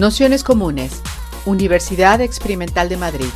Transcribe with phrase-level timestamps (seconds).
[0.00, 1.02] Nociones Comunes,
[1.44, 3.26] Universidad Experimental de Madrid.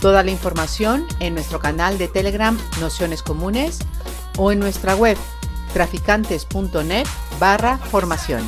[0.00, 3.80] Toda la información en nuestro canal de Telegram Nociones Comunes
[4.38, 5.16] o en nuestra web
[5.72, 7.06] traficantes.net
[7.40, 8.44] barra formación.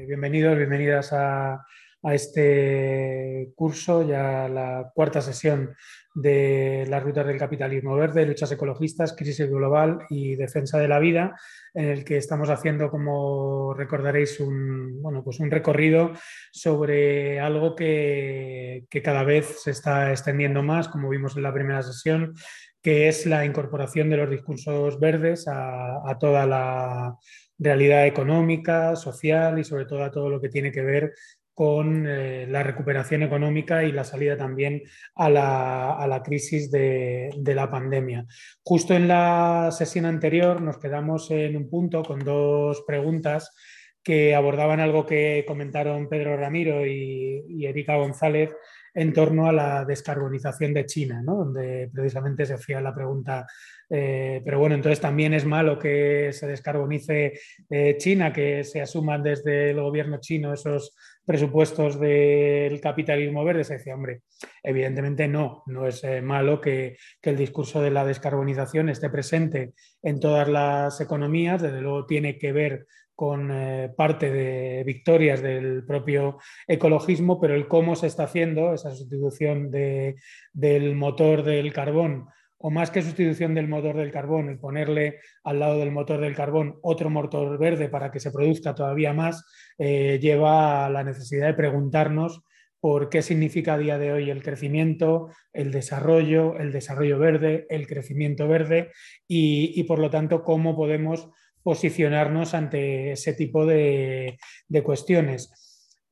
[0.00, 1.64] Bienvenidos, bienvenidas a,
[2.02, 5.74] a este curso, ya la cuarta sesión
[6.14, 11.36] de las rutas del capitalismo verde, luchas ecologistas, crisis global y defensa de la vida,
[11.74, 16.12] en el que estamos haciendo, como recordaréis, un, bueno, pues un recorrido
[16.50, 22.34] sobre algo que, cada vez se está extendiendo más, como vimos en la primera sesión,
[22.82, 27.16] que es la incorporación de los discursos verdes a toda la
[27.62, 31.12] realidad económica, social y sobre todo a todo lo que tiene que ver
[31.54, 34.82] con eh, la recuperación económica y la salida también
[35.14, 38.26] a la, crisis de, la pandemia.
[38.62, 43.54] Justo en la sesión anterior nos quedamos en un punto con dos preguntas
[44.02, 48.50] que abordaban algo que comentaron Pedro Ramiro y, y Erika González
[48.94, 53.46] en torno a la descarbonización de China, donde precisamente se hacía la pregunta,
[53.88, 57.32] eh, pero bueno, entonces también es malo que se descarbonice
[57.70, 63.74] eh, China, que se asuman desde el gobierno chino esos presupuestos del capitalismo verde, se
[63.74, 64.22] decía, hombre,
[64.62, 69.72] evidentemente no, no es eh, malo que, que, el discurso de la descarbonización esté presente
[70.02, 75.84] en todas las economías, desde luego tiene que ver con eh, parte de victorias del
[75.84, 82.26] propio ecologismo, pero el cómo se está haciendo esa sustitución del motor del carbón,
[82.62, 86.36] o más que sustitución del motor del carbón, el ponerle al lado del motor del
[86.36, 89.44] carbón otro motor verde para que se produzca todavía más,
[89.78, 92.44] eh, lleva a la necesidad de preguntarnos
[92.78, 97.88] por qué significa a día de hoy el crecimiento, el desarrollo, el desarrollo verde, el
[97.88, 98.92] crecimiento verde
[99.26, 101.30] y, por lo tanto cómo podemos
[101.64, 104.38] posicionarnos ante ese tipo de,
[104.84, 105.52] cuestiones.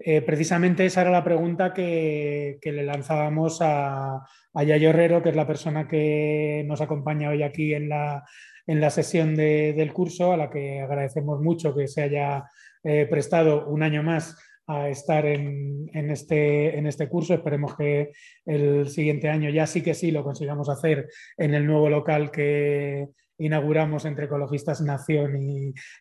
[0.00, 4.20] Eh, precisamente esa era la pregunta que, le lanzábamos a,
[4.54, 8.24] Yayo Herrero, que es la persona que nos acompaña hoy aquí en la,
[8.66, 12.44] en la sesión del curso, a la que agradecemos mucho que se haya
[12.82, 17.34] eh, prestado un año más a estar en, en, este, en este curso.
[17.34, 18.12] Esperemos que
[18.46, 23.08] el siguiente año ya sí que sí lo consigamos hacer en el nuevo local que,
[23.40, 25.36] inauguramos entre Ecologistas Nación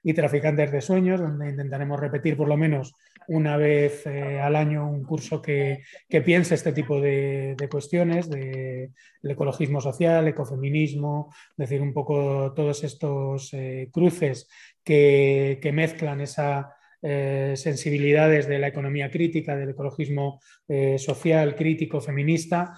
[0.03, 2.93] y, Traficantes de Sueños, donde intentaremos repetir por lo menos
[3.29, 5.84] una vez eh, al año un curso que,
[6.25, 8.91] piense este tipo de, cuestiones, de
[9.23, 14.50] ecologismo social, ecofeminismo, decir, un poco todos estos eh, cruces
[14.84, 20.41] que, que mezclan esa eh, sensibilidades de la economía crítica, del ecologismo
[20.97, 22.75] social, crítico, feminista,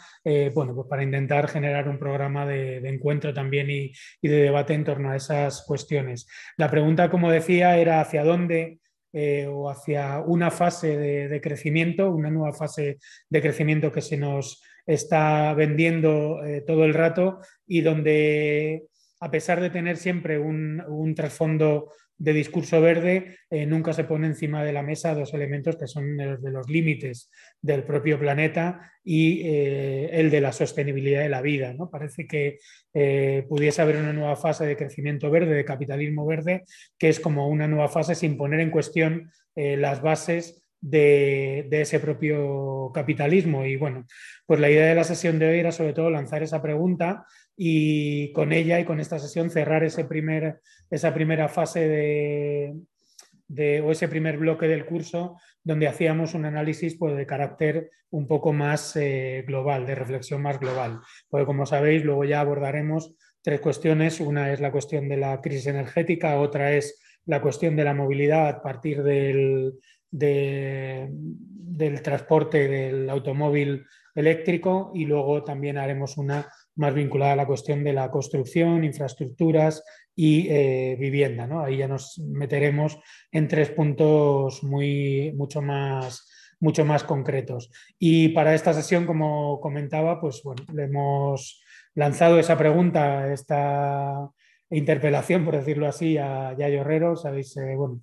[0.53, 3.91] bueno, pues para intentar generar un programa de, encuentro también y,
[4.21, 6.25] de debate en torno a esas cuestiones.
[6.55, 8.80] La pregunta, como decía, era hacia dónde
[9.13, 12.97] o hacia una fase de, crecimiento, una nueva fase
[13.29, 18.87] de crecimiento que se nos está vendiendo todo el rato y donde
[19.19, 24.27] a pesar de tener siempre un, un trasfondo de discurso verde, eh, nunca se pone
[24.27, 28.91] encima de la mesa dos elementos que son los de los límites del propio planeta
[29.03, 31.73] y eh, el de la sostenibilidad de la vida.
[31.73, 31.89] ¿no?
[31.89, 32.59] Parece que
[32.93, 36.63] eh, pudiese haber una nueva fase de crecimiento verde, de capitalismo verde,
[36.99, 41.99] que es como una nueva fase sin poner en cuestión las bases de, de, ese
[41.99, 43.65] propio capitalismo.
[43.65, 44.05] Y bueno,
[44.45, 47.25] pues la idea de la sesión de hoy era sobre todo lanzar esa pregunta
[47.57, 53.91] y con ella y con esta sesión cerrar ese primer, esa primera fase de, o
[53.91, 58.95] ese primer bloque del curso donde hacíamos un análisis pues, de carácter un poco más
[58.95, 60.99] eh, global, de reflexión más global.
[61.29, 64.19] Porque como sabéis, luego ya abordaremos tres cuestiones.
[64.19, 68.47] Una es la cuestión de la crisis energética, otra es la cuestión de la movilidad
[68.47, 69.73] a partir del,
[70.09, 76.47] del transporte del automóvil eléctrico y luego también haremos una
[76.81, 79.83] más vinculada a la cuestión de la construcción, infraestructuras
[80.15, 81.45] y eh, vivienda.
[81.45, 81.63] ¿no?
[81.63, 82.97] Ahí ya nos meteremos
[83.31, 86.27] en tres puntos muy, mucho, más,
[86.59, 87.69] mucho más concretos.
[87.99, 91.63] Y para esta sesión, como comentaba, pues bueno, le hemos
[91.93, 94.27] lanzado esa pregunta, esta
[94.71, 97.15] interpelación, por decirlo así, a Yayo Herrero.
[97.15, 98.01] Sabéis, eh, bueno,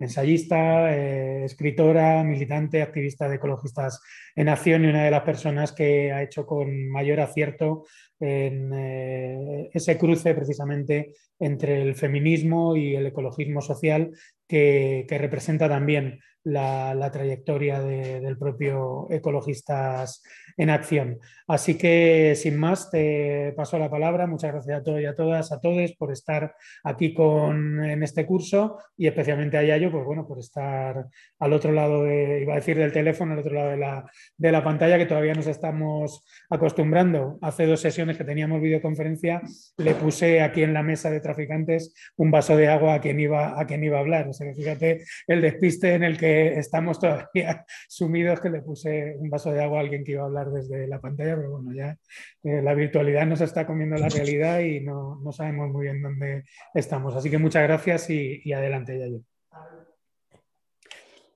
[0.00, 4.00] ensayista, eh, escritora, militante, activista de ecologistas
[4.34, 7.84] en acción y una de las personas que ha hecho con mayor acierto
[8.18, 14.10] en eh, ese cruce precisamente entre el feminismo y el ecologismo social
[14.46, 20.22] que, representa también la, trayectoria del propio Ecologistas
[20.56, 21.18] en Acción.
[21.46, 24.26] Así que, sin más, te paso la palabra.
[24.26, 26.54] Muchas gracias a todos y a todas, a todos por estar
[26.84, 31.06] aquí con, en este curso y especialmente a Yayo, pues bueno, por estar
[31.38, 34.04] al otro lado, de, iba a decir del teléfono, al otro lado de la,
[34.36, 37.38] de la pantalla, que todavía nos estamos acostumbrando.
[37.42, 39.42] Hace dos sesiones que teníamos videoconferencia,
[39.78, 43.60] le puse aquí en la mesa de traficantes un vaso de agua a quien iba
[43.60, 44.28] a, quien iba a hablar.
[44.28, 49.30] O sea, fíjate el despiste en el que estamos todavía sumidos, que le puse un
[49.30, 51.96] vaso de agua a alguien que iba a hablar desde la pantalla, pero bueno, ya
[52.42, 56.44] eh, la virtualidad nos está comiendo la realidad y no, sabemos muy bien dónde
[56.74, 57.14] estamos.
[57.14, 59.20] Así que muchas gracias y, adelante, Yayo.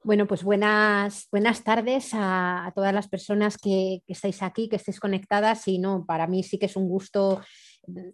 [0.02, 5.00] Bueno, pues buenas, buenas tardes a, todas las personas que, que, estáis aquí, que estéis
[5.00, 5.66] conectadas.
[5.66, 7.40] Y no, para mí sí que es un gusto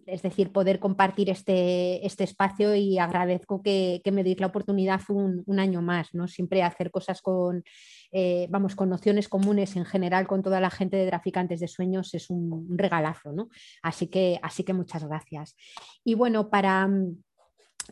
[0.05, 5.59] es decir, poder compartir este, este espacio y agradezco que, me deis la oportunidad un,
[5.59, 6.27] año más, ¿no?
[6.27, 7.63] Siempre hacer cosas con,
[8.11, 12.13] eh, vamos, con nociones comunes en general con toda la gente de traficantes de sueños
[12.13, 13.49] es un, regalazo, ¿no?
[13.81, 15.55] Así que, así que muchas gracias.
[16.03, 16.89] Y bueno, para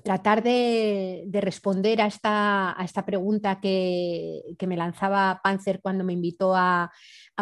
[0.04, 6.56] tratar de, responder a esta, a esta pregunta que, me lanzaba Panzer cuando me invitó
[6.56, 6.92] a,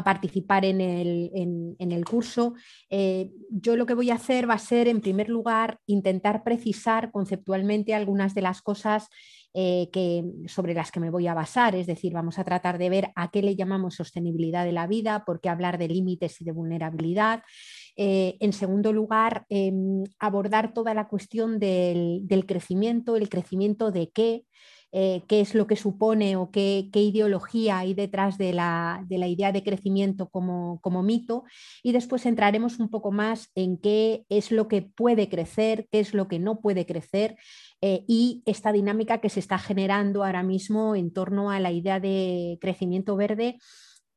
[0.03, 2.53] participar en el, curso,
[2.89, 7.11] eh, yo lo que voy a hacer va a ser, en primer lugar, intentar precisar
[7.11, 9.09] conceptualmente algunas de las cosas
[9.59, 11.73] eh, que, sobre las que me voy a basar.
[11.73, 15.25] Es decir, vamos a tratar de ver a qué le llamamos sostenibilidad de la vida,
[15.25, 17.41] por qué hablar de límites y de vulnerabilidad.
[17.99, 24.45] Eh, en segundo lugar, em, abordar toda la cuestión del, crecimiento, el crecimiento de qué,
[24.91, 29.63] eh, qué es lo que supone o qué, ideología hay detrás de la, idea de
[29.63, 31.43] crecimiento como, mito.
[31.81, 36.13] Y después entraremos un poco más en qué es lo que puede crecer, qué es
[36.13, 37.35] lo que no puede crecer
[37.81, 41.99] eh, y esta dinámica que se está generando ahora mismo en torno a la idea
[41.99, 43.57] de crecimiento verde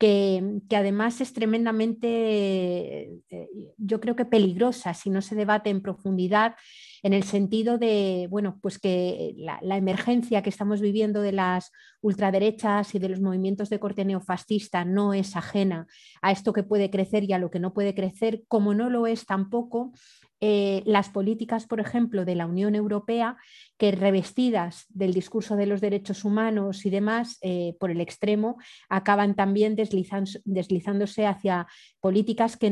[0.00, 0.42] que,
[0.74, 6.56] además es tremendamente, eh, yo creo que peligrosa si no se debate en profundidad
[7.02, 11.70] en el sentido de, bueno, pues que la, emergencia que estamos viviendo de las
[12.00, 15.86] ultraderechas y de los movimientos de corte neofascista no es ajena
[16.22, 19.06] a esto que puede crecer y a lo que no puede crecer, como no lo
[19.06, 19.92] es tampoco
[20.42, 23.36] eh, las políticas, por ejemplo, de la Unión Europea,
[23.76, 28.56] que revestidas del discurso de los derechos humanos y demás, eh, por el extremo,
[28.88, 31.66] acaban también deslizándose hacia
[32.00, 32.70] políticas que,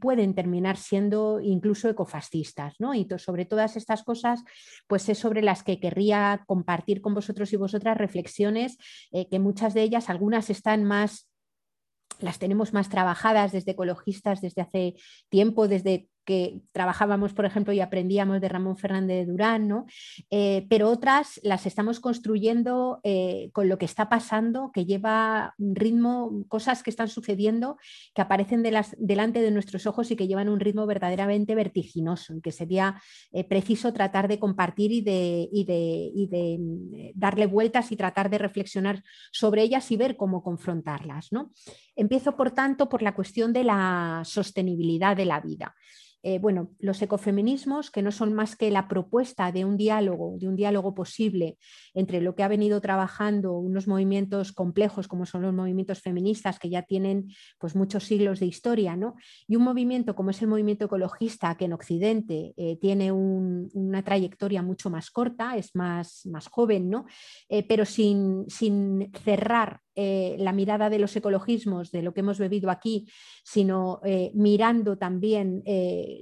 [0.00, 2.74] pueden terminar siendo incluso ecofascistas.
[2.78, 2.94] ¿no?
[2.94, 4.44] Y sobre todas estas cosas,
[4.86, 8.76] pues es sobre las que querría compartir con vosotros y vosotras reflexiones,
[9.12, 11.28] eh, que muchas de ellas, algunas están más
[12.20, 14.94] las tenemos más trabajadas desde ecologistas desde hace
[15.28, 19.86] tiempo, desde que trabajábamos, por ejemplo, y aprendíamos de Ramón Fernández de Durán, ¿no?
[20.28, 25.74] Eh, pero otras las estamos construyendo eh, con lo que está pasando, que lleva un
[25.74, 27.78] ritmo, cosas que están sucediendo,
[28.14, 32.52] que aparecen delante de nuestros ojos y que llevan un ritmo verdaderamente vertiginoso, y que
[32.52, 33.00] sería
[33.32, 38.36] eh, preciso tratar de compartir y de, y y de, darle vueltas y tratar de
[38.36, 39.02] reflexionar
[39.32, 41.32] sobre ellas y ver cómo confrontarlas.
[41.32, 41.52] ¿no?
[41.96, 45.74] Empiezo, por tanto, por la cuestión de la sostenibilidad de la vida.
[46.22, 50.48] Eh, bueno, los ecofeminismos, que no son más que la propuesta de un diálogo, de
[50.48, 51.58] un diálogo posible
[51.94, 56.70] entre lo que ha venido trabajando unos movimientos complejos como son los movimientos feministas que
[56.70, 57.28] ya tienen
[57.58, 59.14] pues, muchos siglos de historia, ¿no?
[59.46, 64.62] y un movimiento como es el movimiento ecologista que en Occidente eh, tiene una trayectoria
[64.62, 67.06] mucho más corta, es más, más joven, ¿no?
[67.48, 72.70] Eh, pero sin, sin cerrar la mirada de los ecologismos, de lo que hemos bebido
[72.70, 73.08] aquí,
[73.42, 74.00] sino
[74.32, 75.60] mirando también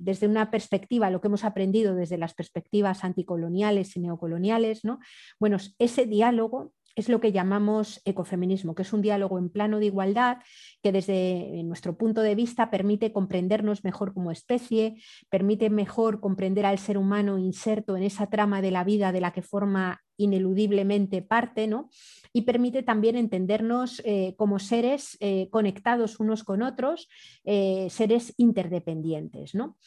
[0.00, 4.98] desde una perspectiva, lo que hemos aprendido desde las perspectivas anticoloniales y neocoloniales, ¿no?
[5.38, 9.86] Bueno, ese diálogo es lo que llamamos ecofeminismo, que es un diálogo en plano de
[9.86, 10.38] igualdad
[10.82, 14.96] que desde nuestro punto de vista permite comprendernos mejor como especie,
[15.28, 19.32] permite mejor comprender al ser humano inserto en esa trama de la vida de la
[19.32, 21.90] que forma ineludiblemente parte, ¿no?
[22.36, 27.08] Y permite también entendernos eh, como seres eh, conectados unos con otros,
[27.44, 29.78] eh, seres interdependientes, ¿no?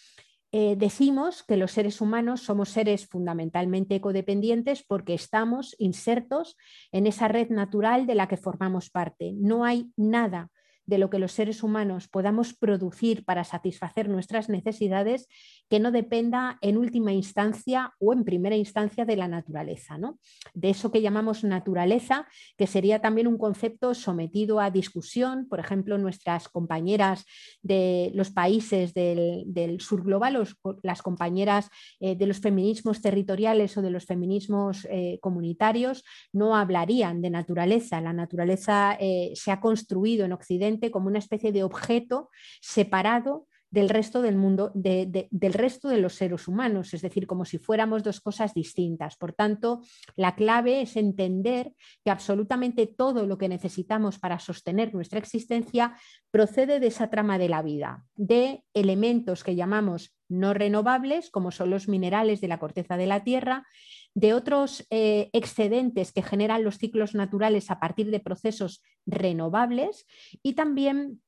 [0.51, 6.57] Decimos que los seres humanos somos seres fundamentalmente ecodependientes porque estamos insertos
[6.91, 9.33] en esa red natural de la que formamos parte.
[9.35, 10.49] No hay nada
[10.89, 15.27] de lo que los seres humanos podamos producir para satisfacer nuestras necesidades
[15.69, 20.17] que no dependa en última instancia o en primera instancia de la naturaleza, ¿no?
[20.55, 22.27] de eso que llamamos naturaleza,
[22.57, 27.25] que sería también un concepto sometido a discusión, por ejemplo, nuestras compañeras
[27.61, 30.47] de los países del, sur global,
[30.81, 31.69] las compañeras
[31.99, 36.03] eh, de los feminismos territoriales o de los feminismos eh, comunitarios,
[36.33, 38.01] no hablarían de naturaleza.
[38.01, 42.29] La naturaleza eh, se ha construido en Occidente como una especie de objeto
[42.61, 47.57] separado del resto del mundo, del resto de los seres humanos, es decir, como si
[47.57, 49.15] fuéramos dos cosas distintas.
[49.15, 49.81] Por tanto,
[50.15, 55.95] la clave es entender que absolutamente todo lo que necesitamos para sostener nuestra existencia
[56.31, 61.71] procede de esa trama de la vida, de elementos que llamamos no renovables, como son
[61.71, 63.65] los minerales de la corteza de la Tierra,
[64.13, 70.05] de otros eh, excedentes que generan los ciclos naturales a partir de procesos renovables
[70.43, 71.21] y también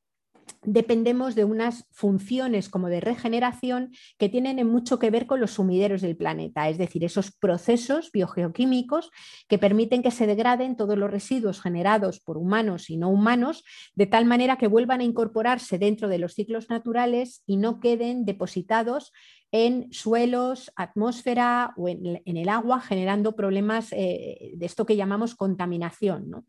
[0.63, 6.01] dependemos de unas funciones como de regeneración que tienen mucho que ver con los sumideros
[6.01, 9.11] del planeta, es decir, esos procesos biogeoquímicos
[9.47, 13.63] que permiten que se degraden todos los residuos generados por humanos y no humanos,
[13.95, 18.25] de tal manera que vuelvan a incorporarse dentro de los ciclos naturales y no queden
[18.25, 19.11] depositados
[19.51, 26.29] en suelos, atmósfera o en, el agua, generando problemas eh, de esto que llamamos contaminación.
[26.29, 26.45] ¿no?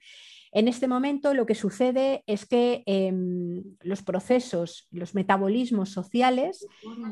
[0.54, 6.66] En este momento lo que sucede es que em, los procesos, los metabolismos sociales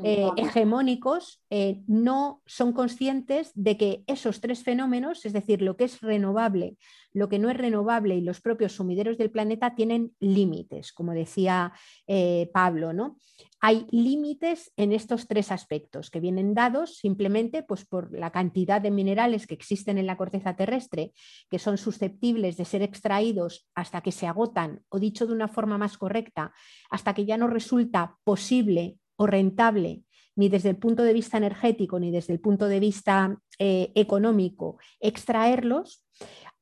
[0.05, 5.85] eh, hegemónicos eh, no son conscientes de que esos tres fenómenos, es decir, lo que
[5.85, 6.77] es renovable,
[7.13, 11.73] lo que no es renovable y los propios sumideros del planeta tienen límites, como decía
[12.07, 12.93] eh, Pablo.
[12.93, 13.17] ¿no?
[13.61, 18.91] Hay límites en estos tres aspectos que vienen dados simplemente pues, por la cantidad de
[18.91, 21.13] minerales que existen en la corteza terrestre,
[21.51, 25.79] que son susceptibles de ser extraídos hasta que se agotan, o dicho de una forma
[25.79, 26.53] más correcta,
[26.91, 30.05] hasta que ya no resulta posible o rentable
[30.37, 34.79] ni desde el punto de vista energético ni desde el punto de vista eh, económico
[35.01, 36.05] extraerlos.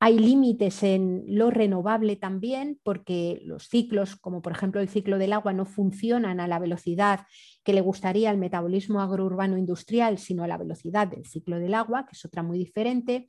[0.00, 5.32] Hay límites en lo renovable también, porque los ciclos, como por ejemplo el ciclo del
[5.32, 7.26] agua, no funcionan a la velocidad
[7.64, 12.06] que le gustaría al metabolismo agrourbano industrial, sino a la velocidad del ciclo del agua,
[12.06, 13.26] que es otra muy diferente.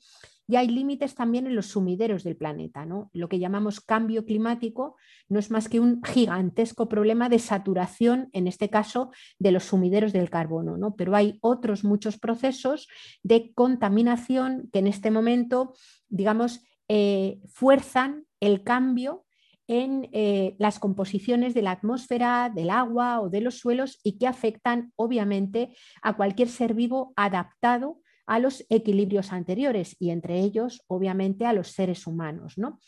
[0.50, 2.86] Y hay límites también en los sumideros del planeta.
[2.86, 3.10] ¿no?
[3.13, 4.98] Lo que llamamos cambio climático
[5.29, 10.12] no es más que un gigantesco problema de saturación, en este caso, de los sumideros
[10.12, 10.75] del carbono.
[10.75, 10.96] ¿no?
[10.96, 12.88] Pero hay otros muchos procesos
[13.24, 15.74] de contaminación que en este momento
[16.10, 19.25] digamos, eh, fuerzan el cambio
[19.68, 24.25] en eh, las composiciones de la atmósfera, del agua o de los suelos y que
[24.25, 31.48] afectan obviamente a cualquier ser vivo adaptado a los equilibrios anteriores y entre ellos obviamente
[31.48, 32.59] a los seres humanos.
[32.59, 32.79] ¿no?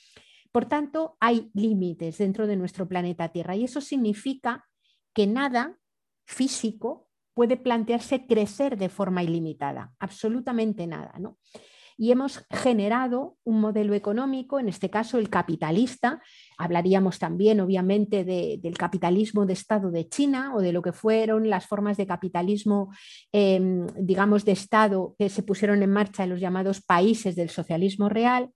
[0.52, 4.70] Por tanto, hay límites dentro de nuestro planeta Tierra y eso significa
[5.16, 5.80] que nada
[6.28, 11.16] físico puede plantearse crecer de forma ilimitada, absolutamente nada.
[11.20, 11.40] ¿no?
[12.02, 16.20] Y hemos generado un modelo económico, en este caso el capitalista.
[16.58, 21.68] Hablaríamos también, obviamente, del capitalismo de Estado de China o de lo que fueron las
[21.68, 22.90] formas de capitalismo,
[23.32, 28.10] em, digamos, de Estado que se pusieron en marcha en los llamados países del socialismo
[28.10, 28.50] real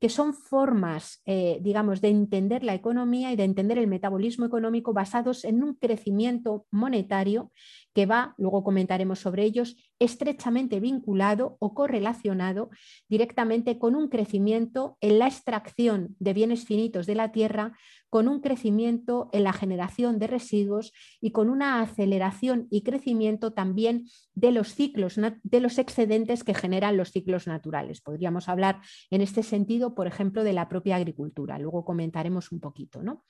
[0.00, 4.94] que son formas, eh, digamos, de entender la economía y de entender el metabolismo económico
[4.94, 7.52] basados en un crecimiento monetario
[7.94, 12.70] que va, luego comentaremos sobre ellos, estrechamente vinculado o correlacionado
[13.08, 17.76] directamente con un crecimiento en la extracción de bienes finitos de la tierra,
[18.08, 24.06] con un crecimiento en la generación de residuos y con una aceleración y crecimiento también
[24.34, 28.00] de los ciclos, de los excedentes que generan los ciclos naturales.
[28.00, 28.80] Podríamos hablar
[29.10, 31.58] en este sentido, por ejemplo, de la propia agricultura.
[31.58, 33.24] Luego comentaremos un poquito, ¿no?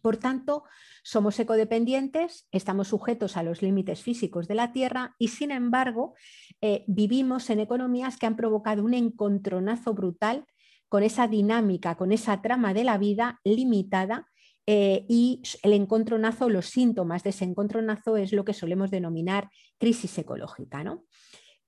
[0.00, 0.64] Por tanto,
[1.02, 6.14] somos ecodependientes, estamos sujetos a los límites físicos de la Tierra y, sin embargo,
[6.60, 10.46] eh, vivimos en economías que han provocado un encontronazo brutal
[10.88, 14.26] con esa dinámica, con esa trama de la vida limitada
[14.66, 20.18] eh, y el encontronazo, los síntomas de ese encontronazo es lo que solemos denominar crisis
[20.18, 20.84] ecológica.
[20.84, 21.04] ¿no?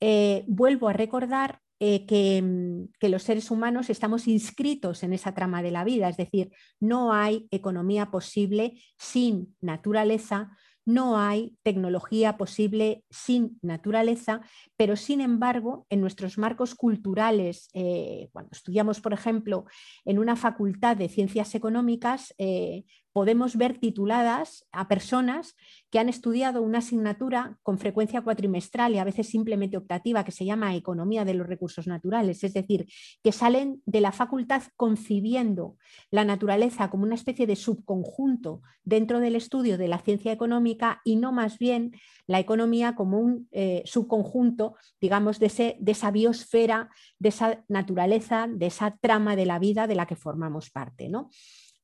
[0.01, 5.63] Eh, vuelvo a recordar eh, mm, que, los seres humanos estamos inscritos en esa trama
[5.63, 13.05] de la vida, es decir, no hay economía posible sin naturaleza, no hay tecnología posible
[13.11, 14.43] sin naturaleza,
[14.77, 19.65] pero sin embargo, en nuestros marcos culturales, eh, cuando estudiamos, por ejemplo,
[20.05, 25.57] en una facultad de ciencias económicas, eh, podemos ver tituladas a personas
[25.91, 30.45] que han estudiado una asignatura con frecuencia cuatrimestral y a veces simplemente optativa que se
[30.45, 32.87] llama Economía de los Recursos Naturales, es decir,
[33.23, 35.77] que salen de la facultad concibiendo
[36.11, 41.17] la naturaleza como una especie de subconjunto dentro del estudio de la ciencia económica y
[41.17, 41.93] no más bien
[42.27, 48.67] la economía como un eh, subconjunto, digamos, de, de esa biosfera, de esa naturaleza, de
[48.67, 51.09] esa trama de la vida de la que formamos parte.
[51.09, 51.31] ¿no?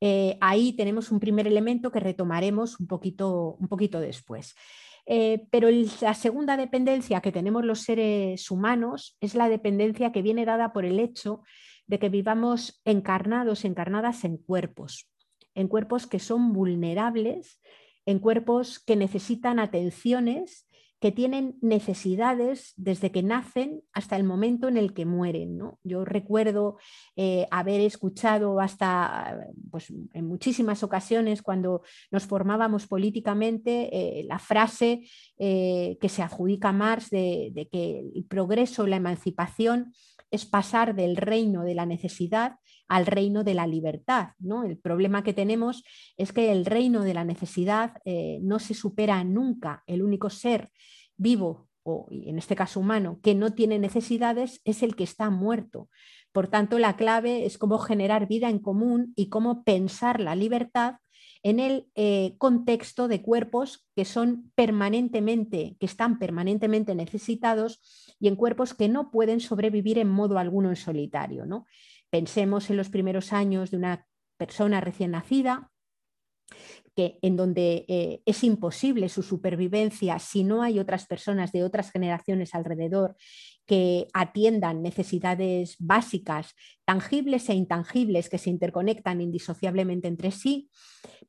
[0.01, 4.55] Eh, ahí tenemos un primer elemento que retomaremos un poquito, un poquito después.
[5.07, 5.69] Eh, pero
[6.01, 10.85] la segunda dependencia que tenemos los seres humanos es la dependencia que viene dada por
[10.85, 11.43] el hecho
[11.87, 15.09] de que vivamos encarnados, encarnadas en cuerpos,
[15.55, 17.61] en cuerpos que son vulnerables,
[18.05, 20.66] en cuerpos que necesitan atenciones
[21.07, 25.61] que tienen necesidades desde que nacen hasta el momento en el que mueren.
[25.85, 26.79] Yo recuerdo
[27.15, 29.39] eh, haber escuchado hasta
[29.71, 35.09] pues, en muchísimas ocasiones cuando nos formábamos políticamente eh, la frase
[35.39, 39.93] eh, que se adjudica a Marx de, de que el progreso, la emancipación
[40.33, 42.57] es pasar del reino de la necesidad
[42.89, 44.31] al reino de la libertad.
[44.39, 44.65] ¿no?
[44.65, 45.85] El problema que tenemos
[46.17, 49.83] es que el reino de la necesidad eh, no se supera nunca.
[49.87, 50.71] El único ser
[51.17, 55.89] vivo, o en este caso humano, que no tiene necesidades es el que está muerto.
[56.33, 60.97] Por tanto, la clave es cómo generar vida en común y cómo pensar la libertad
[61.43, 67.81] en el eh, contexto de cuerpos que son permanentemente, que están permanentemente necesitados
[68.19, 71.47] y en cuerpos que no pueden sobrevivir en modo alguno en solitario.
[71.47, 71.67] ¿no?
[72.11, 74.07] Pensemos en los primeros años de una
[74.39, 75.71] persona recién nacida,
[76.95, 81.91] que, en donde eh, es imposible su supervivencia si no hay otras personas de otras
[81.91, 83.17] generaciones alrededor
[83.67, 86.55] que atiendan necesidades básicas,
[86.85, 90.71] tangibles e intangibles, que se interconectan indisociablemente entre sí.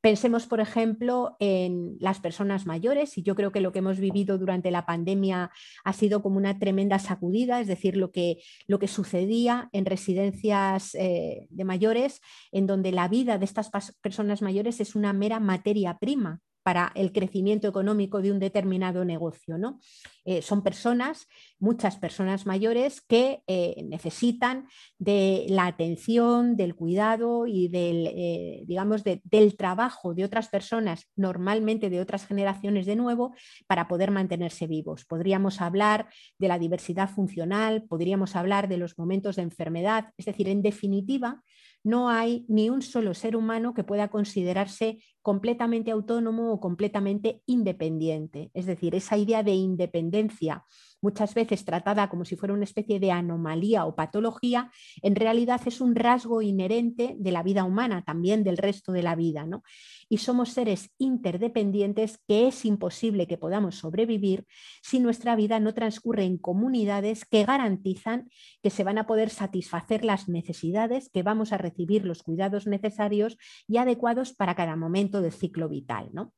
[0.00, 4.38] Pensemos, por ejemplo, en las personas mayores, y yo creo que lo que hemos vivido
[4.38, 5.50] durante la pandemia
[5.84, 10.94] ha sido como una tremenda sacudida, es decir, lo que, lo que sucedía en residencias
[10.94, 12.20] eh, de mayores,
[12.52, 17.12] en donde la vida de estas personas mayores es una mera materia prima para el
[17.12, 19.56] crecimiento económico de un determinado negocio.
[19.56, 19.80] ¿no?
[20.26, 21.26] Eh, son personas,
[21.58, 29.02] muchas personas mayores que eh, necesitan de la atención, del cuidado y del, eh, digamos,
[29.02, 33.34] del trabajo de otras personas, normalmente de otras generaciones de nuevo,
[33.66, 35.06] para poder mantenerse vivos.
[35.06, 40.50] Podríamos hablar de la diversidad funcional, podríamos hablar de los momentos de enfermedad, es decir,
[40.50, 41.42] en definitiva,
[41.88, 48.50] no hay ni un solo ser humano que pueda considerarse completamente autónomo o completamente independiente.
[48.52, 50.64] Es decir, esa idea de independencia
[51.00, 54.70] muchas veces tratada como si fuera una especie de anomalía o patología,
[55.02, 59.14] en realidad es un rasgo inherente de la vida humana, también del resto de la
[59.14, 59.44] vida.
[59.46, 59.62] ¿no?
[60.08, 64.46] Y somos seres interdependientes que es imposible que podamos sobrevivir
[64.82, 68.28] si nuestra vida no transcurre en comunidades que garantizan
[68.62, 73.36] que se van a poder satisfacer las necesidades, que vamos a recibir los cuidados necesarios
[73.66, 76.10] y adecuados para cada momento del ciclo vital.
[76.12, 76.32] ¿no?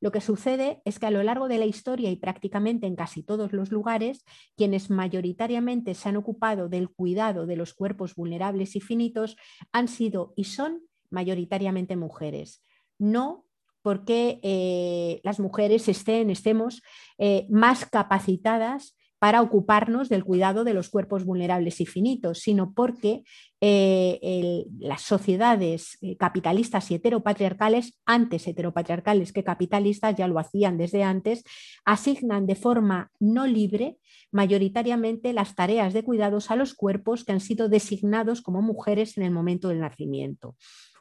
[0.00, 3.22] Lo que sucede es que a lo largo de la historia y prácticamente en casi
[3.22, 4.24] todos los lugares,
[4.56, 9.36] quienes mayoritariamente se han ocupado del cuidado de los cuerpos vulnerables y finitos
[9.72, 12.62] han sido y son mayoritariamente mujeres.
[12.98, 13.46] No
[13.82, 16.82] porque eh, las mujeres estén, estemos
[17.18, 23.22] eh, más capacitadas para ocuparnos del cuidado de los cuerpos vulnerables y finitos, sino porque
[23.60, 31.02] eh, las sociedades eh, capitalistas y heteropatriarcales, antes heteropatriarcales que capitalistas, ya lo hacían desde
[31.02, 31.44] antes,
[31.84, 33.98] asignan de forma no libre
[34.32, 39.24] mayoritariamente las tareas de cuidados a los cuerpos que han sido designados como mujeres en
[39.24, 40.56] el momento del nacimiento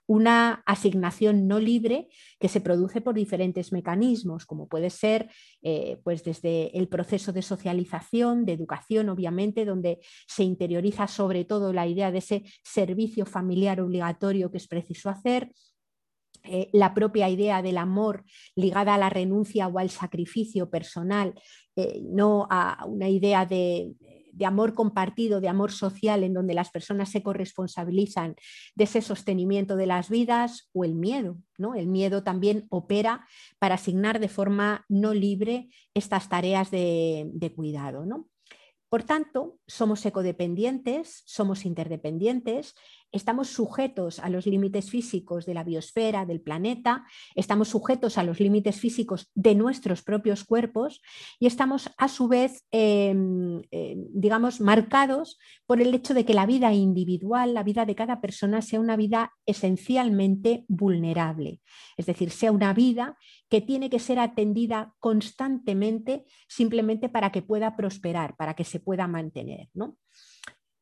[0.10, 2.08] una asignación no libre
[2.40, 5.30] que se produce por diferentes mecanismos, como puede ser
[5.62, 11.74] eh, pues desde el proceso de socialización, de educación, obviamente, donde se interioriza sobre todo
[11.74, 15.52] la idea de ese servicio familiar obligatorio que es preciso hacer,
[16.44, 18.24] eh, la propia idea del amor
[18.56, 21.36] ligada a la renuncia o al sacrificio personal,
[21.76, 23.94] eh, no a una idea de
[24.32, 28.36] de amor compartido, de amor social, en donde las personas se corresponsabilizan
[28.76, 31.38] de ese sostenimiento de las vidas, o el miedo.
[31.58, 31.76] ¿no?
[31.76, 33.28] El miedo también opera
[33.60, 38.06] para asignar de forma no libre estas tareas de, cuidado.
[38.06, 38.30] ¿no?
[38.90, 42.76] Por tanto, somos ecodependientes, somos interdependientes,
[43.12, 48.40] estamos sujetos a los límites físicos de la biosfera, del planeta, estamos sujetos a los
[48.40, 51.02] límites físicos de nuestros propios cuerpos
[51.40, 56.46] y estamos a su vez, em, eh, digamos, marcados por el hecho de que la
[56.46, 61.62] vida individual, la vida de cada persona sea una vida esencialmente vulnerable,
[61.98, 63.18] es decir, sea una vida
[63.50, 69.08] que tiene que ser atendida constantemente simplemente para que pueda prosperar, para que se pueda
[69.08, 69.70] mantener.
[69.74, 69.98] ¿no?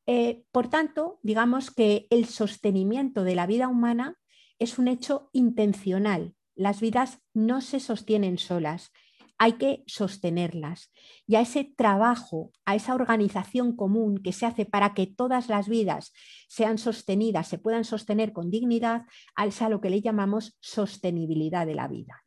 [0.08, 4.18] Eh, por tanto, digamos que el sostenimiento de la vida humana
[4.58, 6.34] es un hecho intencional.
[6.56, 8.92] Las vidas no se sostienen solas,
[9.38, 10.92] hay que sostenerlas.
[11.28, 15.70] Y a ese trabajo, a esa organización común que se hace para que todas las
[15.70, 16.14] vidas
[16.48, 19.04] sean sostenidas, se puedan sostener con dignidad,
[19.46, 22.24] es lo que le llamamos sostenibilidad de la vida.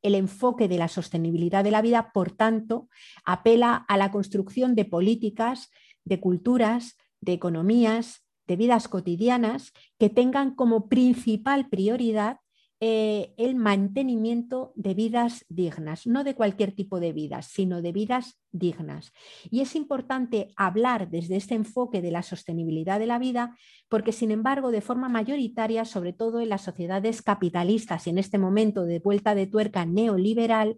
[0.00, 2.88] El enfoque de la sostenibilidad de la vida, por tanto,
[3.24, 5.70] apela a la construcción de políticas,
[6.04, 12.38] de culturas, de economías, de vidas cotidianas que tengan como principal prioridad
[12.78, 18.38] eh, el mantenimiento de vidas dignas, no de cualquier tipo de vidas, sino de vidas
[18.52, 19.12] dignas.
[19.50, 23.56] Y es importante hablar desde este enfoque de la sostenibilidad de la vida,
[23.88, 28.36] porque sin embargo, de forma mayoritaria, sobre todo en las sociedades capitalistas y en este
[28.36, 30.76] momento de vuelta de tuerca neoliberal,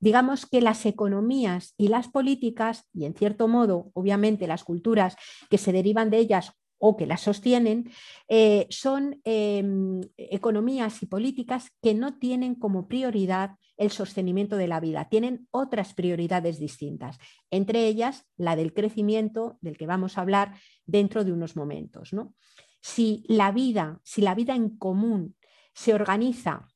[0.00, 5.16] digamos que las economías y las políticas, y en cierto modo, obviamente, las culturas
[5.50, 7.90] que se derivan de ellas o que las sostienen,
[8.28, 14.80] eh, son em, economías y políticas que no tienen como prioridad el sostenimiento de la
[14.80, 17.18] vida, tienen otras prioridades distintas,
[17.50, 20.54] entre ellas la del crecimiento, del que vamos a hablar
[20.86, 22.12] dentro de unos momentos.
[22.12, 22.34] ¿no?
[22.80, 25.36] Si la vida, si la vida en común
[25.74, 26.66] se organiza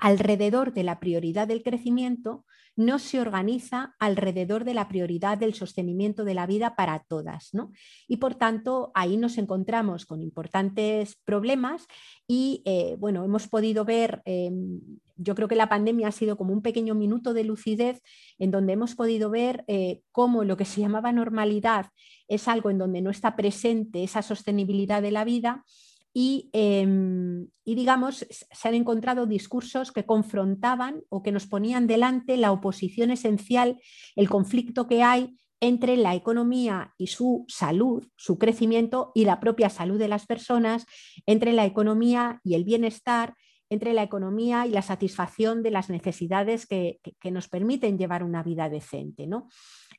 [0.00, 2.44] alrededor de la prioridad del crecimiento,
[2.76, 7.52] no se organiza alrededor de la prioridad del sostenimiento de la vida para todas.
[7.52, 7.72] ¿no?
[8.08, 11.86] Y por tanto, ahí nos encontramos con importantes problemas
[12.26, 14.80] y eh, bueno, hemos podido ver, em,
[15.16, 18.00] yo creo que la pandemia ha sido como un pequeño minuto de lucidez
[18.38, 21.86] en donde hemos podido ver eh, cómo lo que se llamaba normalidad
[22.28, 25.64] es algo en donde no está presente esa sostenibilidad de la vida
[26.12, 32.52] Em, y, digamos, se han encontrado discursos que confrontaban o que nos ponían delante la
[32.52, 33.80] oposición esencial,
[34.16, 39.68] el conflicto que hay entre la economía y su salud, su crecimiento y la propia
[39.68, 40.86] salud de las personas,
[41.26, 43.34] entre la economía y el bienestar,
[43.68, 46.98] entre la economía y la satisfacción de las necesidades que,
[47.30, 49.26] nos permiten llevar una vida decente.
[49.26, 49.48] ¿no?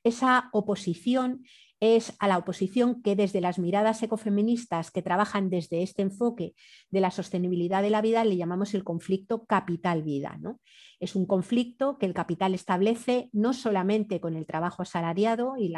[0.04, 1.44] Esa oposición
[1.82, 6.54] es a la oposición que desde las miradas ecofeministas que trabajan desde este enfoque
[6.92, 10.38] de la sostenibilidad de la vida le llamamos el conflicto capital-vida.
[10.40, 10.62] ¿no?
[11.02, 15.74] Es un conflicto que el capital establece no solamente con el trabajo asalariado y,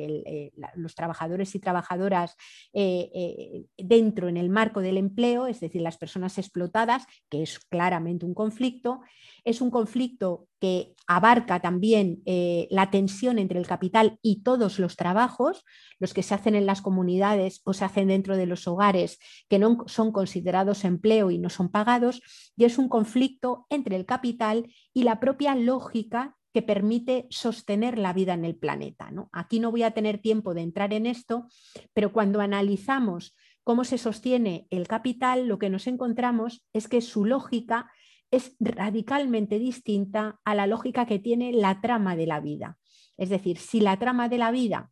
[0.00, 2.36] eh, los trabajadores y trabajadoras
[2.72, 7.58] eh, eh, dentro en el marco del empleo, es decir, las personas explotadas, que es
[7.58, 9.02] claramente un conflicto,
[9.44, 12.22] es un conflicto que abarca también
[12.70, 15.64] la tensión entre el capital y todos los trabajos,
[15.98, 19.58] los que se hacen en las comunidades o se hacen dentro de los hogares, que
[19.58, 22.22] no son considerados empleo y no son pagados,
[22.56, 24.61] y es un conflicto entre el capital
[24.92, 29.10] y la propia lógica que permite sostener la vida en el planeta.
[29.32, 31.46] Aquí no voy a tener tiempo de entrar en esto,
[31.94, 37.24] pero cuando analizamos cómo se sostiene el capital, lo que nos encontramos es que su
[37.24, 37.90] lógica
[38.30, 42.78] es radicalmente distinta a la lógica que tiene la trama de la vida.
[43.16, 44.90] Es decir, si la trama de la vida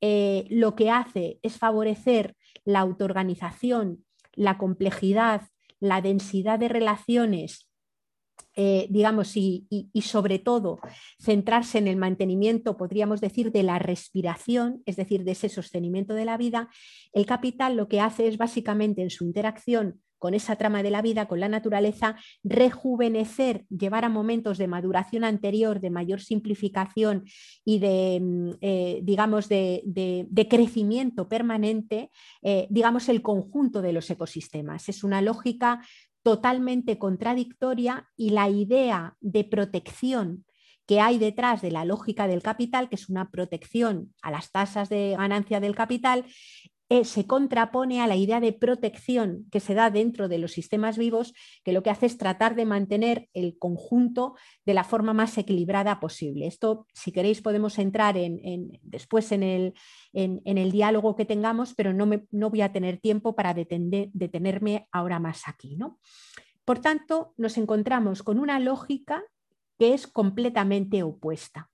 [0.00, 4.04] eh, lo que hace es favorecer la autoorganización,
[4.34, 5.42] la complejidad,
[5.78, 7.71] la densidad de relaciones,
[8.54, 9.66] eh, digamos, y,
[10.02, 10.78] sobre todo
[11.20, 16.24] centrarse en el mantenimiento, podríamos decir, de la respiración, es decir, de ese sostenimiento de
[16.24, 16.68] la vida,
[17.12, 21.02] el capital lo que hace es básicamente en su interacción con esa trama de la
[21.02, 27.24] vida, con la naturaleza, rejuvenecer, llevar a momentos de maduración anterior, de mayor simplificación
[27.64, 32.10] y de, mm, eh, digamos, de, crecimiento permanente,
[32.42, 34.88] eh, digamos, el conjunto de los ecosistemas.
[34.88, 35.80] Es una lógica
[36.22, 40.44] totalmente contradictoria y la idea de protección
[40.86, 44.88] que hay detrás de la lógica del capital, que es una protección a las tasas
[44.88, 46.24] de ganancia del capital,
[46.92, 50.98] eh, se contrapone a la idea de protección que se da dentro de los sistemas
[50.98, 51.32] vivos,
[51.64, 54.34] que lo que hace es tratar de mantener el conjunto
[54.66, 56.46] de la forma más equilibrada posible.
[56.46, 59.72] Esto, si queréis, podemos entrar en, después en el,
[60.12, 65.18] en, el, diálogo que tengamos, pero no, no voy a tener tiempo para detenerme ahora
[65.18, 65.76] más aquí.
[65.76, 65.98] ¿no?
[66.62, 69.24] Por tanto, nos encontramos con una lógica
[69.78, 71.70] que es completamente opuesta.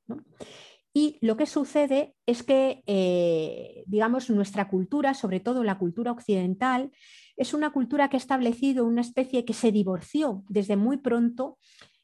[0.95, 6.91] Y lo que sucede es que, eh, digamos, nuestra cultura, sobre todo la cultura occidental,
[7.37, 11.59] es una cultura que ha establecido una especie que se divorció desde muy pronto,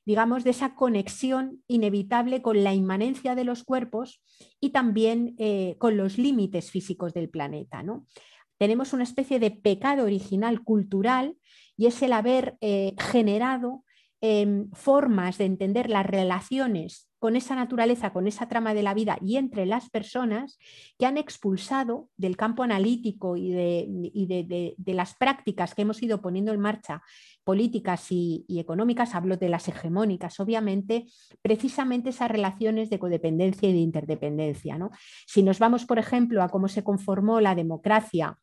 [0.07, 4.23] digamos, de esa conexión inevitable con la inmanencia de los cuerpos
[4.61, 7.83] y también eh, con los límites físicos del planeta.
[7.83, 8.07] ¿no?
[8.59, 11.37] Tenemos una especie de pecado original cultural
[11.77, 13.85] y es el haber eh, generado
[14.21, 19.17] em, formas de entender las relaciones con esa naturaleza, con esa trama de la vida
[19.23, 20.59] y entre las personas
[20.99, 26.61] que han expulsado del campo analítico y de, las prácticas que hemos ido poniendo en
[26.61, 27.01] marcha,
[27.43, 31.07] políticas y, económicas, hablo de las hegemónicas, obviamente,
[31.41, 34.79] precisamente esas relaciones de codependencia y de interdependencia.
[35.27, 38.37] Si nos vamos, por ejemplo, a cómo se conformó la democracia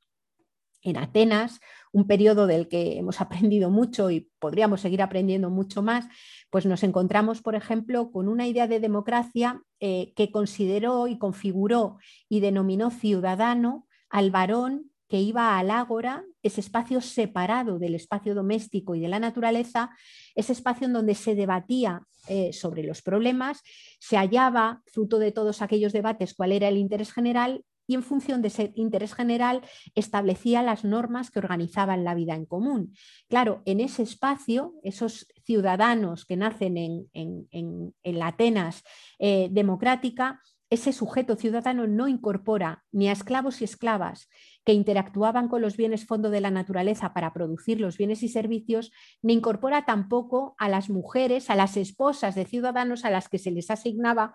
[0.82, 1.60] en Atenas,
[1.92, 6.06] un periodo del que hemos aprendido mucho y podríamos seguir aprendiendo mucho más,
[6.50, 11.98] pues nos encontramos, por ejemplo, con una idea de democracia eh, que consideró y configuró
[12.30, 18.96] y denominó ciudadano al varón que iba al ágora, ese espacio separado del espacio doméstico
[18.96, 19.90] y de la naturaleza,
[20.36, 23.62] ese espacio en donde se debatía eh, sobre los problemas,
[24.00, 28.42] se hallaba, fruto de todos aquellos debates, cuál era el interés general y en función
[28.42, 29.64] de ese interés general
[29.96, 32.96] establecía las normas que organizaban la vida en común.
[33.28, 38.84] Claro, en ese espacio, esos ciudadanos que nacen en, la Atenas
[39.20, 44.30] eh, democrática, ese sujeto ciudadano no incorpora ni a esclavos y esclavas
[44.64, 48.94] que interactuaban con los bienes fondo de la naturaleza para producir los bienes y servicios,
[49.22, 53.52] ni incorpora tampoco a las mujeres, a las esposas de ciudadanos a las que se
[53.52, 54.34] les asignaba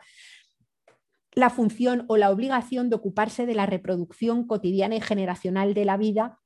[1.37, 5.99] la función o la obligación de ocuparse de la reproducción cotidiana y generacional de la
[5.99, 6.41] vida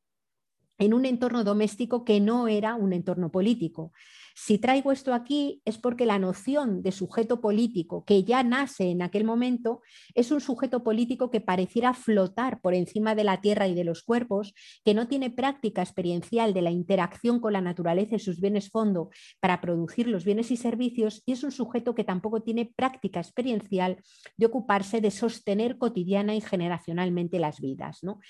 [0.80, 3.92] en un entorno doméstico que no era un entorno político.
[4.34, 9.02] Si traigo esto aquí es porque la noción de sujeto político que ya nace en
[9.02, 9.82] aquel momento
[10.14, 14.02] es un sujeto político que pareciera flotar por encima de la tierra y de los
[14.02, 18.70] cuerpos, que no tiene práctica experiencial de la interacción con la naturaleza y sus bienes
[18.70, 23.20] fondo para producir los bienes y servicios y es un sujeto que tampoco tiene práctica
[23.20, 24.02] experiencial
[24.38, 27.98] de ocuparse de sostener cotidiana y generacionalmente las vidas.
[28.02, 28.20] ¿no?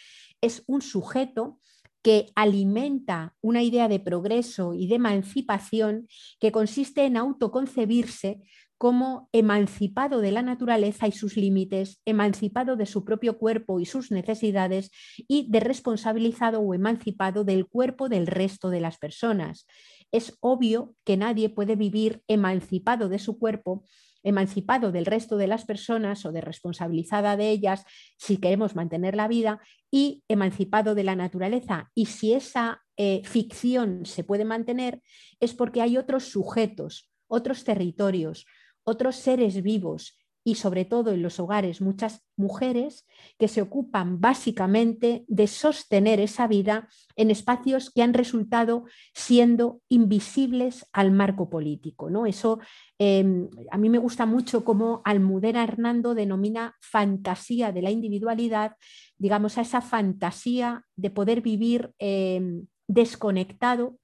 [0.41, 1.61] Es un sujeto
[2.03, 6.09] que alimenta una idea de progreso y de emancipación
[6.39, 8.41] que consiste en autoconcebirse
[8.81, 14.11] como emancipado de la naturaleza y sus límites, emancipado de su propio cuerpo y sus
[14.11, 14.91] necesidades
[15.29, 19.67] y de responsabilizado o emancipado del cuerpo del resto de las personas.
[20.13, 23.85] Es obvio que nadie puede vivir emancipado de su cuerpo
[24.23, 27.85] emancipado del resto de las personas o de responsabilizada de ellas
[28.19, 31.91] si queremos mantener la vida y emancipado de la naturaleza.
[31.95, 35.03] Y si esa eh, ficción se puede mantener
[35.41, 38.47] es porque hay otros sujetos, otros territorios,
[38.85, 40.20] otros seres vivos
[40.51, 43.07] y sobre todo en los hogares muchas mujeres
[43.39, 48.85] que se ocupan básicamente de sostener esa vida en espacios que han resultado
[49.15, 52.11] siendo invisibles al marco político.
[52.11, 52.27] ¿no?
[52.27, 52.59] Eso
[52.99, 58.75] em, a mí me gusta mucho cómo Almudena Hernando denomina fantasía de la individualidad,
[59.19, 63.99] digamos, a esa fantasía de poder vivir em, desconectado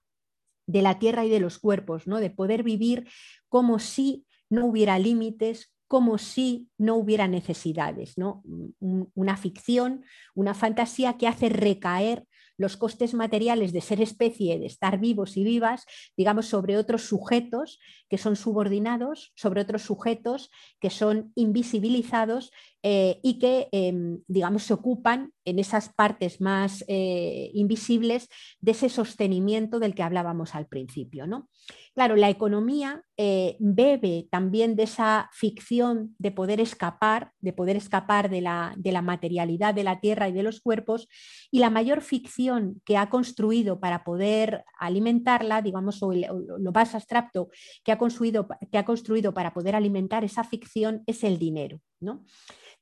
[0.68, 2.20] de la tierra y de los cuerpos, ¿no?
[2.20, 3.08] de poder vivir
[3.48, 8.42] como si no hubiera límites, como si no hubiera necesidades, ¿no?
[8.80, 12.26] una ficción, una fantasía que hace recaer
[12.58, 15.84] los costes materiales de ser especie, de estar vivos y vivas,
[16.16, 22.50] digamos, sobre otros sujetos que son subordinados, sobre otros sujetos que son invisibilizados
[22.82, 28.28] eh, y que, em, digamos, se ocupan en esas partes más eh, invisibles
[28.60, 31.26] de ese sostenimiento del que hablábamos al principio.
[31.26, 31.48] ¿no?
[31.96, 38.28] Claro, la economía eh, bebe también de esa ficción de poder escapar, de poder escapar
[38.28, 41.08] de la, materialidad de la tierra y de los cuerpos,
[41.50, 47.48] y la mayor ficción que ha construido para poder alimentarla, digamos, o, lo más abstracto
[47.82, 51.80] que ha, construido, que ha construido para poder alimentar esa ficción es el dinero.
[51.98, 52.26] ¿no?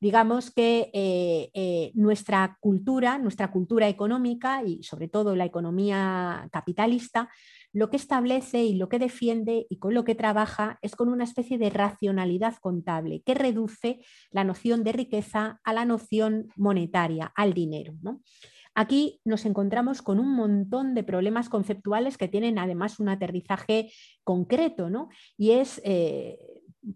[0.01, 7.31] digamos que eh, eh, nuestra cultura, nuestra cultura económica y sobre todo la economía capitalista,
[7.75, 11.25] lo que establece y lo que defiende y con lo que trabaja es con una
[11.25, 17.53] especie de racionalidad contable que reduce la noción de riqueza a la noción monetaria, al
[17.53, 17.95] dinero.
[18.77, 23.91] Aquí nos encontramos con un montón de problemas conceptuales que tienen además un aterrizaje
[24.23, 25.09] concreto, ¿no?
[25.37, 26.39] Y es eh,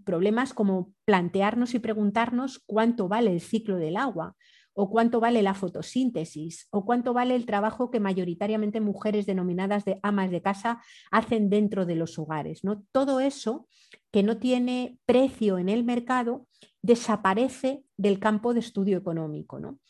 [0.04, 4.36] problemas como plantearnos y preguntarnos cuánto vale el ciclo del agua
[4.80, 9.98] o cuánto vale la fotosíntesis, o cuánto vale el trabajo que mayoritariamente mujeres denominadas de
[10.04, 12.62] amas de casa hacen dentro de los hogares.
[12.62, 12.84] ¿no?
[12.92, 13.66] Todo eso
[14.12, 16.46] que no tiene precio en el mercado
[16.80, 19.58] desaparece del campo de estudio económico.
[19.58, 19.80] ¿no?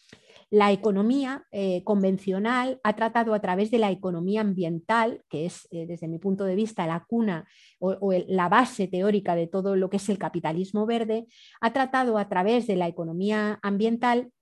[0.48, 5.84] La economía eh, convencional ha tratado a través de la economía ambiental, que es eh,
[5.86, 7.46] desde mi punto de vista la cuna
[7.78, 11.26] o, la base teórica de todo lo que es el capitalismo verde,
[11.60, 14.32] ha tratado a través de la economía ambiental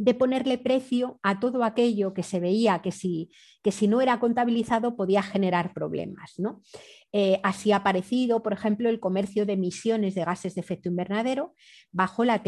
[0.00, 3.30] de ponerle precio a todo aquello que se veía que si,
[3.62, 6.38] que si no era contabilizado podía generar problemas.
[6.38, 6.62] ¿no?
[7.12, 11.54] Eh, así ha aparecido, por ejemplo, el comercio de emisiones de gases de efecto invernadero
[11.92, 12.40] bajo la,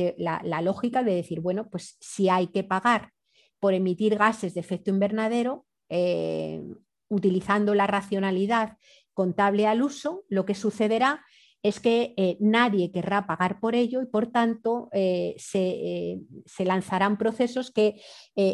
[0.62, 3.10] lógica de decir, bueno, pues si hay que pagar
[3.60, 6.62] por emitir gases de efecto invernadero, eh,
[7.08, 8.78] utilizando la racionalidad
[9.12, 11.22] contable al uso, lo que sucederá
[11.62, 17.18] es que eh, nadie querrá pagar por ello y por tanto eh, eh, se, lanzarán
[17.18, 18.00] procesos que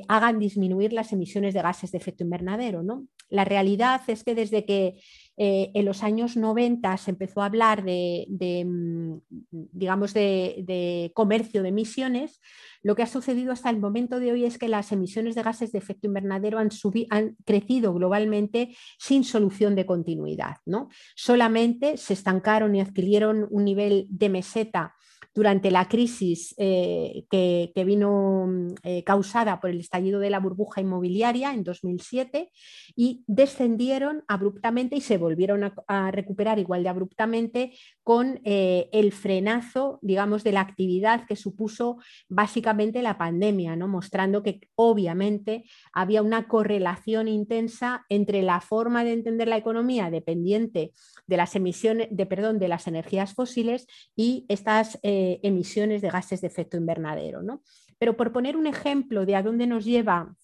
[0.09, 2.83] hagan disminuir las emisiones de gases de efecto invernadero.
[2.83, 3.07] ¿no?
[3.29, 5.01] La realidad es que desde que
[5.41, 8.27] eh, en los años 90 se empezó a hablar de,
[8.67, 9.19] mm,
[9.51, 12.41] digamos, de, comercio de emisiones.
[12.83, 15.71] Lo que ha sucedido hasta el momento de hoy es que las emisiones de gases
[15.71, 16.71] de efecto invernadero han,
[17.11, 20.57] han crecido globalmente sin solución de continuidad.
[20.67, 20.89] ¿no?
[21.15, 24.97] Solamente se estancaron y adquirieron un nivel de meseta
[25.39, 30.81] durante la crisis eh, que, vino mm, eh, causada por el estallido de la burbuja
[30.81, 32.51] inmobiliaria en 2007
[32.97, 37.73] y descendieron abruptamente y se volvieron a, recuperar igual de abruptamente
[38.03, 41.99] con eh, el frenazo, digamos, de la actividad que supuso
[42.29, 43.87] básicamente la pandemia, ¿no?
[43.87, 50.91] mostrando que obviamente había una correlación intensa entre la forma de entender la economía dependiente
[51.29, 54.99] de las emisiones, de, perdón, de las energías fósiles y estas
[55.43, 57.43] emisiones de gases de efecto invernadero.
[57.43, 57.63] ¿no?
[57.99, 60.35] Pero por poner un ejemplo de a dónde nos lleva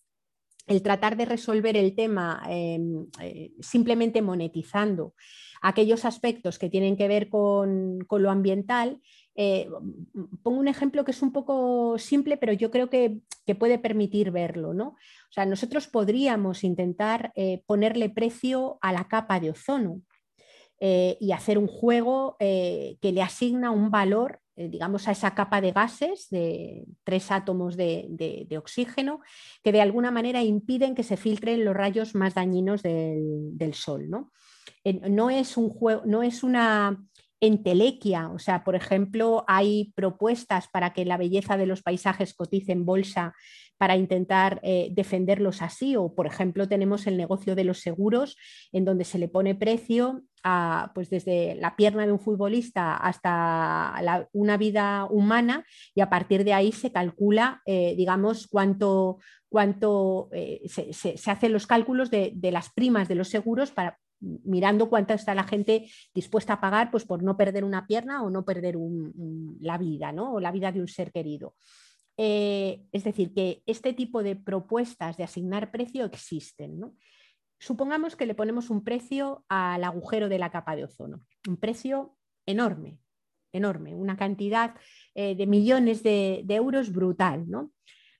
[0.67, 5.15] el tratar de resolver el tema em, eh, simplemente monetizando
[5.61, 9.01] aquellos aspectos que tienen que ver con, lo ambiental,
[9.35, 9.69] eh,
[10.43, 13.21] pongo un ejemplo que es un poco simple, pero yo creo que,
[13.59, 14.73] puede permitir verlo.
[14.73, 14.89] ¿no?
[14.89, 20.01] O sea, nosotros podríamos intentar eh, ponerle precio a la capa de ozono.
[20.81, 26.29] y hacer un juego que le asigna un valor digamos, a esa capa de gases
[26.31, 29.21] de tres átomos de, oxígeno
[29.63, 34.09] que de alguna manera impiden que se filtren los rayos más dañinos del, Sol.
[34.09, 34.31] ¿no?
[34.85, 37.05] no es un juego, no es una
[37.47, 42.73] entelequia, o sea, por ejemplo, hay propuestas para que la belleza de los paisajes cotice
[42.73, 43.35] en bolsa
[43.77, 48.37] para intentar eh, defenderlos así, o por ejemplo tenemos el negocio de los seguros,
[48.73, 53.95] en donde se le pone precio a, pues desde la pierna de un futbolista hasta
[54.33, 60.63] una vida humana y a partir de ahí se calcula, eh, digamos, cuánto, cuánto eh,
[60.69, 63.99] se, hacen los cálculos de, las primas de los seguros para
[64.45, 68.31] mirando cuánto está la gente dispuesta a pagar pues, por no perder una pierna o
[68.31, 68.77] no perder
[69.61, 70.35] la vida, ¿no?
[70.35, 71.55] o la vida de un ser querido.
[72.17, 76.81] Eh, es decir, que este tipo de propuestas de asignar precio existen.
[77.59, 82.17] Supongamos que le ponemos un precio al agujero de la capa de ozono, un precio
[82.47, 82.99] enorme,
[83.53, 84.75] enorme, una cantidad
[85.15, 87.47] eh, de millones de, euros brutal.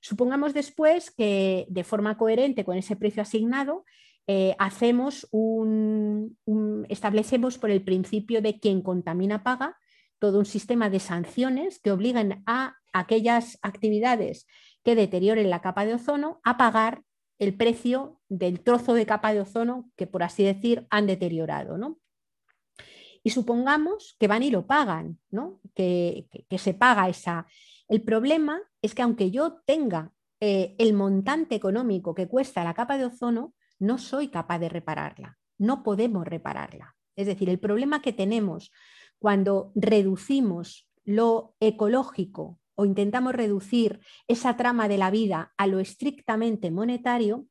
[0.01, 3.85] Supongamos después que de forma coherente con ese precio asignado,
[4.27, 6.37] eh, hacemos un,
[6.89, 9.77] establecemos por el principio de quien contamina paga
[10.17, 14.47] todo un sistema de sanciones que obligan a aquellas actividades
[14.83, 17.03] que deterioren la capa de ozono a pagar
[17.37, 21.77] el precio del trozo de capa de ozono que, por así decir, han deteriorado.
[21.77, 21.99] ¿no?
[23.23, 25.59] Y supongamos que van y lo pagan, ¿no?
[25.75, 27.45] que, se paga esa.
[27.87, 32.97] El problema es que aunque yo tenga eh, el montante económico que cuesta la capa
[32.97, 36.95] de ozono, no soy capaz de repararla, no podemos repararla.
[37.15, 38.71] Es decir, el problema que tenemos
[39.19, 46.71] cuando reducimos lo ecológico o intentamos reducir esa trama de la vida a lo estrictamente
[46.71, 47.47] monetario,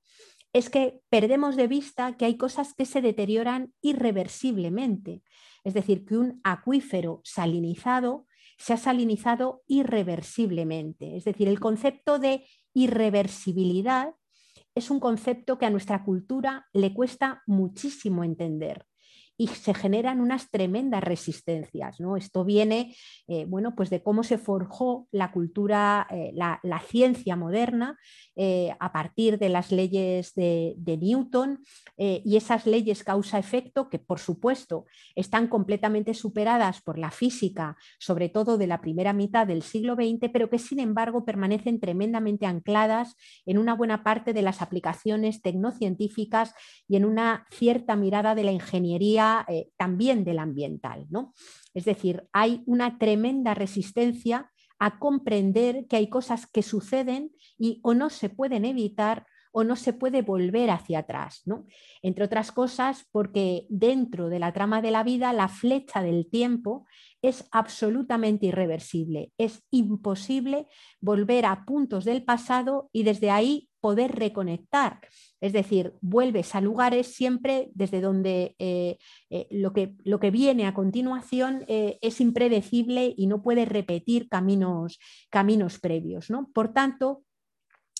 [0.52, 5.22] es que perdemos de vista que hay cosas que se deterioran irreversiblemente.
[5.64, 11.16] Es decir, que un acuífero salinizado se ha salinizado irreversiblemente.
[11.16, 14.14] Es decir, el concepto de irreversibilidad
[14.74, 18.86] es un concepto que a nuestra cultura le cuesta muchísimo entender
[19.36, 22.00] y se generan unas tremendas resistencias.
[22.00, 22.16] ¿no?
[22.16, 22.94] Esto viene
[23.26, 27.98] eh, bueno, pues de cómo se forjó la cultura, eh, la, ciencia moderna
[28.36, 31.64] eh, a partir de las leyes de, Newton
[31.96, 38.58] y esas leyes causa-efecto que por supuesto están completamente superadas por la física, sobre todo
[38.58, 43.16] de la primera mitad del siglo XX, pero que sin embargo permanecen tremendamente ancladas
[43.46, 46.54] en una buena parte de las aplicaciones tecnocientíficas
[46.86, 49.23] y en una cierta mirada de la ingeniería
[49.76, 51.06] también de la ambiental.
[51.10, 51.32] ¿no?
[51.74, 57.94] Es decir, hay una tremenda resistencia a comprender que hay cosas que suceden y o
[57.94, 61.42] no se pueden evitar o no se puede volver hacia atrás.
[61.46, 61.64] ¿no?
[62.02, 66.86] Entre otras cosas, porque dentro de la trama de la vida, la flecha del tiempo
[67.22, 69.32] es absolutamente irreversible.
[69.38, 70.66] Es imposible
[71.00, 74.98] volver a puntos del pasado y desde ahí poder reconectar.
[75.42, 78.96] Es decir, vuelves a lugares siempre desde donde eh,
[79.28, 84.30] eh, lo, que, lo, que, viene a continuación eh, es impredecible y no puedes repetir
[84.30, 84.98] caminos,
[85.28, 86.30] caminos previos.
[86.30, 86.48] ¿no?
[86.54, 87.24] Por tanto,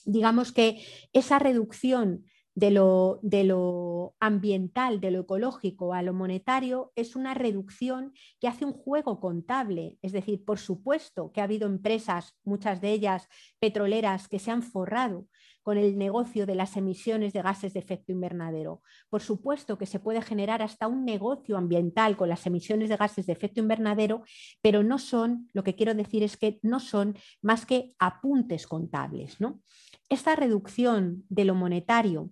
[0.06, 0.82] digamos que
[1.12, 7.34] esa reducción de lo, de lo, ambiental, de lo ecológico a lo monetario, es una
[7.34, 9.98] reducción que hace un juego contable.
[10.00, 13.28] Es decir, por supuesto que ha habido empresas, muchas de ellas
[13.58, 15.26] petroleras, que se han forrado
[15.64, 18.82] con el negocio de las emisiones de gases de efecto invernadero.
[19.08, 23.26] Por supuesto que se puede generar hasta un negocio ambiental con las emisiones de gases
[23.26, 24.22] de efecto invernadero,
[24.62, 29.40] pero no son, lo que quiero decir es que no son más que apuntes contables.
[29.40, 29.62] ¿no?
[30.08, 32.30] Esta reducción de lo monetario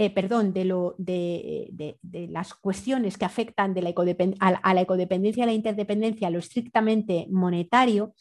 [0.00, 1.98] eh, perdón, de, lo, de,
[2.30, 3.92] las cuestiones que afectan de la
[4.38, 8.14] a, la ecodependencia a la interdependencia, lo estrictamente monetario,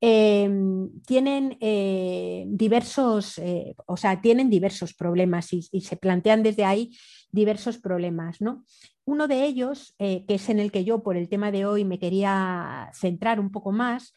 [0.00, 6.96] Em, tienen eh, diversos, eh, o sea, tienen diversos problemas y, se plantean desde ahí
[7.32, 8.64] diversos problemas, ¿no?
[9.04, 11.84] Uno de ellos, eh, que es en el que yo por el tema de hoy
[11.84, 14.14] me quería centrar un poco más,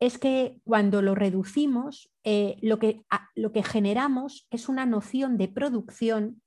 [0.00, 2.10] es que cuando lo reducimos,
[2.62, 3.02] lo, que,
[3.34, 6.40] lo que generamos es una noción de producción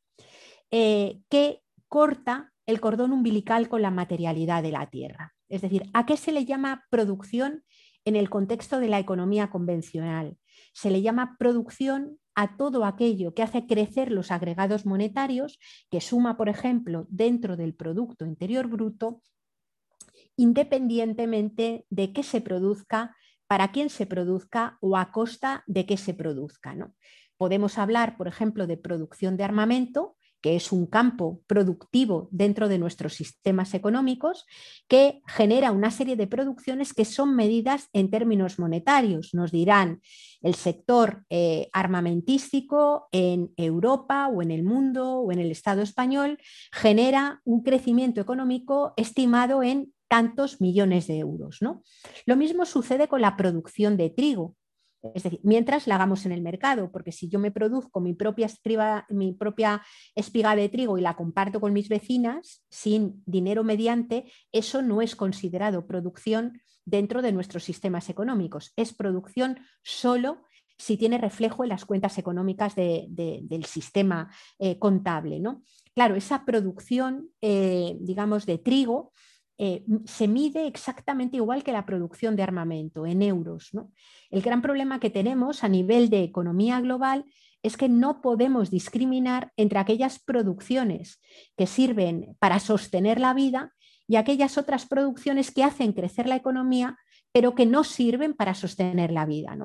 [0.71, 5.35] que corta el cordón umbilical con la materialidad de la tierra.
[5.49, 7.63] Es decir, ¿a qué se le llama producción
[8.05, 10.37] en el contexto de la economía convencional.
[10.73, 16.35] Se le llama producción a todo aquello que hace crecer los agregados monetarios, que suma,
[16.35, 19.21] por ejemplo, dentro del Producto Interior Bruto,
[20.35, 23.15] independientemente de qué se produzca,
[23.47, 26.73] para quién se produzca o a costa de qué se produzca.
[26.73, 26.95] ¿no?
[27.37, 32.77] Podemos hablar, por ejemplo, de producción de armamento, que es un campo productivo dentro de
[32.77, 34.45] nuestros sistemas económicos,
[34.89, 39.33] que genera una serie de producciones que son medidas en términos monetarios.
[39.33, 40.01] Nos dirán,
[40.41, 46.37] el sector eh, armamentístico en Europa o en el mundo o en el Estado español
[46.73, 51.59] genera un crecimiento económico estimado en tantos millones de euros.
[51.61, 51.83] ¿no?
[52.25, 54.57] Lo mismo sucede con la producción de trigo.
[55.13, 58.47] Es decir, mientras la hagamos en el mercado, porque si yo me produzco mi propia,
[59.09, 59.81] mi propia
[60.15, 65.15] espiga de trigo y la comparto con mis vecinas sin dinero mediante, eso no es
[65.15, 68.71] considerado producción dentro de nuestros sistemas económicos.
[68.75, 70.43] Es producción solo
[70.77, 75.39] si tiene reflejo en las cuentas económicas del sistema eh, contable.
[75.39, 75.63] ¿no?
[75.93, 79.11] Claro, esa producción, eh, digamos, de trigo
[79.65, 83.71] eh, se mide exactamente igual que la producción de armamento, en euros.
[84.29, 87.23] El gran problema que tenemos a nivel de economía global
[87.61, 91.21] es que no podemos discriminar entre aquellas producciones
[91.55, 93.71] que sirven para sostener la vida
[94.05, 96.97] y aquellas otras producciones que hacen crecer la economía,
[97.31, 99.55] pero que no sirven para sostener la vida.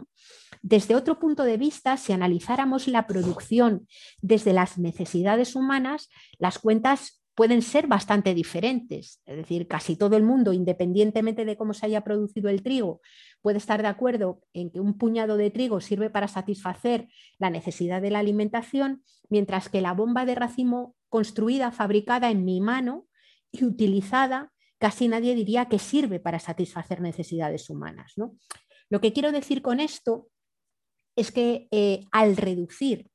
[0.62, 3.88] Desde otro punto de vista, si analizáramos la producción
[4.22, 9.22] desde las necesidades humanas, las cuentas pueden ser bastante diferentes.
[9.24, 13.00] Es decir, casi todo el mundo, independientemente de cómo se haya producido el trigo,
[13.42, 17.06] puede estar de acuerdo en que un puñado de trigo sirve para satisfacer
[17.38, 22.60] la necesidad de la alimentación, mientras que la bomba de racimo construida, fabricada en mi
[22.60, 23.06] mano
[23.52, 28.14] y utilizada, casi nadie diría que sirve para satisfacer necesidades humanas.
[28.90, 30.26] Lo que quiero decir con esto
[31.14, 33.12] es que eh, al reducir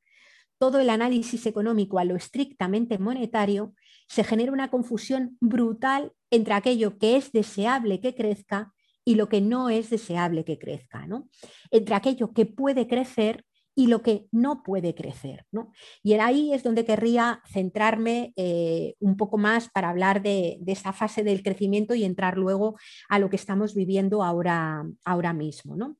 [0.58, 3.74] todo el análisis económico a lo estrictamente monetario,
[4.08, 8.74] se genera una confusión brutal entre aquello que es deseable que crezca
[9.06, 11.30] y lo que no es deseable que crezca, ¿no?
[11.72, 13.46] entre aquello que puede crecer
[13.76, 15.46] y lo que no puede crecer.
[15.52, 15.72] ¿no?
[16.04, 21.24] Y ahí es donde querría centrarme eh, un poco más para hablar de, esa fase
[21.24, 22.78] del crecimiento y entrar luego
[23.10, 25.76] a lo que estamos viviendo ahora, ahora mismo.
[25.76, 25.98] ¿no?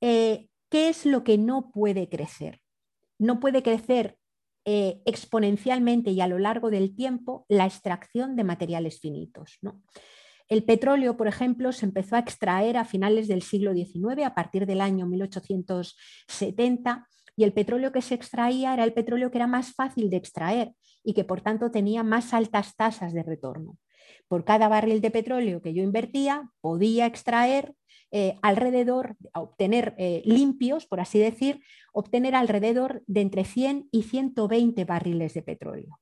[0.00, 2.60] Eh, ¿Qué es lo que no puede crecer?
[3.18, 4.16] No puede crecer
[4.64, 9.58] eh, exponencialmente y a lo largo del tiempo la extracción de materiales finitos.
[10.48, 14.66] El petróleo, por ejemplo, se empezó a extraer a finales del siglo XIX, a partir
[14.66, 19.72] del año 1870, y el petróleo que se extraía era el petróleo que era más
[19.72, 23.78] fácil de extraer y que por tanto tenía más altas tasas de retorno.
[24.28, 27.74] Por cada barril de petróleo que yo invertía, podía extraer
[28.14, 31.62] eh, alrededor, obtener eh, limpios, por así decir,
[31.94, 35.98] obtener alrededor de entre 100 y 120 barriles de petróleo.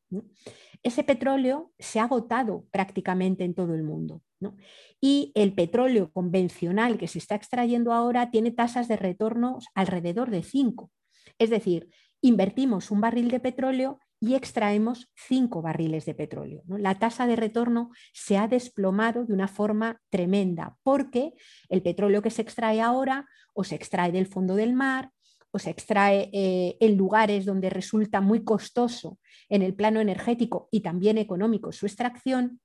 [0.83, 4.23] Ese petróleo se ha agotado prácticamente en todo el mundo.
[5.01, 10.43] Y el petróleo convencional que se está extrayendo ahora tiene tasas de retorno alrededor de
[10.43, 10.91] 5.
[11.39, 11.91] Es decir,
[12.21, 16.63] invertimos un barril de petróleo y extraemos 5 barriles de petróleo.
[16.69, 21.33] La tasa de retorno se ha desplomado de una forma tremenda porque
[21.71, 25.11] el petróleo que se extrae ahora o se extrae del fondo del mar
[25.53, 29.19] o se extrae eh, en lugares donde resulta muy costoso
[29.49, 32.61] en el plano energético y también económico su extracción.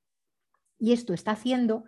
[0.77, 1.85] Y esto está haciendo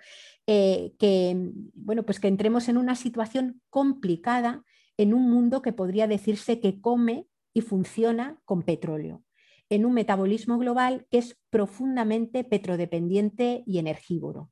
[0.48, 1.36] eh, que,
[1.74, 4.64] bueno, pues que entremos en una situación complicada
[4.96, 9.24] en un mundo que podría decirse que come y funciona con petróleo,
[9.70, 14.50] en un metabolismo global que es profundamente petrodependiente y energívoro.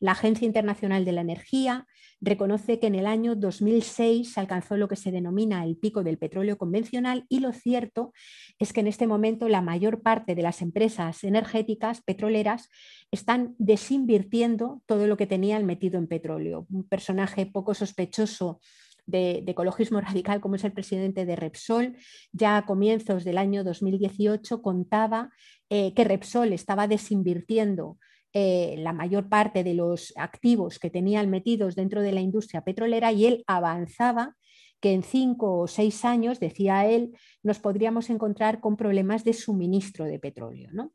[0.00, 1.86] La Agencia Internacional de la Energía
[2.20, 6.18] reconoce que en el año 2006 se alcanzó lo que se denomina el pico del
[6.18, 8.12] petróleo convencional y lo cierto
[8.58, 12.70] es que en este momento la mayor parte de las empresas energéticas petroleras
[13.10, 16.66] están desinvirtiendo todo lo que tenían metido en petróleo.
[16.70, 18.60] Un personaje poco sospechoso
[19.06, 21.96] de, ecologismo radical como es el presidente de Repsol,
[22.32, 25.30] ya a comienzos del año 2018 contaba
[25.70, 27.98] eh, que Repsol estaba desinvirtiendo
[28.32, 33.12] eh, la mayor parte de los activos que tenían metidos dentro de la industria petrolera
[33.12, 34.34] y él avanzaba
[34.80, 40.04] que en cinco o seis años, decía él, nos podríamos encontrar con problemas de suministro
[40.04, 40.68] de petróleo.
[40.72, 40.92] ¿no?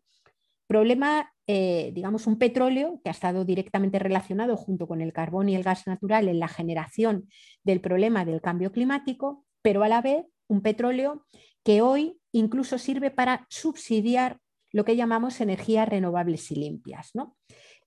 [0.67, 5.55] Problema, eh, digamos, un petróleo que ha estado directamente relacionado junto con el carbón y
[5.55, 7.27] el gas natural en la generación
[7.63, 11.25] del problema del cambio climático, pero a la vez un petróleo
[11.63, 14.37] que hoy incluso sirve para subsidiar
[14.71, 17.15] lo que llamamos energías renovables y limpias.
[17.15, 17.35] ¿no?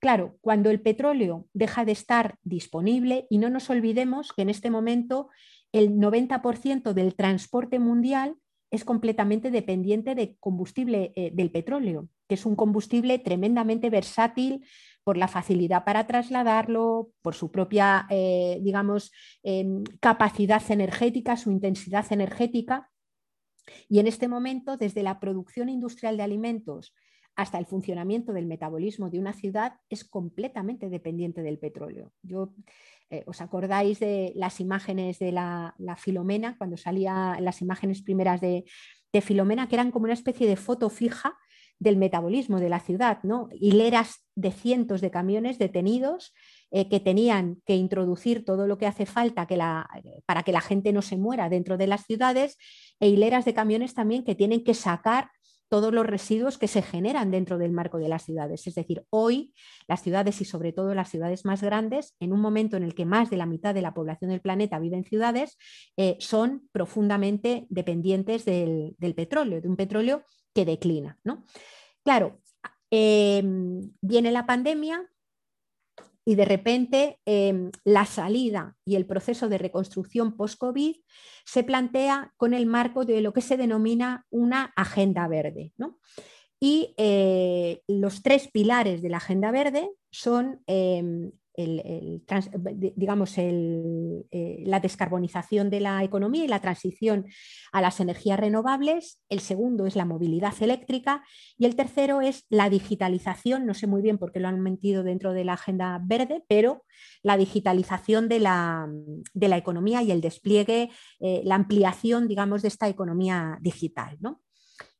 [0.01, 4.71] Claro, cuando el petróleo deja de estar disponible, y no nos olvidemos que en este
[4.71, 5.29] momento
[5.71, 8.35] el 90% del transporte mundial
[8.71, 14.65] es completamente dependiente de combustible eh, del petróleo, es un combustible tremendamente versátil
[15.03, 19.11] por la facilidad para trasladarlo, por su propia, eh, digamos,
[19.43, 22.89] em, capacidad energética, su intensidad energética
[23.89, 26.93] y en este momento, desde la producción industrial de alimentos
[27.35, 32.13] hasta el funcionamiento del metabolismo de una ciudad, es completamente dependiente del petróleo.
[32.21, 32.53] Yo,
[33.09, 38.65] eh, ¿Os acordáis de las imágenes de la, Filomena, cuando salían las imágenes primeras de,
[39.11, 41.35] de Filomena, que eran como una especie de foto fija
[41.83, 43.49] del metabolismo de la ciudad, ¿no?
[43.51, 46.33] Hileras de cientos de camiones detenidos
[46.71, 49.87] eh, que tenían que introducir todo lo que hace falta que la,
[50.25, 52.57] para que la gente no se muera dentro de las ciudades
[53.01, 55.29] e hileras de camiones también que tienen que sacar
[55.73, 58.67] todos los residuos que se generan dentro del marco de las ciudades.
[58.67, 59.53] Es decir, hoy
[59.87, 63.05] las ciudades y sobre todo las ciudades más grandes, en un momento en el que
[63.05, 65.57] más de la mitad de la población del planeta vive en ciudades,
[65.97, 70.23] eh, son profundamente dependientes del, petróleo, de un petróleo
[70.53, 71.19] que declina.
[71.23, 71.45] ¿no?
[72.03, 72.39] Claro,
[72.91, 73.41] eh,
[74.01, 75.09] viene la pandemia,
[76.25, 80.95] y de repente em, la salida y el proceso de reconstrucción post-COVID
[81.45, 85.73] se plantea con el marco de lo que se denomina una agenda verde.
[86.59, 90.63] Y eh, los tres pilares de la agenda verde son
[91.55, 92.21] em,
[92.95, 97.25] digamos, eh, la descarbonización de la economía y la transición
[97.71, 99.21] a las energías renovables.
[99.29, 101.23] El segundo es la movilidad eléctrica
[101.57, 103.65] y el tercero es la digitalización.
[103.65, 106.83] No sé muy bien por qué lo han metido dentro de la agenda verde, pero
[107.21, 108.87] la digitalización de la,
[109.33, 110.89] economía y el despliegue,
[111.19, 114.17] eh, la ampliación, digamos, de esta economía digital.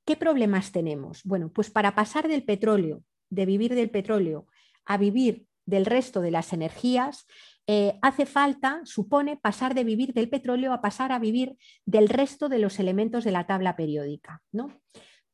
[0.05, 1.23] ¿Qué problemas tenemos?
[1.23, 4.47] Bueno, pues para pasar del petróleo, de vivir del petróleo,
[4.85, 7.25] a vivir del resto de las energías,
[7.65, 11.55] eh, hace falta, supone, pasar de vivir del petróleo a pasar a vivir
[11.85, 14.41] del resto de los elementos de la tabla periódica.
[14.51, 14.81] ¿no?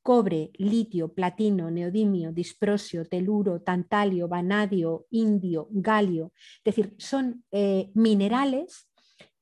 [0.03, 6.31] Cobre, litio, platino, neodimio, disprosio, teluro, tantalio, vanadio, indio, galio.
[6.63, 8.87] Es decir, son eh, minerales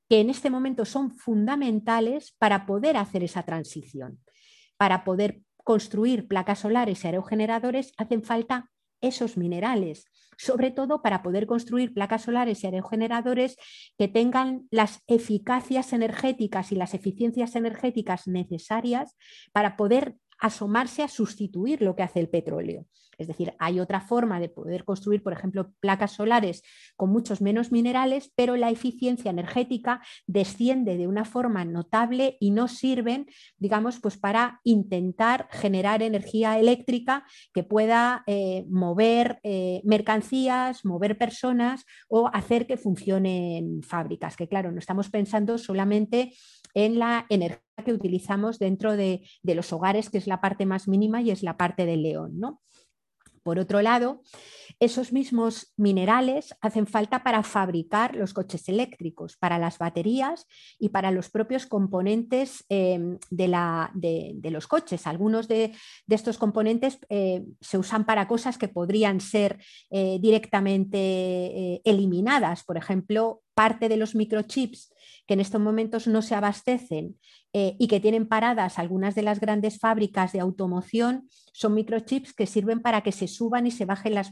[0.09, 4.19] que en este momento son fundamentales para poder hacer esa transición.
[4.77, 8.71] Para poder construir placas solares y aerogeneradores hacen falta
[9.01, 10.05] esos minerales,
[10.37, 13.57] sobre todo para poder construir placas solares y aerogeneradores
[13.97, 19.15] que tengan las eficacias energéticas y las eficiencias energéticas necesarias
[19.51, 22.85] para poder asomarse a sustituir lo que hace el petróleo.
[23.17, 26.61] Es decir, hay otra forma de poder construir, por ejemplo, placas solares
[26.95, 32.67] con muchos menos minerales, pero la eficiencia energética desciende de una forma notable y no
[32.67, 33.25] sirven,
[33.57, 41.85] digamos, pues para intentar generar energía eléctrica que pueda eh, mover eh, mercancías, mover personas
[42.07, 44.37] o hacer que funcionen fábricas.
[44.37, 46.33] Que claro, no estamos pensando solamente
[46.77, 50.87] en la energía que utilizamos dentro de, de los hogares, que es la parte más
[50.87, 52.39] mínima y es la parte del león.
[52.39, 52.61] ¿no?
[53.47, 54.23] Por otro lado,
[54.81, 60.45] esos mismos minerales hacen falta para fabricar los coches eléctricos, para las baterías
[60.77, 65.07] y para los propios componentes em, de, los coches.
[65.07, 65.71] Algunos de,
[66.09, 72.65] estos componentes eh, se usan para cosas que podrían ser eh, directamente eh, eliminadas.
[72.65, 74.93] Por ejemplo, parte de los microchips
[75.27, 77.17] que en estos momentos no se abastecen
[77.53, 82.45] eh, y que tienen paradas algunas de las grandes fábricas de automoción, son microchips que
[82.45, 84.31] sirven para que se suban y se bajen las,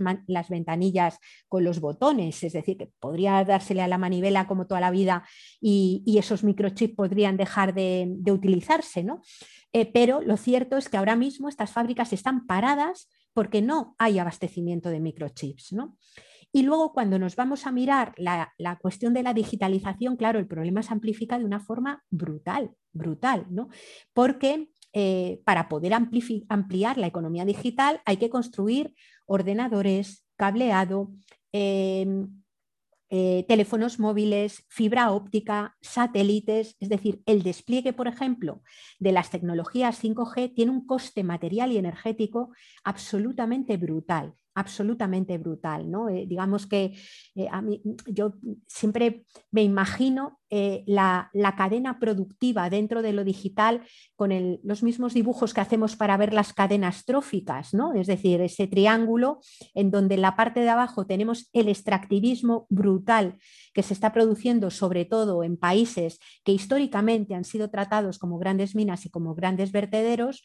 [0.49, 1.19] ventanillas
[1.49, 5.27] con los botones, es decir, que podría dársele a la manivela como toda la vida
[5.59, 9.21] y, esos microchips podrían dejar de, utilizarse, ¿no?
[9.73, 14.17] Eh, pero lo cierto es que ahora mismo estas fábricas están paradas porque no hay
[14.17, 15.97] abastecimiento de microchips, ¿no?
[16.55, 20.83] Y luego cuando nos vamos a mirar la, cuestión de la digitalización, claro, el problema
[20.83, 23.67] se amplifica de una forma brutal, brutal, ¿no?
[24.13, 28.93] Porque eh, para poder ampliar la economía digital hay que construir
[29.25, 31.11] ordenadores, cableado,
[31.51, 32.41] em,
[33.09, 38.61] eh, teléfonos móviles, fibra óptica, satélites, es decir, el despliegue, por ejemplo,
[38.97, 42.51] de las tecnologías 5G tiene un coste material y energético
[42.85, 45.91] absolutamente brutal absolutamente brutal.
[45.91, 46.09] ¿no?
[46.09, 46.97] Eh, digamos que
[47.35, 48.33] eh, a mí, yo
[48.67, 53.81] siempre me imagino eh, la, cadena productiva dentro de lo digital
[54.15, 54.31] con
[54.63, 57.93] los mismos dibujos que hacemos para ver las cadenas tróficas, ¿no?
[57.93, 59.39] es decir, ese triángulo
[59.73, 63.37] en donde en la parte de abajo tenemos el extractivismo brutal
[63.73, 68.75] que se está produciendo sobre todo en países que históricamente han sido tratados como grandes
[68.75, 70.43] minas y como grandes vertederos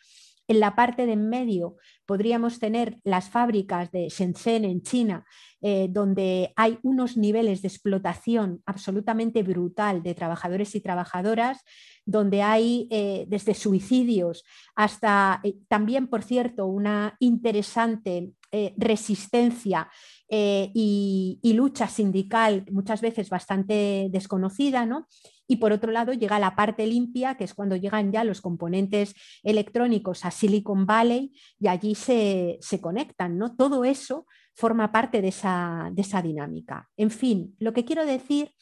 [0.50, 1.76] en la parte de en medio
[2.06, 5.24] podríamos tener las fábricas de Shenzhen en China,
[5.62, 11.62] eh, donde hay unos niveles de explotación absolutamente brutal de trabajadores y trabajadoras,
[12.04, 14.42] donde hay eh, desde suicidios
[14.74, 18.32] hasta eh, también, por cierto, una interesante
[18.76, 19.88] resistencia
[20.30, 25.08] y, y, lucha sindical muchas veces bastante desconocida, ¿no?
[25.50, 29.16] Y por otro lado llega la parte limpia, que es cuando llegan ya los componentes
[29.42, 33.36] electrónicos a Silicon Valley y allí se, conectan.
[33.36, 33.56] ¿no?
[33.56, 36.88] Todo eso forma parte de esa, de esa dinámica.
[36.96, 38.52] En fin, lo que quiero decir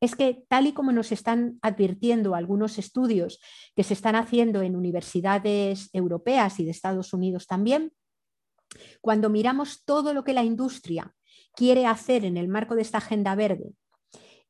[0.00, 3.38] es que tal y como nos están advirtiendo algunos estudios
[3.76, 7.92] que se están haciendo en universidades europeas y de Estados Unidos también,
[9.00, 11.14] cuando miramos todo lo que la industria
[11.54, 13.72] quiere hacer en el marco de esta agenda verde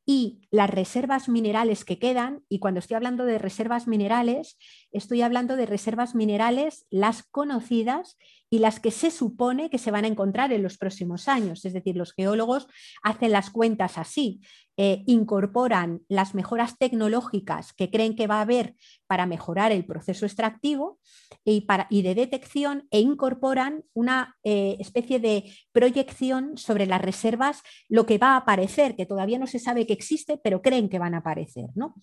[0.04, 4.58] y las reservas minerales que quedan, y cuando estoy hablando de reservas minerales,
[4.90, 8.16] estoy hablando de reservas minerales las conocidas
[8.53, 11.64] y las que se supone que se van a encontrar en los próximos años.
[11.64, 12.68] Es decir, los geólogos
[13.03, 14.42] hacen las cuentas así,
[14.76, 18.74] eh, incorporan las mejoras tecnológicas que creen que va a haber
[19.07, 20.98] para mejorar el proceso extractivo
[21.46, 21.66] y,
[22.03, 28.34] de detección e incorporan una eh, especie de proyección sobre las reservas, lo que va
[28.34, 31.70] a aparecer, que todavía no se sabe que existe, pero creen que van a aparecer.
[31.74, 31.94] ¿no?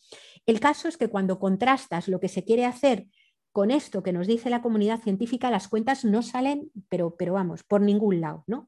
[0.47, 3.05] El caso es que cuando contrastas lo que se quiere hacer
[3.51, 7.63] con esto que nos dice la comunidad científica, las cuentas no salen, pero, pero vamos,
[7.63, 8.67] por ningún lado, ¿no?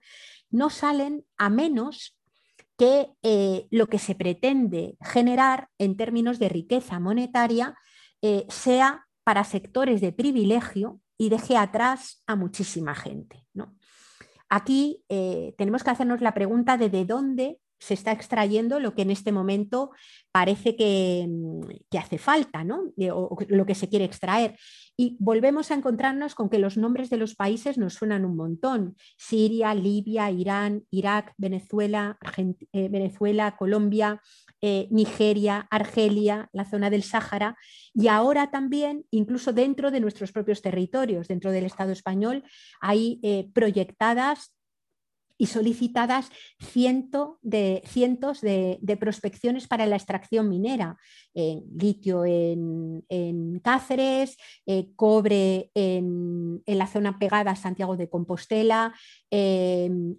[0.50, 2.18] No salen a menos
[2.78, 7.76] que eh, lo que se pretende generar en términos de riqueza monetaria
[8.24, 13.46] eh, sea para sectores de privilegio y deje atrás a muchísima gente.
[13.54, 13.76] ¿no?
[14.50, 19.02] Aquí eh, tenemos que hacernos la pregunta de de dónde se está extrayendo lo que
[19.02, 19.90] en este momento
[20.32, 22.94] parece que, mm, hace falta, ¿no?
[23.12, 24.56] o, lo que se quiere extraer.
[24.96, 28.96] Y volvemos a encontrarnos con que los nombres de los países nos suenan un montón.
[29.18, 34.22] Siria, Libia, Irán, Irak, Venezuela, eh, Venezuela Colombia,
[34.62, 37.58] eh, Nigeria, Argelia, la zona del Sáhara
[37.96, 42.44] y ahora también, incluso dentro de nuestros propios territorios, dentro del Estado español,
[42.80, 44.54] hay eh, proyectadas
[45.42, 46.30] y solicitadas
[47.42, 50.98] de, cientos de, prospecciones para la extracción minera,
[51.34, 54.38] en litio en, Cáceres,
[54.68, 58.94] eh, cobre en, la zona pegada a Santiago de Compostela,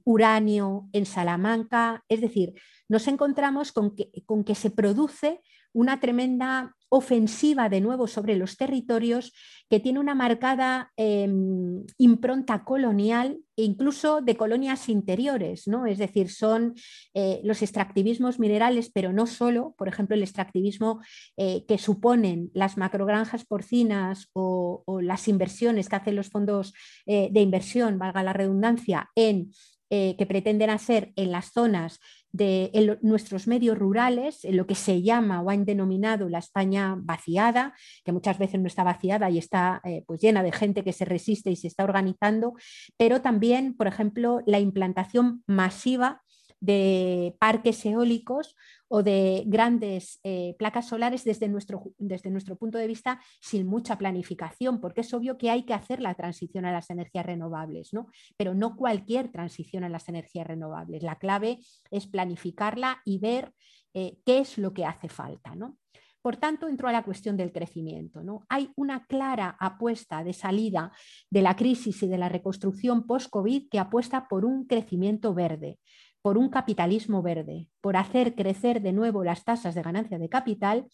[0.03, 2.55] uranio en Salamanca, es decir,
[2.89, 5.41] nos encontramos con que, con que se produce
[5.73, 9.33] una tremenda ofensiva de nuevo sobre los territorios
[9.71, 15.87] que tiene una marcada em, impronta colonial e incluso de colonias interiores, ¿no?
[15.87, 16.75] Es decir, son
[17.15, 21.01] eh, los extractivismos minerales, pero no solo, por ejemplo, el extractivismo
[21.39, 26.75] eh, que suponen las macrogranjas porcinas o, las inversiones que hacen los fondos
[27.07, 29.51] eh, de inversión, valga la redundancia, en
[29.93, 32.01] que pretenden hacer en las zonas
[32.33, 37.75] de nuestros medios rurales, en lo que se llama o han denominado la España vaciada,
[38.05, 41.05] que muchas veces no está vaciada y está eh, pues llena de gente que se
[41.05, 42.55] resiste y se está organizando,
[42.97, 46.23] pero también, por ejemplo, la implantación masiva
[46.63, 48.55] de parques eólicos
[48.87, 53.99] o de grandes eh, placas solares desde nuestro, desde nuestro punto de vista sin mucha
[53.99, 58.07] planificación, porque es obvio que hay que hacer la transición a las energías renovables, ¿no?
[58.37, 61.03] pero no cualquier transición a las energías renovables.
[61.03, 61.59] La clave
[61.91, 63.53] es planificarla y ver
[63.93, 65.57] eh, qué es lo que hace falta.
[65.57, 65.79] ¿no?
[66.23, 68.23] Por tanto, entró a la cuestión del crecimiento.
[68.23, 68.47] ¿no?
[68.49, 70.93] Hay una clara apuesta de salida
[71.29, 75.81] de la crisis y de la reconstrucción post-COVID que apuesta por un crecimiento verde
[76.23, 80.87] por un capitalismo verde, por hacer crecer de nuevo las tasas de ganancia de capital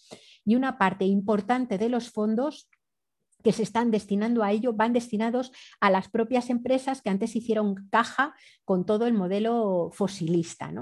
[0.45, 2.69] y una parte importante de los fondos
[3.43, 7.89] que se están destinando a ello van destinados a las propias empresas que antes hicieron
[7.91, 10.73] caja con todo el modelo fosilista.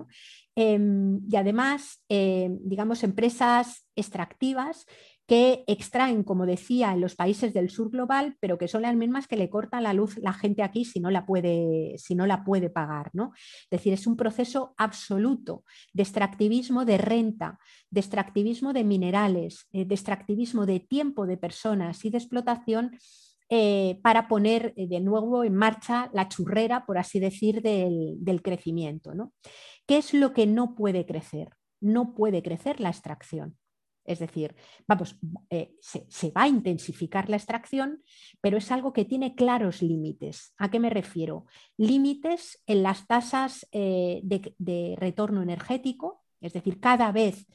[0.55, 4.87] Em, y además, em, digamos, empresas extractivas
[5.27, 9.27] que extraen, como decía, en los países del sur global, pero que son las mismas
[9.27, 12.45] que le cortan la luz la gente aquí si no la puede, si no la
[12.45, 13.11] puede pagar.
[13.13, 13.33] ¿no?
[13.35, 17.59] Es decir, es un proceso absoluto de extractivismo de renta,
[17.91, 22.97] de extractivismo de minerales, eh, de extractivismo de tiempo de personas y de explotación
[23.49, 29.15] eh, para poner eh, de nuevo en marcha la churrera, por así decir, del, crecimiento.
[29.15, 29.33] ¿no?
[29.87, 31.51] ¿Qué es lo que no puede crecer?
[31.81, 33.57] No puede crecer la extracción.
[34.07, 34.55] Es decir,
[34.87, 35.19] vamos,
[35.51, 38.03] eh, se, va a intensificar la extracción,
[38.41, 40.55] pero es algo que tiene claros límites.
[40.59, 41.47] ¿A qué me refiero?
[41.77, 47.47] Límites en las tasas eh, de, retorno energético, es decir, cada vez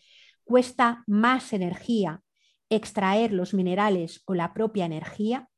[0.44, 2.22] cuesta más energía
[2.70, 5.50] extraer los minerales o la propia energía.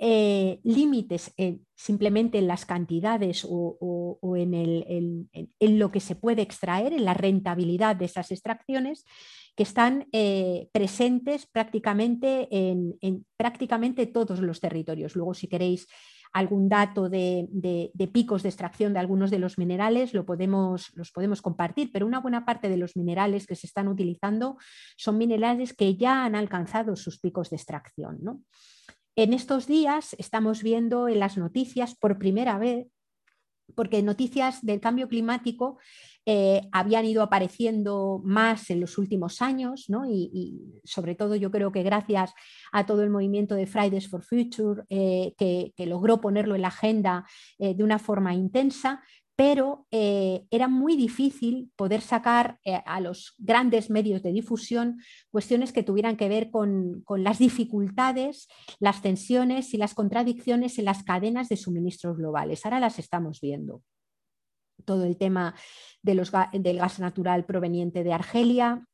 [0.00, 1.34] Eh, límites
[1.74, 8.04] simplemente en las cantidades o, en, lo que se puede extraer, en la rentabilidad de
[8.04, 9.04] esas extracciones
[9.56, 15.16] que están eh, presentes prácticamente en, prácticamente todos los territorios.
[15.16, 15.88] Luego, si queréis
[16.32, 17.48] algún dato de,
[18.12, 22.20] picos de extracción de algunos de los minerales, lo podemos, los podemos compartir, pero una
[22.20, 24.58] buena parte de los minerales que se están utilizando
[24.96, 28.44] son minerales que ya han alcanzado sus picos de extracción.
[29.18, 32.86] En estos días estamos viendo en las noticias por primera vez
[33.74, 35.78] porque noticias del cambio climático
[36.24, 41.82] eh, habían ido apareciendo más en los últimos años, y, sobre todo yo creo que
[41.82, 42.32] gracias
[42.70, 47.26] a todo el movimiento de Fridays for Future, eh, que, logró ponerlo en la agenda
[47.58, 49.02] eh, de una forma intensa,
[49.38, 55.72] pero eh, era muy difícil poder sacar eh, a los grandes medios de difusión cuestiones
[55.72, 58.48] que tuvieran que ver con, las dificultades,
[58.80, 62.64] las tensiones y las contradicciones en las cadenas de suministros globales.
[62.64, 63.80] Ahora las estamos viendo.
[64.84, 65.54] Todo el tema
[66.02, 68.88] del gas natural proveniente de Argelia,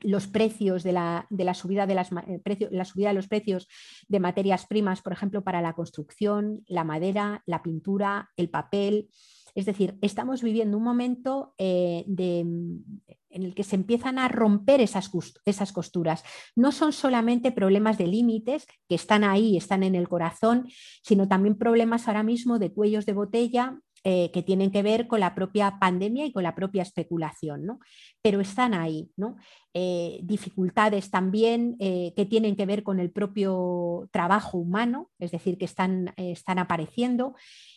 [0.00, 3.68] los precios de la, subida de las, eh, la subida de los precios
[4.08, 9.08] de materias primas, por ejemplo, para la construcción, la madera, la pintura, el papel,
[9.54, 15.10] es decir, estamos viviendo un momento eh, en el que se empiezan a romper esas,
[15.44, 16.22] esas costuras.
[16.54, 20.68] No son solamente problemas de límites que están ahí, están en el corazón,
[21.02, 25.20] sino también problemas ahora mismo de cuellos de botella eh, que tienen que ver con
[25.20, 27.80] la propia pandemia y con la propia especulación, ¿no?
[28.22, 29.10] pero están ahí.
[29.16, 29.36] ¿no?
[29.74, 35.66] Eh, dificultades también que tienen que ver con el propio trabajo humano, es decir, que
[35.66, 37.34] están, están apareciendo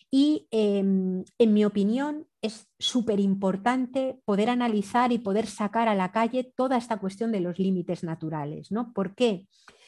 [0.09, 6.11] y em, en mi opinión es súper importante poder analizar y poder sacar a la
[6.11, 8.72] calle toda esta cuestión de los límites naturales.
[8.72, 8.91] ¿no?
[8.93, 9.45] ¿Por qué?
[9.45, 9.80] porque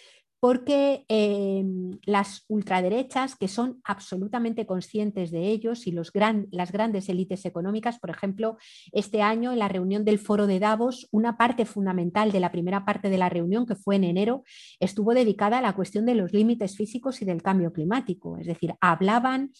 [1.07, 8.09] em, las ultraderechas, que son absolutamente conscientes de ellos, y las grandes élites económicas, por
[8.09, 8.57] ejemplo,
[8.91, 12.83] este año en la reunión del foro de Davos, una parte fundamental de la primera
[12.83, 14.43] parte de la reunión, que fue en enero,
[14.81, 18.37] estuvo dedicada a la cuestión de los límites físicos y del cambio climático.
[18.37, 19.51] Es decir, hablaban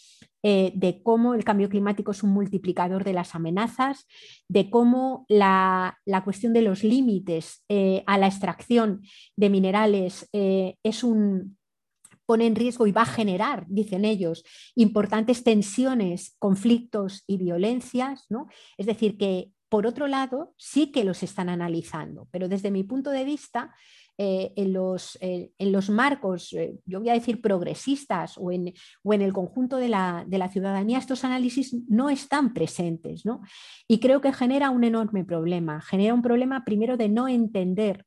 [0.46, 4.06] eh, de cómo el cambio climático es un multiplicador de las amenazas,
[4.50, 9.02] de cómo la, cuestión de los límites eh, a la extracción
[9.38, 11.58] de minerales eh, es un,
[12.26, 14.44] pone en riesgo y va a generar, dicen ellos,
[14.76, 18.26] importantes tensiones, conflictos y violencias.
[18.30, 18.48] ¿no?
[18.78, 23.12] Es decir, que por otro lado sí que los están analizando, pero desde mi punto
[23.12, 23.74] de vista
[24.18, 28.72] eh, en, los, eh, en, los, marcos, eh, yo voy a decir progresistas o en,
[29.02, 33.26] o en el conjunto de la, de la, ciudadanía, estos análisis no están presentes.
[33.26, 33.42] ¿no?
[33.88, 35.82] Y creo que genera un enorme problema.
[35.82, 38.06] Genera un problema primero de no entender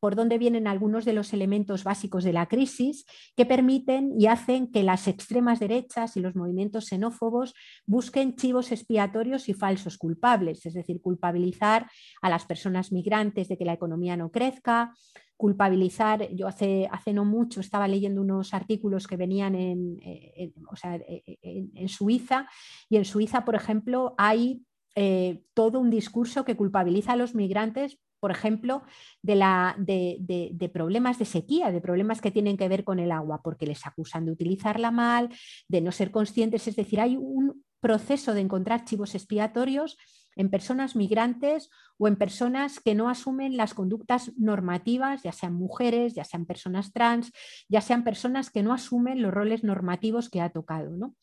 [0.00, 3.04] por dónde vienen algunos de los elementos básicos de la crisis
[3.36, 7.54] que permiten y hacen que las extremas derechas y los movimientos xenófobos
[7.86, 11.90] busquen chivos expiatorios y falsos culpables, es decir, culpabilizar
[12.22, 14.92] a las personas migrantes de que la economía no crezca,
[15.36, 22.48] culpabilizar, yo hace, hace no mucho estaba leyendo unos artículos que venían en, en, Suiza
[22.90, 24.62] y en Suiza, por ejemplo, hay
[24.96, 28.82] eh, todo un discurso que culpabiliza a los migrantes por ejemplo,
[29.22, 33.40] de, la, de, problemas de sequía, de problemas que tienen que ver con el agua,
[33.42, 35.28] porque les acusan de utilizarla mal,
[35.68, 36.68] de no ser conscientes.
[36.68, 39.96] Es decir, hay un proceso de encontrar chivos expiatorios
[40.38, 46.14] en personas migrantes o en personas que no asumen las conductas normativas, ya sean mujeres,
[46.14, 47.32] ya sean personas trans,
[47.68, 50.90] ya sean personas que no asumen los roles normativos que ha tocado.
[50.96, 51.16] ¿no?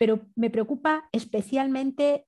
[0.00, 2.24] Pero me preocupa especialmente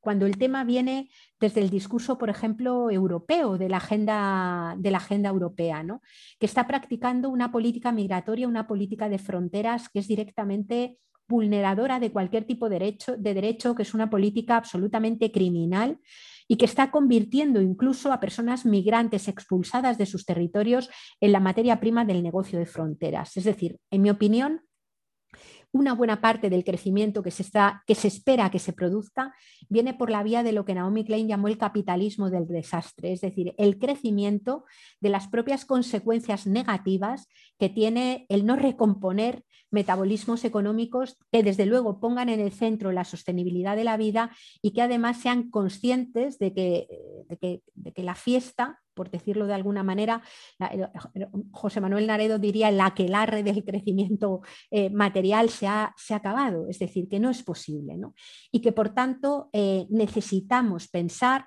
[0.00, 1.08] cuando el tema viene
[1.38, 6.02] desde el discurso, por ejemplo, europeo, de la agenda, de la agenda europea, ¿no?
[6.40, 10.98] que está practicando una política migratoria, una política de fronteras que es directamente
[11.28, 16.00] vulneradora de cualquier tipo de derecho, de derecho, que es una política absolutamente criminal
[16.48, 20.90] y que está convirtiendo incluso a personas migrantes expulsadas de sus territorios
[21.20, 23.36] en la materia prima del negocio de fronteras.
[23.36, 24.62] Es decir, en mi opinión,
[25.76, 29.34] una buena parte del crecimiento que se, está, que se espera que se produzca
[29.68, 33.20] viene por la vía de lo que Naomi Klein llamó el capitalismo del desastre, es
[33.20, 34.64] decir, el crecimiento
[35.00, 42.00] de las propias consecuencias negativas que tiene el no recomponer metabolismos económicos que desde luego
[42.00, 44.30] pongan en el centro la sostenibilidad de la vida
[44.62, 46.88] y que además sean conscientes de que,
[47.74, 50.22] de que la fiesta por decirlo de alguna manera,
[51.52, 54.40] José Manuel Naredo diría la que arre del crecimiento
[54.70, 57.98] eh, material se ha, se ha, acabado, es decir, que no es posible
[58.50, 61.44] y que por tanto eh, necesitamos pensar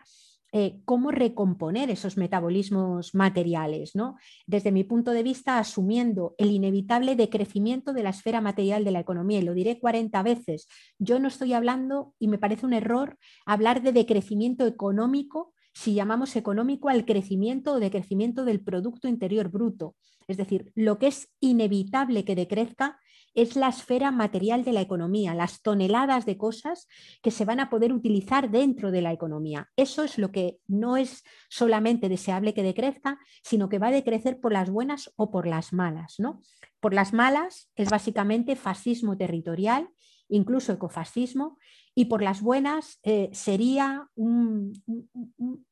[0.52, 4.16] eh, cómo recomponer esos metabolismos materiales, ¿no?
[4.48, 9.00] desde mi punto de vista, asumiendo el inevitable decrecimiento de la esfera material de la
[9.00, 9.40] economía.
[9.40, 10.68] Y lo diré 40 veces.
[10.98, 16.36] Yo no estoy hablando, y me parece un error, hablar de decrecimiento económico si llamamos
[16.36, 19.96] económico al crecimiento o decrecimiento del Producto Interior Bruto.
[20.28, 23.00] Es decir, lo que es inevitable que decrezca
[23.34, 26.88] es la esfera material de la economía, las toneladas de cosas
[27.22, 29.70] que se van a poder utilizar dentro de la economía.
[29.76, 34.40] Eso es lo que no es solamente deseable que decrezca, sino que va a decrecer
[34.40, 36.16] por las buenas o por las malas.
[36.20, 36.42] ¿no?
[36.80, 39.90] Por las malas es básicamente fascismo territorial,
[40.28, 41.58] incluso ecofascismo,
[41.96, 44.10] y por las buenas eh, sería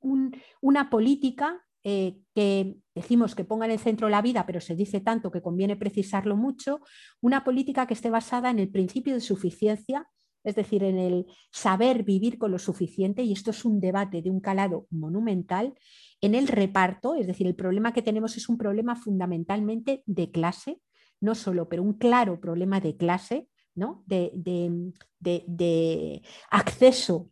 [0.01, 4.99] una política eh, que decimos que ponga en el centro la vida, pero se dice
[4.99, 6.81] tanto que conviene precisarlo mucho,
[7.21, 10.05] una política que esté basada en el principio de suficiencia,
[10.43, 14.29] es decir, en el saber vivir con lo suficiente, y esto es un debate de
[14.29, 15.75] un calado monumental,
[16.19, 20.81] en el reparto, es decir, el problema que tenemos es un problema fundamentalmente de clase,
[21.21, 23.47] no solo, pero un claro problema de clase,
[24.05, 26.21] de,
[26.51, 27.31] acceso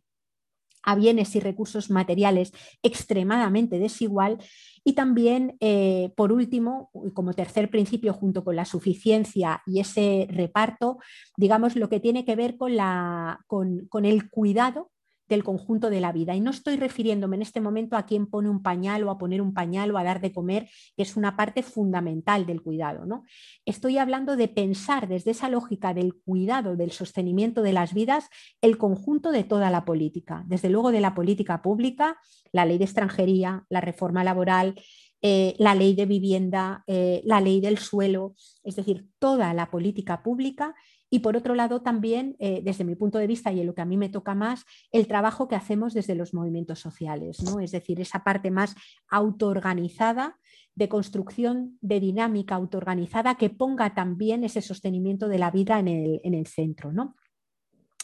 [0.86, 4.38] a bienes y recursos materiales extremadamente desigual.
[4.84, 10.98] Y también, eh, por último, como tercer principio, junto con la suficiencia y ese reparto,
[11.36, 14.90] digamos, lo que tiene que ver con, la, con el cuidado
[15.28, 16.34] del conjunto de la vida.
[16.34, 19.40] Y no estoy refiriéndome en este momento a quien pone un pañal o a poner
[19.42, 23.06] un pañal o a dar de comer, que es una parte fundamental del cuidado.
[23.06, 23.24] ¿no?
[23.64, 28.28] Estoy hablando de pensar desde esa lógica del cuidado, del sostenimiento de las vidas,
[28.60, 30.44] el conjunto de toda la política.
[30.46, 32.18] Desde luego de la política pública,
[32.52, 34.74] la ley de extranjería, la reforma laboral,
[35.22, 40.22] eh, la ley de vivienda, eh, la ley del suelo, es decir, toda la política
[40.22, 40.74] pública
[41.16, 43.80] y por otro lado, también, eh, desde mi punto de vista y en lo que
[43.80, 47.58] a mí me toca más, el trabajo que hacemos desde los movimientos sociales, ¿no?
[47.58, 48.74] es decir, esa parte más
[49.08, 50.38] autoorganizada
[50.74, 56.46] de construcción de dinámica autoorganizada que ponga también ese sostenimiento de la vida en el,
[56.46, 56.92] centro.
[56.92, 57.16] ¿no?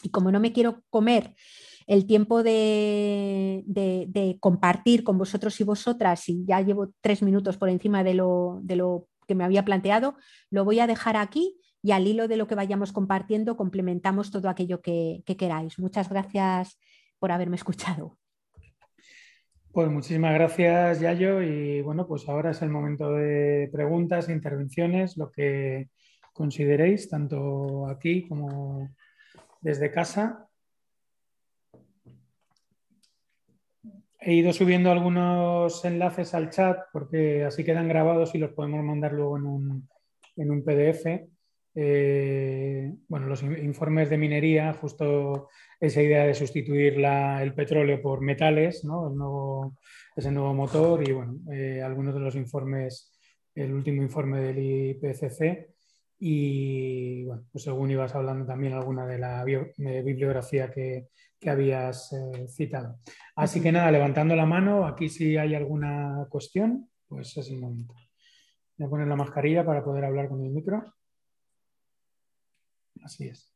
[0.01, 1.35] Y como no me quiero comer
[1.85, 7.69] el tiempo de, de, compartir con vosotros y vosotras, y ya llevo tres minutos por
[7.69, 10.15] encima de lo, de lo que me había planteado,
[10.49, 14.47] lo voy a dejar aquí y al hilo de lo que vayamos compartiendo complementamos todo
[14.47, 15.77] aquello que, queráis.
[15.77, 16.79] Muchas gracias
[17.19, 18.17] por haberme escuchado.
[19.73, 21.41] Pues muchísimas gracias, Yayo.
[21.41, 25.89] Y bueno, pues ahora es el momento de preguntas, intervenciones, lo que
[26.31, 28.89] consideréis, tanto aquí como
[29.59, 30.47] desde casa.
[34.21, 39.11] He ido subiendo algunos enlaces al chat porque así quedan grabados y los podemos mandar
[39.11, 39.89] luego en un,
[40.37, 41.32] en un PDF.
[41.75, 45.49] Eh, bueno, los informes de minería, justo
[45.79, 49.09] esa idea de sustituir el petróleo por metales, ¿no?
[49.09, 49.77] el nuevo,
[50.15, 53.11] ese nuevo motor y bueno, eh, algunos de los informes,
[53.55, 55.69] el último informe del IPCC
[56.19, 61.07] y bueno, pues según ibas hablando también alguna de la bibliografía que,
[61.43, 62.97] que habías eh, citado.
[63.35, 67.93] Así que nada, levantando la mano, aquí si hay alguna cuestión, pues es el momento.
[68.77, 70.83] Voy a poner la mascarilla para poder hablar con el micro.
[73.03, 73.53] Así es.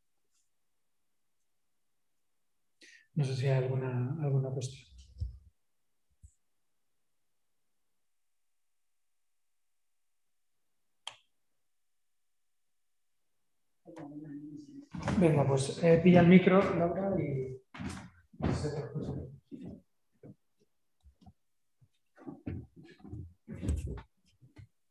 [3.15, 4.85] No sé si hay alguna, alguna cuestión.
[15.19, 17.57] Venga, pues eh, pilla el micro, Laura, y...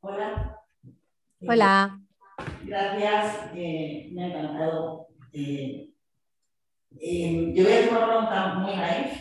[0.00, 0.60] Hola.
[1.40, 2.05] Hola.
[2.64, 5.08] Gracias, eh, me ha encantado.
[5.32, 5.90] Eh,
[7.00, 9.20] eh, yo voy a hacer una pregunta muy naif,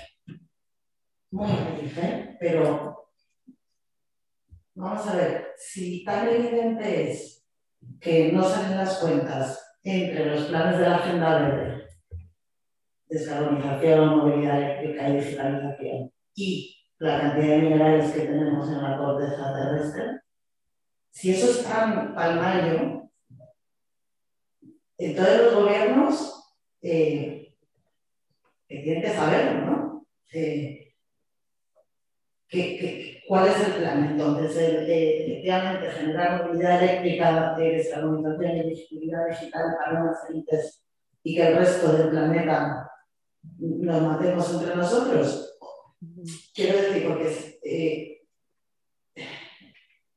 [1.31, 3.09] muy naif, pero
[4.73, 7.45] vamos a ver, si tan evidente es
[8.01, 11.87] que no salen las cuentas entre los planes de la Agenda Verde,
[13.07, 19.53] descarbonización, movilidad eléctrica y digitalización, y la cantidad de minerales que tenemos en la corteza
[19.53, 20.21] terrestre,
[21.11, 23.04] si eso es tan palmario,
[24.97, 27.53] entonces los gobiernos eh,
[28.67, 30.07] tienen que saberlo, ¿no?
[30.33, 30.85] Eh,
[33.27, 34.03] cuál es el plan?
[34.11, 40.83] Entonces, efectivamente, generar movilidad eléctrica, de descarbonización y visibilidad digital para unas élites
[41.23, 42.89] y que el resto del planeta
[43.59, 45.57] nos matemos entre nosotros.
[46.53, 48.21] Quiero decir, porque eh,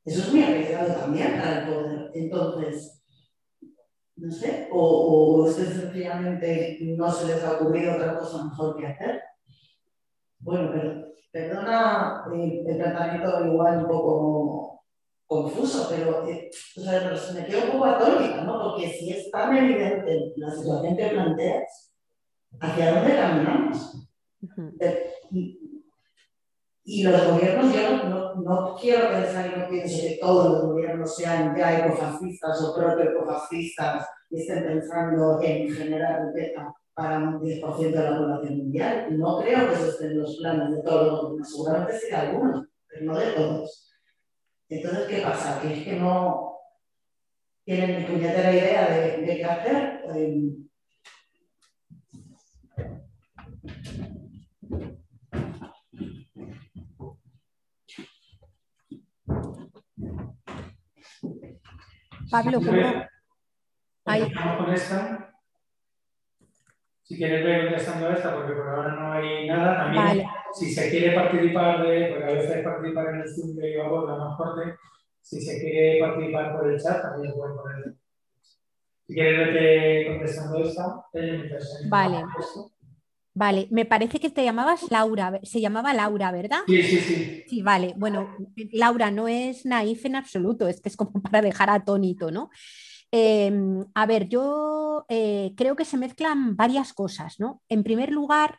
[0.04, 2.10] eso es muy arriesgado también para el poder.
[2.14, 2.97] Entonces,
[4.18, 9.22] no sé, o, o sencillamente no se les ha ocurrido otra cosa mejor que hacer.
[10.40, 14.84] Bueno, pero perdona eh, el tratamiento igual un poco
[15.26, 18.62] confuso, pero eh, o sea, me quedo un poco atónita, ¿no?
[18.62, 21.94] Porque si es tan evidente la situación que planteas,
[22.60, 24.08] ¿hacia dónde caminamos?
[26.90, 31.14] Y los gobiernos, yo no, no, quiero pensar y no pienso que todos los gobiernos
[31.14, 38.10] sean ya ecofascistas o proto-ecofascistas y estén pensando en generar riqueza para un 10% de
[38.10, 39.18] la población mundial.
[39.18, 42.16] No creo que eso esté en los planes de todos los gobiernos, seguramente sí de
[42.16, 43.92] algunos, pero no de todos.
[44.70, 45.60] Entonces, ¿qué pasa?
[45.60, 46.56] Que es que no
[47.66, 50.04] tienen ni puñetera idea de, qué hacer.
[50.14, 50.42] Eh,
[62.30, 62.82] Pablo, ¿cómo?
[64.04, 64.32] Ahí.
[64.32, 65.34] con esta.
[67.02, 69.92] Si quieres ver contestando esta, porque por ahora no hay nada.
[69.94, 74.06] También, si se quiere participar de, porque a veces participar en el Zoom de yo
[74.06, 74.76] la más fuerte,
[75.22, 77.94] si se quiere participar por el chat, también se puede poner.
[79.06, 81.04] Si quieres verte contestando esta,
[81.88, 82.24] Vale.
[83.38, 86.58] Vale, me parece que te llamabas Laura, se llamaba Laura, ¿verdad?
[86.66, 87.44] Sí, sí, sí.
[87.46, 87.94] Sí, vale.
[87.96, 88.34] Bueno,
[88.72, 92.50] Laura no es naif en absoluto, es que es como para dejar atónito, ¿no?
[93.12, 97.62] Em, a ver, yo eh, creo que se mezclan varias cosas, ¿no?
[97.68, 98.58] En primer lugar,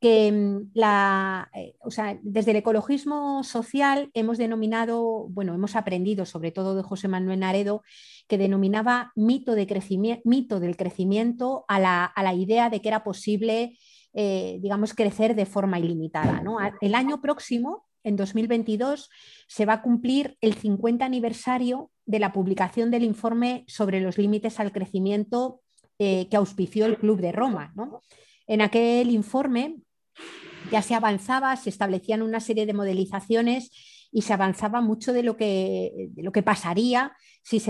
[0.00, 1.76] que em, la, eh,
[2.22, 7.84] desde el ecologismo social hemos denominado, bueno, hemos aprendido sobre todo de José Manuel Naredo,
[8.26, 12.88] que denominaba mito, de crecimiento, mito del crecimiento a la, a la idea de que
[12.88, 13.78] era posible
[14.14, 16.42] eh, digamos, crecer de forma ilimitada.
[16.80, 19.08] El año próximo, en 2022,
[19.46, 24.60] se va a cumplir el 50 aniversario de la publicación del informe sobre los límites
[24.60, 25.60] al crecimiento
[25.98, 27.72] eh, que auspició el Club de Roma.
[28.46, 29.76] En aquel informe
[30.70, 33.70] ya se avanzaba, se establecían una serie de modelizaciones
[34.10, 37.60] y se avanzaba mucho de lo que, de lo que pasaría si,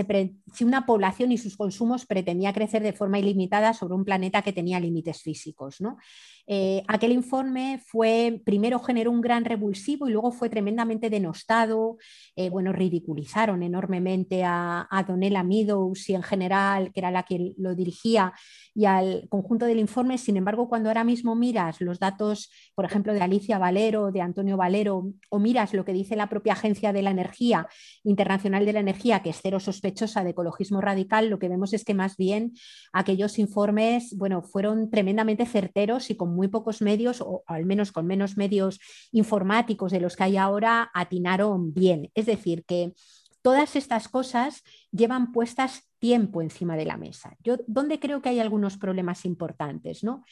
[0.63, 4.79] una población y sus consumos pretendía crecer de forma ilimitada sobre un planeta que tenía
[4.79, 5.81] límites físicos.
[5.81, 5.97] ¿no?
[6.45, 11.97] Eh, aquel informe fue, primero generó un gran revulsivo y luego fue tremendamente denostado.
[12.35, 17.53] Eh, bueno, ridiculizaron enormemente a, a Donella Meadows y en general, que era la que
[17.57, 18.33] lo dirigía,
[18.75, 20.17] y al conjunto del informe.
[20.17, 24.57] Sin embargo, cuando ahora mismo miras los datos, por ejemplo, de Alicia Valero, de Antonio
[24.57, 27.67] Valero, o miras lo que dice la propia Agencia de la Energía,
[28.03, 31.83] Internacional de la Energía, que es cero sospechosa de ecologismo radical, lo que vemos es
[31.83, 32.53] que más bien
[32.91, 38.05] aquellos informes, bueno, fueron tremendamente certeros y con muy pocos medios, o al menos con
[38.05, 38.79] menos medios
[39.11, 42.11] informáticos de los que hay ahora, atinaron bien.
[42.13, 42.93] Es decir, que
[43.41, 47.37] todas estas cosas llevan puestas tiempo encima de la mesa.
[47.43, 50.03] Yo, ¿Dónde creo que hay algunos problemas importantes?
[50.03, 50.23] ¿no?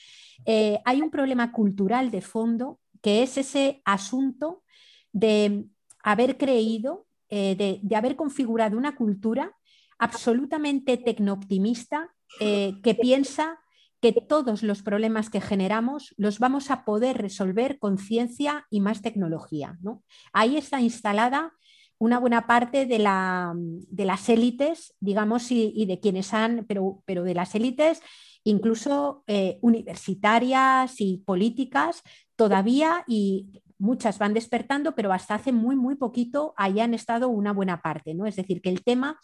[0.46, 4.64] Eh, hay un problema cultural de fondo que es ese asunto
[5.12, 5.66] de
[6.04, 9.56] haber creído, eh, de, haber configurado una cultura
[9.98, 13.60] absolutamente tecnooptimista eh, que piensa
[14.02, 19.02] que todos los problemas que generamos los vamos a poder resolver con ciencia y más
[19.02, 19.78] tecnología.
[19.82, 20.04] ¿no?
[20.34, 21.54] Ahí está instalada
[22.00, 27.54] una buena parte de, las élites, digamos, y, de quienes han, pero, pero de las
[27.56, 28.02] élites
[28.44, 32.02] incluso eh, universitarias y políticas
[32.36, 37.52] todavía y muchas van despertando, pero hasta hace muy, muy poquito ahí han estado una
[37.52, 38.26] buena parte, ¿no?
[38.26, 39.20] Es decir, que el tema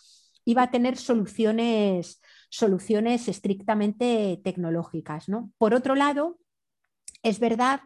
[0.47, 5.27] iba a tener soluciones, soluciones estrictamente tecnológicas.
[5.27, 5.51] ¿no?
[5.57, 6.39] Por otro lado,
[7.21, 7.81] es verdad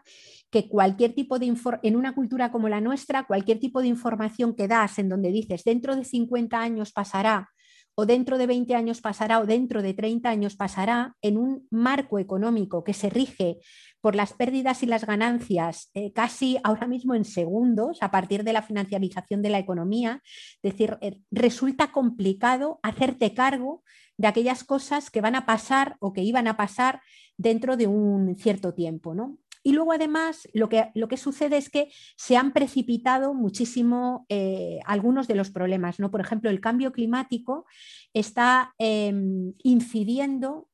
[0.52, 1.54] que cualquier tipo de
[1.84, 5.64] en una cultura como la nuestra, cualquier tipo de información que das en donde dices
[5.64, 7.50] dentro de 50 años pasará
[7.96, 12.20] o dentro de 20 años pasará o dentro de 30 años pasará en un marco
[12.20, 13.60] económico que se rige
[14.02, 18.54] por las pérdidas y las ganancias eh, casi ahora mismo en segundos a partir de
[18.54, 20.22] la financiarización de la economía.
[20.62, 23.84] Es decir, eh, resulta complicado hacerte cargo
[24.18, 27.02] de aquellas cosas que van a pasar o que iban a pasar
[27.38, 29.14] dentro de un cierto tiempo.
[29.14, 29.38] ¿no?
[29.64, 34.80] Y luego además lo que, lo que sucede es que se han precipitado muchísimo eh,
[34.86, 36.00] algunos de los problemas.
[36.00, 36.12] ¿no?
[36.12, 37.66] Por ejemplo, el cambio climático
[38.14, 40.68] está em, incidiendo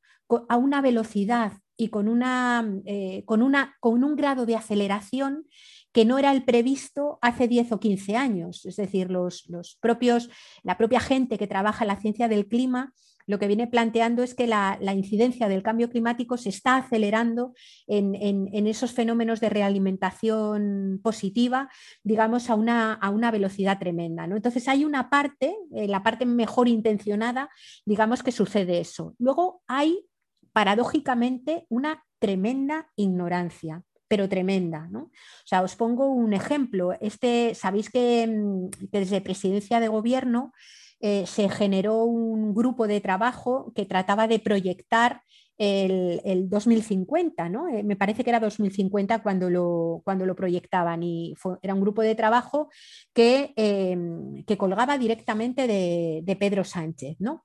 [0.50, 5.46] a una velocidad y con, una, eh, con, una, con un grado de aceleración
[5.94, 8.66] que no era el previsto hace 10 o 15 años.
[8.66, 10.30] Es decir, los, los propios,
[10.64, 12.94] la propia gente que trabaja en la ciencia del clima
[13.28, 17.54] lo que viene planteando es que la, incidencia del cambio climático se está acelerando
[17.86, 21.70] en, esos fenómenos de realimentación positiva,
[22.04, 24.26] digamos, a una, velocidad tremenda.
[24.26, 24.38] ¿no?
[24.38, 27.50] Entonces hay una parte, eh, la parte mejor intencionada,
[27.86, 29.14] digamos que sucede eso.
[29.20, 30.06] Luego hay,
[30.54, 34.88] paradójicamente, una tremenda ignorancia pero tremenda.
[34.90, 35.00] ¿no?
[35.00, 35.12] O
[35.44, 36.94] sea, os pongo un ejemplo.
[37.02, 40.54] Este, Sabéis que, mm, que desde presidencia de gobierno
[41.00, 45.22] eh, se generó un grupo de trabajo que trataba de proyectar
[45.58, 47.68] el, 2050, ¿no?
[47.68, 52.02] Eh, me parece que era 2050 cuando lo, cuando lo proyectaban y era un grupo
[52.02, 52.70] de trabajo
[53.14, 57.43] que, em, que colgaba directamente de, Pedro Sánchez, ¿no?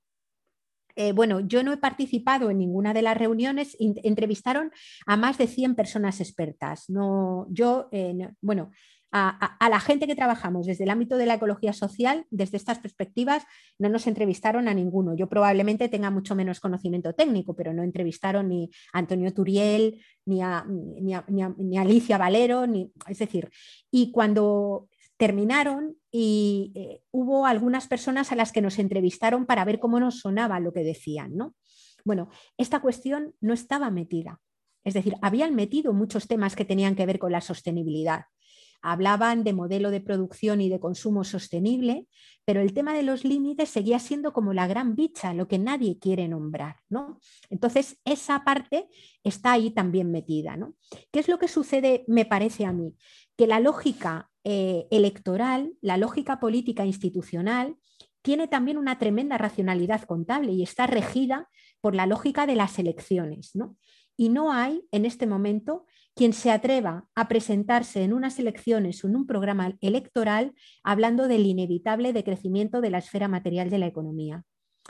[0.94, 4.70] Eh, bueno, yo no he participado en ninguna de las reuniones, entrevistaron
[5.06, 6.90] a más de 100 personas expertas.
[6.90, 7.88] No, yo,
[8.42, 8.70] bueno,
[9.12, 13.44] a, la gente que trabajamos desde el ámbito de la ecología social, desde estas perspectivas,
[13.78, 15.14] no nos entrevistaron a ninguno.
[15.14, 20.40] Yo probablemente tenga mucho menos conocimiento técnico, pero no entrevistaron ni a Antonio Turiel, ni
[20.42, 20.64] a,
[21.78, 23.50] Alicia Valero, ni, es decir,
[23.90, 24.88] y cuando
[25.18, 30.20] terminaron y eh, hubo algunas personas a las que nos entrevistaron para ver cómo nos
[30.20, 31.54] sonaba lo que decían, ¿no?
[32.04, 34.40] Bueno, esta cuestión no estaba metida.
[34.84, 38.24] Es decir, habían metido muchos temas que tenían que ver con la sostenibilidad,
[38.82, 42.06] hablaban de modelo de producción y de consumo sostenible,
[42.44, 45.98] pero el tema de los límites seguía siendo como la gran bicha, lo que nadie
[45.98, 46.76] quiere nombrar.
[46.88, 47.20] ¿no?
[47.48, 48.88] Entonces, esa parte
[49.22, 50.56] está ahí también metida.
[50.56, 50.74] ¿no?
[51.12, 52.94] ¿Qué es lo que sucede, me parece a mí?
[53.36, 57.76] Que la lógica eh, electoral, la lógica política institucional,
[58.22, 61.48] tiene también una tremenda racionalidad contable y está regida
[61.80, 63.54] por la lógica de las elecciones.
[63.54, 63.76] ¿no?
[64.16, 69.08] Y no hay en este momento quien se atreva a presentarse en unas elecciones o
[69.08, 74.44] en un programa electoral hablando del inevitable decrecimiento de la esfera material de la economía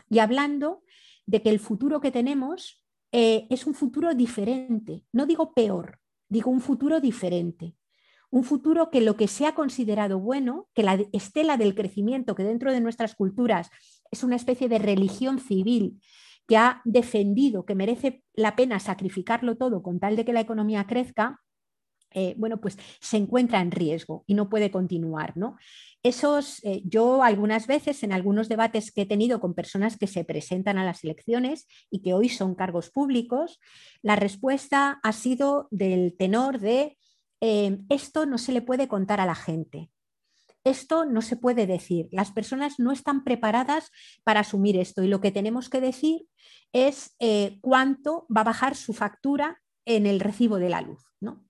[0.08, 0.82] y hablando
[1.26, 6.50] de que el futuro que tenemos eh, es un futuro diferente, no digo peor, digo
[6.50, 7.76] un futuro diferente.
[8.30, 12.44] Un futuro que lo que se ha considerado bueno, que la estela del crecimiento, que
[12.44, 13.68] dentro de nuestras culturas
[14.10, 16.00] es una especie de religión civil
[16.46, 20.86] que ha defendido que merece la pena sacrificarlo todo con tal de que la economía
[20.86, 21.40] crezca,
[22.14, 25.56] eh, bueno, pues se encuentra en riesgo y no puede continuar, ¿no?
[26.02, 30.24] Esos, eh, yo algunas veces en algunos debates que he tenido con personas que se
[30.24, 33.60] presentan a las elecciones y que hoy son cargos públicos,
[34.02, 36.98] la respuesta ha sido del tenor de
[37.40, 39.91] eh, esto no se le puede contar a la gente.
[40.64, 42.08] Esto no se puede decir.
[42.12, 43.90] Las personas no están preparadas
[44.24, 46.26] para asumir esto y lo que tenemos que decir
[46.72, 47.16] es
[47.60, 51.02] cuánto va a bajar su factura en el recibo de la luz.
[51.20, 51.44] ¿no?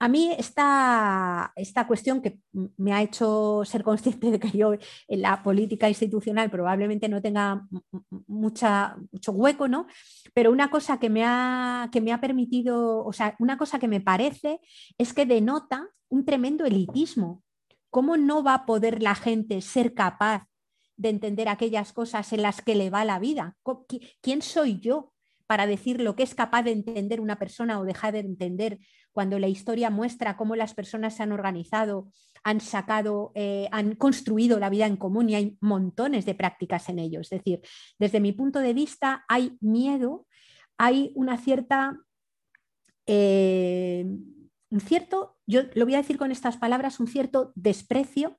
[0.00, 2.38] A mí esta, esta cuestión que
[2.76, 4.74] me ha hecho ser consciente de que yo
[5.08, 7.66] en la política institucional probablemente no tenga
[8.26, 9.86] mucha, mucho hueco, ¿no?
[10.34, 13.88] Pero una cosa que me, ha, que me ha permitido, o sea, una cosa que
[13.88, 14.60] me parece
[14.98, 17.42] es que denota un tremendo elitismo.
[17.94, 20.48] ¿Cómo no va a poder la gente ser capaz
[20.96, 23.56] de entender aquellas cosas en las que le va la vida?
[24.20, 25.12] ¿Quién soy yo
[25.46, 28.80] para decir lo que es capaz de entender una persona o dejar de entender
[29.12, 32.10] cuando la historia muestra cómo las personas se han organizado,
[32.42, 36.98] han sacado, eh, han construido la vida en común y hay montones de prácticas en
[36.98, 37.20] ello.
[37.20, 37.60] Es decir,
[38.00, 40.26] desde mi punto de vista hay miedo,
[40.76, 41.96] hay una cierta...
[43.06, 44.04] Eh,
[44.70, 48.38] un cierto, yo lo voy a decir con estas palabras, un cierto desprecio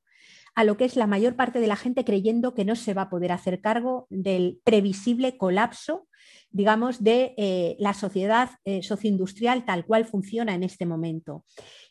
[0.55, 3.03] a lo que es la mayor parte de la gente creyendo que no se va
[3.03, 6.07] a poder hacer cargo del previsible colapso,
[6.49, 11.43] digamos, de eh, la sociedad eh, socioindustrial tal cual funciona en este momento.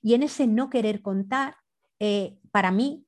[0.02, 1.56] Y en ese no querer contar,
[2.00, 3.04] eh, para mí,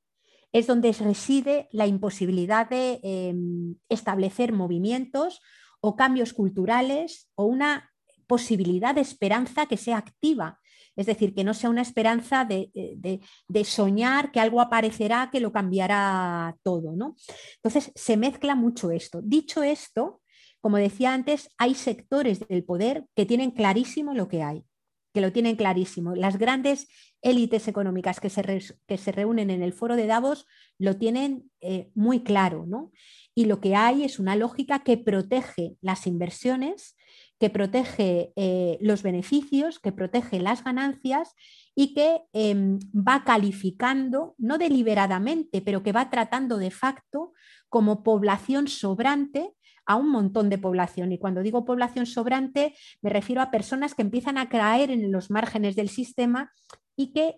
[0.53, 5.41] es donde reside la imposibilidad de em, establecer movimientos
[5.81, 7.91] o cambios culturales o una
[8.27, 10.59] posibilidad de esperanza que sea activa
[10.97, 13.21] es decir, que no sea una esperanza de,
[13.65, 16.97] soñar que algo aparecerá que lo cambiará todo.
[16.97, 17.17] ¿no?
[17.57, 19.21] Entonces, se mezcla mucho esto.
[19.23, 20.23] Dicho esto,
[20.61, 24.65] como decía antes, hay sectores del poder que tienen clarísimo lo que hay,
[25.13, 26.15] que lo tienen clarísimo.
[26.15, 26.89] Las grandes
[27.23, 28.43] élites económicas que se,
[28.87, 30.47] que se, reúnen en el foro de Davos
[30.79, 32.91] lo tienen eh, muy claro, ¿no?
[33.35, 36.97] Y lo que hay es una lógica que protege las inversiones
[37.39, 41.35] que protege eh, los beneficios, que protege las ganancias
[41.75, 47.33] y que em, va calificando, no deliberadamente, pero que va tratando de facto
[47.69, 49.53] como población sobrante
[49.85, 51.13] a un montón de población.
[51.13, 55.31] Y cuando digo población sobrante, me refiero a personas que empiezan a caer en los
[55.31, 56.53] márgenes del sistema
[56.97, 57.35] y, que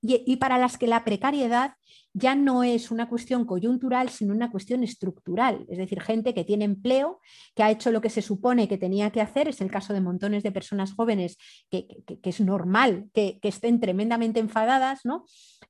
[0.00, 1.74] y para las que la precariedad
[2.14, 5.64] ya no es una cuestión coyuntural, sino una cuestión estructural.
[5.68, 7.20] Es decir, gente que tiene empleo,
[7.54, 10.00] que ha hecho lo que se supone que tenía que hacer, es el caso de
[10.00, 11.38] montones de personas jóvenes
[11.70, 11.86] que,
[12.22, 15.24] es normal que, estén tremendamente enfadadas, ¿no?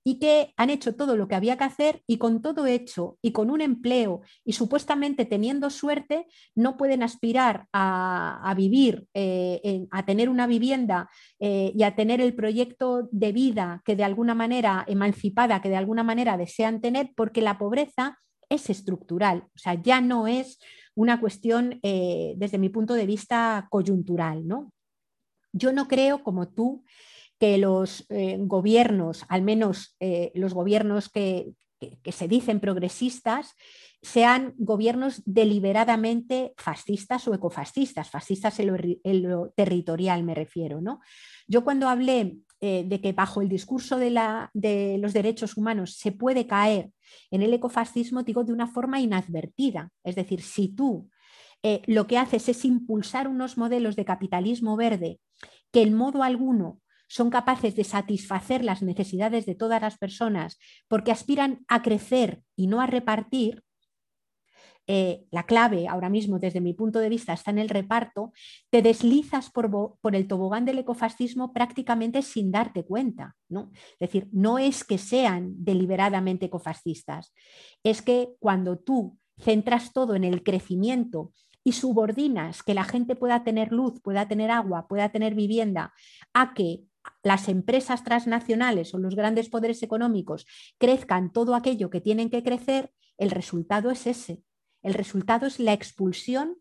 [0.04, 3.32] Y que han hecho todo lo que había que hacer y con todo hecho y
[3.32, 10.28] con un empleo y supuestamente teniendo suerte, no pueden aspirar a, vivir, eh, a tener
[10.28, 11.08] una vivienda
[11.38, 15.76] eh, y a tener el proyecto de vida que de alguna manera emancipada, que de
[15.76, 18.18] alguna manera desean tener porque la pobreza
[18.48, 20.58] es estructural, o sea, ya no es
[20.94, 24.46] una cuestión eh, desde mi punto de vista coyuntural.
[24.46, 24.72] ¿no?
[25.52, 26.84] Yo no creo, como tú,
[27.38, 31.52] que los eh, gobiernos, al menos eh, los gobiernos que,
[32.12, 33.56] se dicen progresistas,
[34.02, 40.80] sean gobiernos deliberadamente fascistas o ecofascistas, fascistas en lo, en lo territorial me refiero.
[40.80, 41.00] ¿no?
[41.48, 44.48] Yo cuando hablé eh, de que bajo el discurso de,
[45.00, 46.92] los derechos humanos se puede caer
[47.32, 49.90] en el ecofascismo, digo de una forma inadvertida.
[50.04, 51.10] Es decir, si tú
[51.64, 55.18] eh, lo que haces es impulsar unos modelos de capitalismo verde
[55.72, 56.78] que en modo alguno
[57.08, 62.68] son capaces de satisfacer las necesidades de todas las personas porque aspiran a crecer y
[62.68, 63.64] no a repartir,
[64.86, 68.32] eh, la clave ahora mismo desde mi punto de vista está en el reparto,
[68.70, 69.70] te deslizas por,
[70.14, 73.36] el tobogán del ecofascismo prácticamente sin darte cuenta.
[73.48, 73.70] ¿no?
[73.72, 77.32] Es decir, no es que sean deliberadamente ecofascistas,
[77.84, 81.32] es que cuando tú centras todo en el crecimiento
[81.64, 85.92] y subordinas que la gente pueda tener luz, pueda tener agua, pueda tener vivienda,
[86.34, 86.80] a que
[87.22, 90.46] las empresas transnacionales o los grandes poderes económicos
[90.78, 94.42] crezcan todo aquello que tienen que crecer, el resultado es ese.
[94.82, 96.58] El resultado es la expulsión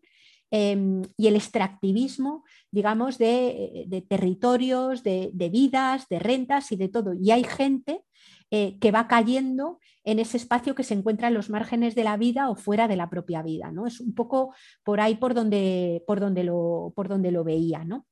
[0.50, 7.14] em, y el extractivismo, digamos, de, territorios, de, vidas, de rentas y de todo.
[7.14, 8.02] Y hay gente
[8.50, 12.16] eh, que va cayendo en ese espacio que se encuentra en los márgenes de la
[12.16, 13.70] vida o fuera de la propia vida.
[13.70, 13.86] ¿no?
[13.86, 14.54] Es un poco
[14.84, 17.84] por ahí por donde, por donde, lo, por donde lo veía.
[17.84, 18.06] ¿no?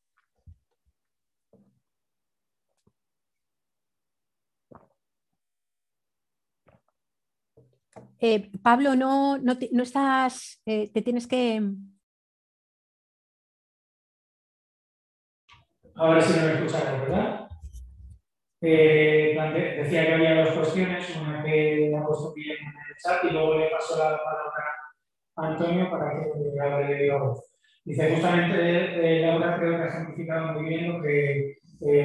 [8.23, 11.63] Eh, Pablo, no, no, estás, eh, te tienes que...
[15.95, 17.49] Ahora sí me escuchas, ¿verdad?
[18.61, 19.35] eh,
[19.83, 23.59] decía que había dos cuestiones, una que ha puesto bien en el chat y luego
[23.59, 24.65] le paso la palabra
[25.37, 27.55] a Antonio para que hable de voz.
[27.85, 31.57] Dice, justamente Laura creo que ha ejemplificado muy bien lo que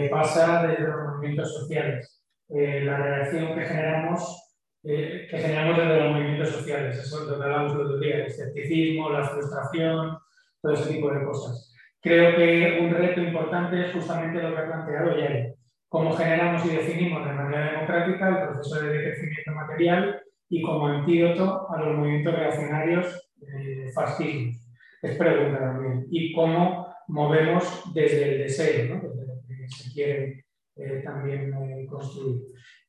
[0.10, 2.24] pasa desde los movimientos sociales.
[2.48, 4.45] La reacción que generamos,
[4.88, 8.18] eh, que generamos desde los movimientos sociales, eso es lo que hablamos el otro día,
[8.18, 10.18] el escepticismo, la frustración,
[10.62, 11.74] todo ese tipo de cosas.
[12.02, 15.54] Creo que un reto importante es justamente lo que ha planteado Yari,
[15.90, 21.68] cómo generamos y definimos de manera democrática el proceso de decrecimiento material y como antídoto
[21.72, 24.56] a los movimientos reaccionarios eh, fascismos.
[25.02, 26.06] Es pregunta también.
[26.12, 29.02] Y cómo movemos desde el deseo, ¿no?
[29.02, 30.46] desde lo que se quiere
[30.76, 32.42] eh, también eh, construir.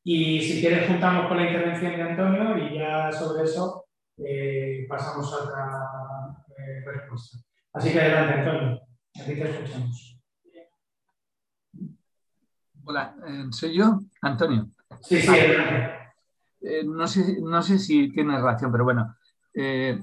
[0.08, 3.86] Y si quieres juntamos con la intervención de Antonio y ya sobre eso
[4.18, 7.38] eh, pasamos a otra respuesta.
[7.72, 8.80] Así que adelante, Antonio.
[9.20, 10.20] Aquí te escuchamos.
[12.84, 13.16] Hola,
[13.50, 14.02] ¿soy yo?
[14.22, 14.68] Antonio.
[15.00, 16.14] Sí, sí, adelante.
[16.84, 19.16] no, sé, no sé si tiene relación, pero bueno,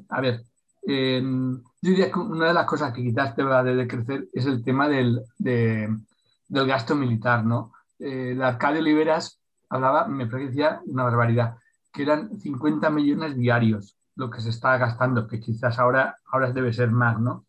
[0.09, 0.41] a ver,
[0.85, 4.45] yo diría que una de las cosas que quizás te va a de crecer es
[4.47, 7.71] el tema del, del gasto militar, ¿no?
[7.99, 9.39] Eh, Arcadio Oliveras
[9.73, 11.57] hablaba, me parecía una barbaridad,
[11.91, 16.71] que eran 50 millones diarios lo que se está gastando, que quizás ahora, ahora debe
[16.71, 17.45] ser más, ¿no?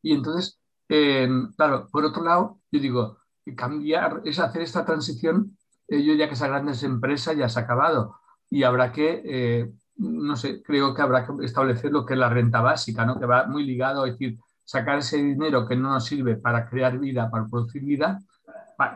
[0.00, 0.58] Y entonces,
[0.88, 3.18] eh, claro, por otro lado, yo digo,
[3.56, 5.56] cambiar es hacer esta transición,
[5.88, 8.16] eh, yo diría que esa grandes empresas ya se ha acabado
[8.48, 12.30] y habrá que, eh, no sé, creo que habrá que establecer lo que es la
[12.30, 13.18] renta básica, ¿no?
[13.20, 16.98] Que va muy ligado a decir, sacar ese dinero que no nos sirve para crear
[16.98, 18.18] vida, para producir vida,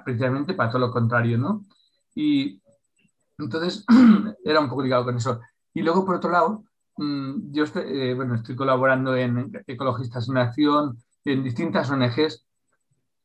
[0.05, 1.64] precisamente para todo lo contrario, ¿no?
[2.16, 2.60] Y
[3.38, 3.84] entonces
[4.44, 5.40] era un poco ligado con eso.
[5.72, 6.64] Y luego, por otro lado,
[6.97, 12.44] mm, yo estoy, eh, bueno, estoy colaborando en Ecologistas en Acción, en distintas ONGs,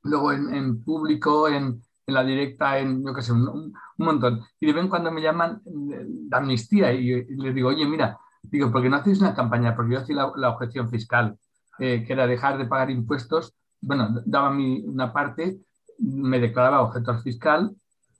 [0.03, 4.41] luego en, público, en, en, la directa, en, yo qué sé, un, montón.
[4.59, 8.71] Y de vez en cuando me llaman de amnistía y, les digo, oye, mira, digo,
[8.71, 9.75] ¿por qué no hacéis una campaña?
[9.75, 11.37] Porque yo hacía la, la objeción fiscal.
[11.79, 15.57] Eh, que era dejar de pagar impuestos, bueno, daba mi, una parte,
[15.97, 17.75] me declaraba objeto fiscal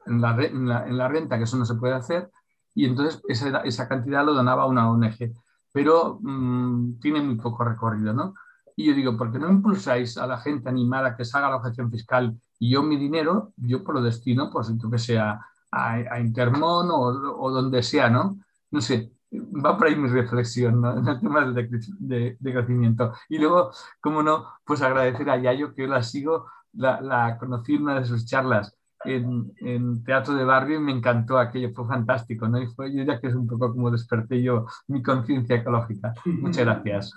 [0.06, 2.30] en la, en, la, renta, que eso no se puede hacer,
[2.74, 5.34] y entonces esa, esa cantidad lo donaba a una ONG.
[5.72, 8.34] Pero mm, tiene muy poco recorrido, ¿no?
[8.76, 11.50] Y yo digo, ¿por qué no impulsáis a la gente animada a que se haga
[11.50, 15.40] la objeción fiscal y yo mi dinero, yo por lo destino, pues tú que sea
[15.72, 18.40] a, a Intermon o, o, donde sea, ¿no?
[18.72, 21.70] No sé, va por ahí mi reflexión en el tema del
[22.00, 23.14] de, de, crecimiento.
[23.30, 27.76] Y luego, como no, pues agradecer a Yayo, que yo la sigo, la, la conocí
[27.76, 28.76] en una de sus charlas
[29.06, 32.62] en, en, Teatro de Barrio y me encantó aquello, fue fantástico, ¿no?
[32.62, 36.14] Y fue, yo ya que es un poco como desperté yo mi conciencia ecológica.
[36.26, 37.14] Muchas gracias.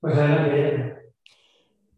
[0.00, 0.96] Pues adelante.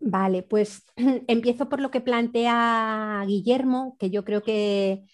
[0.01, 0.85] Vale, pues
[1.26, 5.05] empiezo por lo que plantea Guillermo, que yo creo que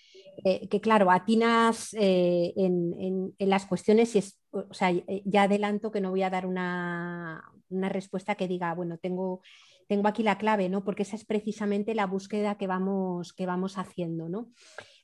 [0.42, 4.90] eh, que claro, atinas eh, en, las cuestiones y es, o sea,
[5.24, 9.42] ya adelanto que no voy a dar una, respuesta que diga, bueno, tengo,
[9.88, 10.84] tengo aquí la clave, ¿no?
[10.84, 14.50] Porque esa es precisamente la búsqueda que vamos, que vamos haciendo, ¿no?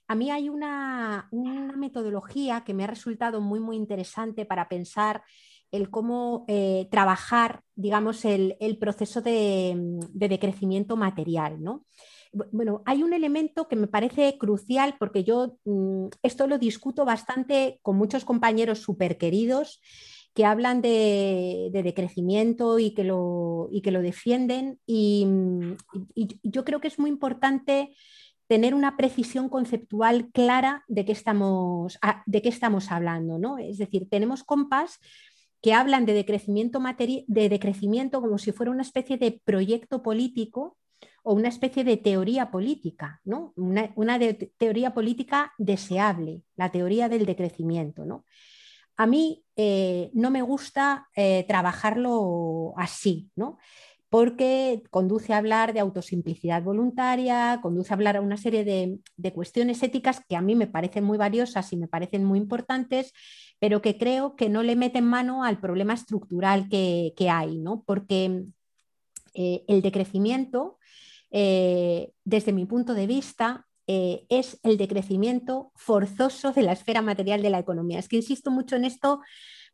[0.08, 1.28] A mí hay una,
[1.76, 5.22] metodología que me ha resultado muy, muy interesante para pensar
[5.70, 6.46] el cómo
[6.90, 9.76] trabajar, digamos, el, proceso de,
[10.10, 11.86] de, decrecimiento material, ¿no?
[12.32, 17.80] Bueno, hay un elemento que me parece crucial porque yo mm, esto lo discuto bastante
[17.82, 19.80] con muchos compañeros súper queridos
[20.34, 24.78] que hablan de, decrecimiento y que lo, defienden.
[24.86, 25.26] Y,
[26.42, 27.94] yo creo que es muy importante
[28.46, 33.38] tener una precisión conceptual clara de qué estamos, de qué estamos hablando.
[33.38, 33.58] ¿no?
[33.58, 34.98] Es decir, tenemos compas
[35.62, 36.80] que hablan de decrecimiento,
[37.26, 40.78] de decrecimiento como si fuera una especie de proyecto político
[41.22, 43.52] o una especie de teoría política, ¿no?
[43.56, 44.18] una,
[44.58, 48.06] teoría política deseable, la teoría del decrecimiento.
[48.06, 48.24] ¿no?
[49.00, 53.56] A mí eh, no me gusta eh, trabajarlo así, ¿no?
[54.10, 59.82] porque conduce a hablar de autosimplicidad voluntaria, conduce a hablar a una serie de, cuestiones
[59.82, 63.14] éticas que a mí me parecen muy valiosas y me parecen muy importantes,
[63.58, 67.84] pero que creo que no le meten mano al problema estructural que, hay, ¿no?
[67.86, 68.44] porque
[69.32, 70.78] eh, el decrecimiento
[71.30, 77.50] desde mi punto de vista, eh, es el decrecimiento forzoso de la esfera material de
[77.50, 77.98] la economía.
[77.98, 79.20] Es que insisto mucho en esto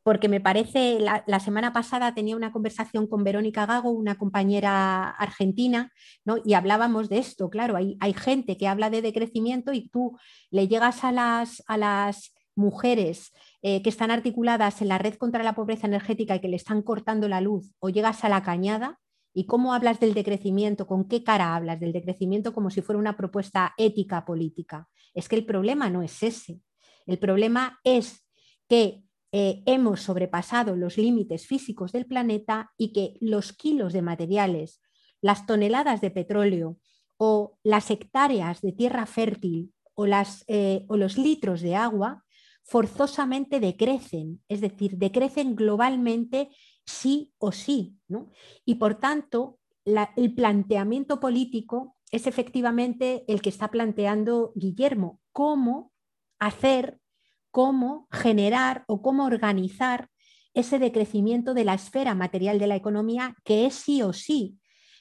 [0.07, 5.91] porque me parece, la, semana pasada tenía una conversación con Verónica Gago, una compañera argentina,
[6.25, 6.37] ¿no?
[6.45, 10.17] y hablábamos de esto, claro, hay, hay, gente que habla de decrecimiento y tú
[10.53, 15.43] le llegas a las, a las mujeres eh, que están articuladas en la red contra
[15.43, 19.01] la pobreza energética y que le están cortando la luz, o llegas a la cañada
[19.39, 20.87] ¿Y cómo hablas del decrecimiento?
[20.87, 24.89] ¿Con qué cara hablas del decrecimiento como si fuera una propuesta ética política?
[25.13, 26.63] Es que el problema no es ese.
[27.05, 28.27] El problema es
[28.67, 29.03] que
[29.33, 34.81] eh, hemos sobrepasado los límites físicos del planeta y que los kilos de materiales,
[35.21, 36.79] las toneladas de petróleo
[37.19, 42.25] o las hectáreas de tierra fértil o, las, eh, o los litros de agua
[42.63, 46.49] forzosamente decrecen, es decir, decrecen globalmente
[46.87, 47.99] sí o sí.
[48.65, 55.93] Y por tanto, el planteamiento político es efectivamente el que está planteando Guillermo, cómo
[56.39, 57.01] hacer,
[57.51, 60.09] cómo generar o cómo organizar
[60.55, 64.59] ese decrecimiento de la esfera material de la economía que es sí o sí,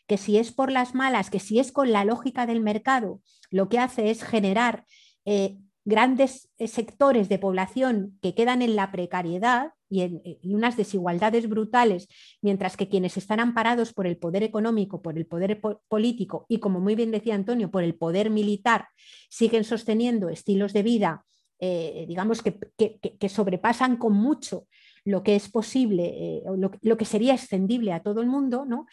[0.07, 3.69] que si es por las malas, que si es con la lógica del mercado, lo
[3.69, 4.85] que hace es generar
[5.23, 11.47] eh, grandes eh, sectores de población que quedan en la precariedad y en unas desigualdades
[11.47, 12.07] brutales,
[12.41, 16.79] mientras que quienes están amparados por el poder económico, por el poder político y, como
[16.79, 18.87] muy bien decía Antonio, por el poder militar,
[19.29, 21.25] siguen sosteniendo estilos de vida,
[21.59, 24.67] eh, digamos, que, sobrepasan con mucho
[25.03, 26.43] lo que es posible, eh,
[26.81, 28.87] lo, que sería extendible a todo el mundo, ¿no?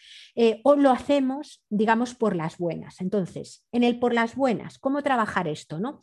[0.63, 3.01] o lo hacemos, digamos, por las buenas.
[3.01, 5.79] Entonces, en el por las buenas, ¿cómo trabajar esto?
[5.79, 6.01] ¿no?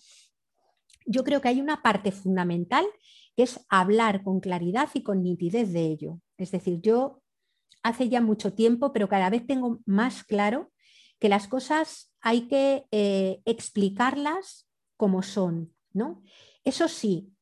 [1.06, 2.86] yo creo que hay una parte fundamental
[3.42, 6.20] es hablar con claridad y con nitidez de ello.
[6.36, 7.22] Es decir, yo
[7.82, 10.70] hace ya mucho tiempo, pero cada vez tengo más claro
[11.18, 16.22] que las cosas hay que eh, explicarlas como son, ¿no?
[16.64, 17.32] Eso sí,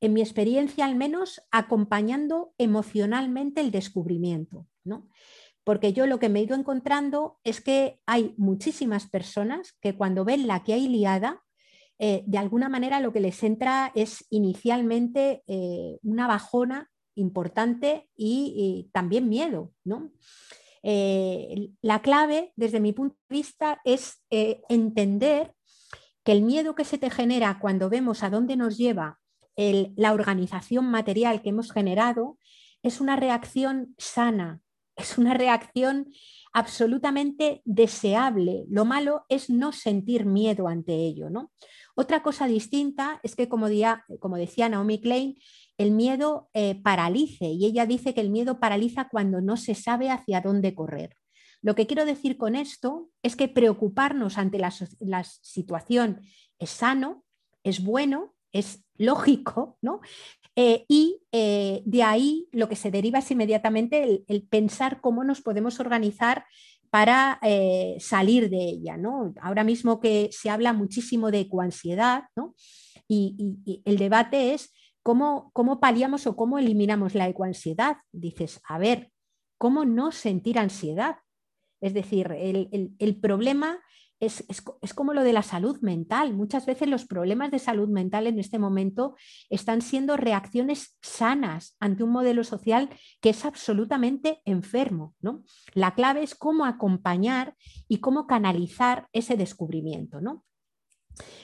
[0.00, 5.08] en mi experiencia al menos, acompañando emocionalmente el descubrimiento, ¿no?
[5.62, 10.24] Porque yo lo que me he ido encontrando es que hay muchísimas personas que cuando
[10.24, 11.43] ven la que hay liada,
[11.98, 18.90] eh, de alguna manera lo que les entra es inicialmente eh, una bajona importante y,
[18.92, 19.72] también miedo.
[19.84, 20.10] ¿no?
[20.82, 25.54] Eh, la clave, desde mi punto de vista, es entender
[26.24, 29.20] que el miedo que se te genera cuando vemos a dónde nos lleva
[29.56, 32.38] la organización material que hemos generado
[32.82, 34.60] es una reacción sana,
[34.96, 36.10] es una reacción
[36.52, 38.64] absolutamente deseable.
[38.68, 41.30] Lo malo es no sentir miedo ante ello.
[41.30, 41.52] ¿no?
[41.94, 45.36] Otra cosa distinta es que, como, decía Naomi Klein,
[45.78, 50.10] el miedo eh, paralice y ella dice que el miedo paraliza cuando no se sabe
[50.10, 51.16] hacia dónde correr.
[51.62, 54.70] Lo que quiero decir con esto es que preocuparnos ante la,
[55.24, 56.20] situación
[56.58, 57.24] es sano,
[57.62, 60.00] es bueno, es lógico, ¿no?
[60.56, 65.40] Eh, y eh, de ahí lo que se deriva es inmediatamente el, pensar cómo nos
[65.40, 66.44] podemos organizar
[66.94, 68.96] para eh, salir de ella.
[68.96, 69.34] ¿no?
[69.42, 72.54] Ahora mismo que se habla muchísimo de ecoansiedad ¿no?
[73.08, 74.72] y, el debate es
[75.02, 77.96] cómo, cómo paliamos o cómo eliminamos la ecoansiedad.
[78.12, 79.10] Dices, a ver,
[79.58, 81.16] ¿cómo no sentir ansiedad?
[81.80, 83.80] Es decir, el, el problema
[84.26, 84.44] es,
[84.94, 86.34] como lo de la salud mental.
[86.34, 89.16] Muchas veces los problemas de salud mental en este momento
[89.50, 92.90] están siendo reacciones sanas ante un modelo social
[93.20, 95.14] que es absolutamente enfermo.
[95.20, 95.42] ¿no?
[95.74, 97.54] La clave es cómo acompañar
[97.88, 100.20] y cómo canalizar ese descubrimiento.
[100.20, 100.44] ¿no?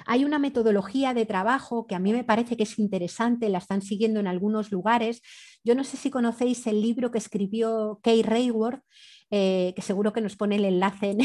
[0.07, 3.83] Hay una metodología de trabajo que a mí me parece que es interesante, la están
[3.83, 5.23] siguiendo en algunos lugares.
[5.65, 8.83] Yo no sé si conocéis el libro que escribió Kay Rayworth,
[9.33, 11.21] eh, que seguro que nos pone el enlace en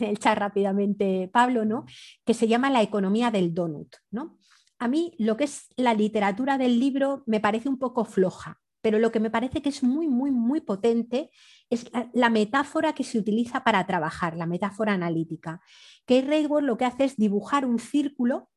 [0.00, 1.86] el, chat rápidamente Pablo, ¿no?
[2.26, 3.96] que se llama La economía del donut.
[4.10, 4.38] ¿no?
[4.78, 8.98] A mí lo que es la literatura del libro me parece un poco floja, pero
[8.98, 11.30] lo que me parece que es muy, muy, muy potente
[11.70, 15.62] es la, metáfora que se utiliza para trabajar, la metáfora analítica.
[16.04, 18.50] Que Rayworth lo que hace es dibujar un círculo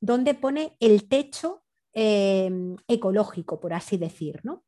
[0.00, 1.62] donde pone el techo
[1.94, 2.50] eh,
[2.88, 4.40] ecológico, por así decir.
[4.42, 4.64] ¿no?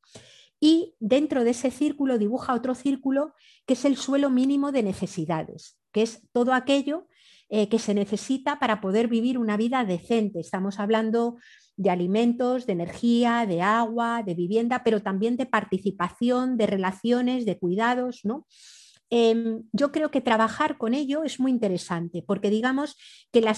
[0.60, 3.34] Y dentro de ese círculo dibuja otro círculo
[3.66, 7.08] que es el suelo mínimo de necesidades, que es todo aquello
[7.48, 10.38] eh, que se necesita para poder vivir una vida decente.
[10.38, 11.38] Estamos hablando
[11.76, 17.58] de alimentos, de energía, de agua, de vivienda, pero también de participación, de relaciones, de
[17.58, 18.46] cuidados, ¿no?
[19.12, 22.96] Em, yo creo que trabajar con ello es muy interesante, porque digamos
[23.32, 23.56] que la,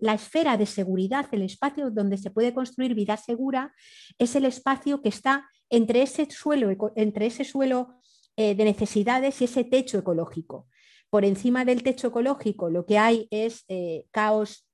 [0.00, 3.74] la, esfera de seguridad, el espacio donde se puede construir vida segura,
[4.18, 7.94] es el espacio que está entre ese suelo, entre ese suelo
[8.36, 10.68] eh, de necesidades y ese techo ecológico.
[11.10, 14.66] Por encima del techo ecológico lo que hay es eh, caos,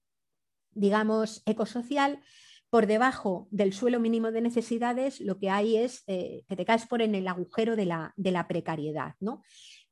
[0.70, 2.20] digamos, ecosocial.
[2.70, 6.86] Por debajo del suelo mínimo de necesidades lo que hay es eh, que te caes
[6.86, 9.14] por en el agujero de la, de la precariedad.
[9.20, 9.42] ¿no?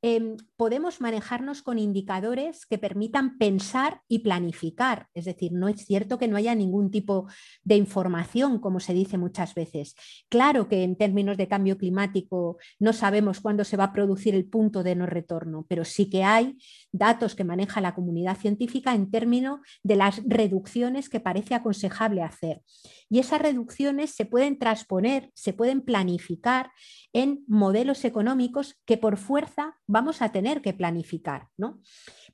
[0.03, 5.09] Em, podemos manejarnos con indicadores que permitan pensar y planificar.
[5.15, 7.27] Es decir, no es cierto que no haya ningún tipo
[7.65, 9.95] de información, como se dice muchas veces.
[10.29, 14.47] Claro que en términos de cambio climático no sabemos cuándo se va a producir el
[14.47, 16.59] punto de no retorno, pero sí que hay
[16.93, 22.63] datos que maneja la comunidad científica en términos de las reducciones que parece aconsejable hacer.
[23.11, 26.71] Y esas reducciones se pueden transponer, se pueden planificar
[27.13, 31.49] en modelos económicos que por fuerza vamos a tener que planificar.
[31.57, 31.81] ¿no?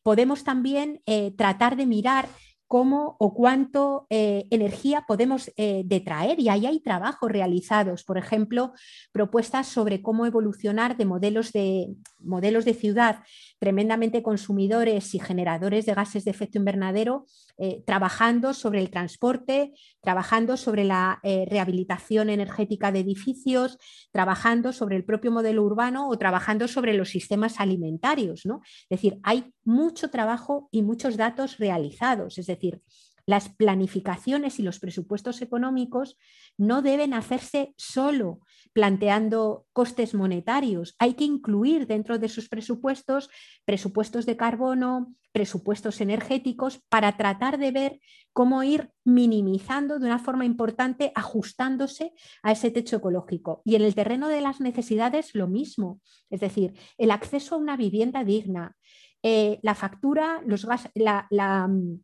[0.03, 2.29] Podemos también eh, tratar de mirar
[2.67, 8.73] cómo o cuánto eh, energía podemos eh, detraer y ahí hay trabajos realizados, por ejemplo,
[9.13, 13.23] propuestas sobre cómo evolucionar de modelos de, modelos de ciudad
[13.65, 17.25] tremendamente consumidores y generadores de gases de efecto invernadero,
[17.57, 19.73] eh, trabajando sobre el transporte,
[20.03, 23.79] trabajando sobre la rehabilitación energética de edificios,
[24.13, 28.45] trabajando sobre el propio modelo urbano o trabajando sobre los sistemas alimentarios.
[28.45, 28.61] ¿no?
[28.91, 32.37] Es decir, hay mucho trabajo y muchos datos realizados.
[32.37, 32.83] Es decir,
[33.27, 36.19] las planificaciones y los presupuestos económicos
[36.59, 38.41] no deben hacerse solo
[38.73, 40.95] planteando costes monetarios.
[40.99, 43.31] Hay que incluir dentro de sus presupuestos
[43.65, 48.01] presupuestos de carbono, presupuestos energéticos, para tratar de ver
[48.33, 53.63] cómo ir minimizando de una forma importante, ajustándose a ese techo ecológico.
[53.65, 56.01] Y en el terreno de las necesidades, lo mismo.
[56.31, 58.77] Es decir, el acceso a una vivienda digna,
[59.23, 62.01] eh, la factura, los gas, la, mm,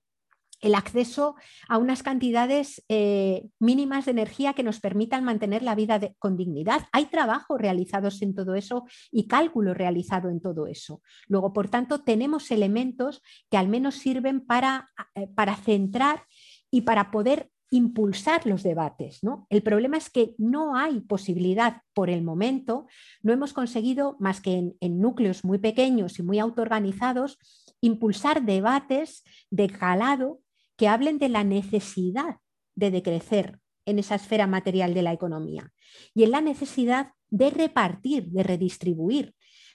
[0.60, 1.36] el acceso
[1.68, 6.86] a unas cantidades eh, mínimas de energía que nos permitan mantener la vida con dignidad.
[6.92, 11.02] Hay trabajo realizados en todo eso y cálculo realizado en todo eso.
[11.28, 16.24] Luego, por tanto, tenemos elementos que al menos sirven para, eh, para centrar
[16.70, 19.22] y para poder impulsar los debates.
[19.22, 19.46] ¿no?
[19.48, 22.86] El problema es que no hay posibilidad por el momento,
[23.22, 27.38] no hemos conseguido, más que en, en núcleos muy pequeños y muy autoorganizados,
[27.80, 30.40] impulsar debates de calado
[30.80, 32.36] que hablen de la necesidad
[32.74, 35.74] de decrecer en esa esfera material de la economía
[36.14, 39.34] y en la necesidad de repartir, de redistribuir,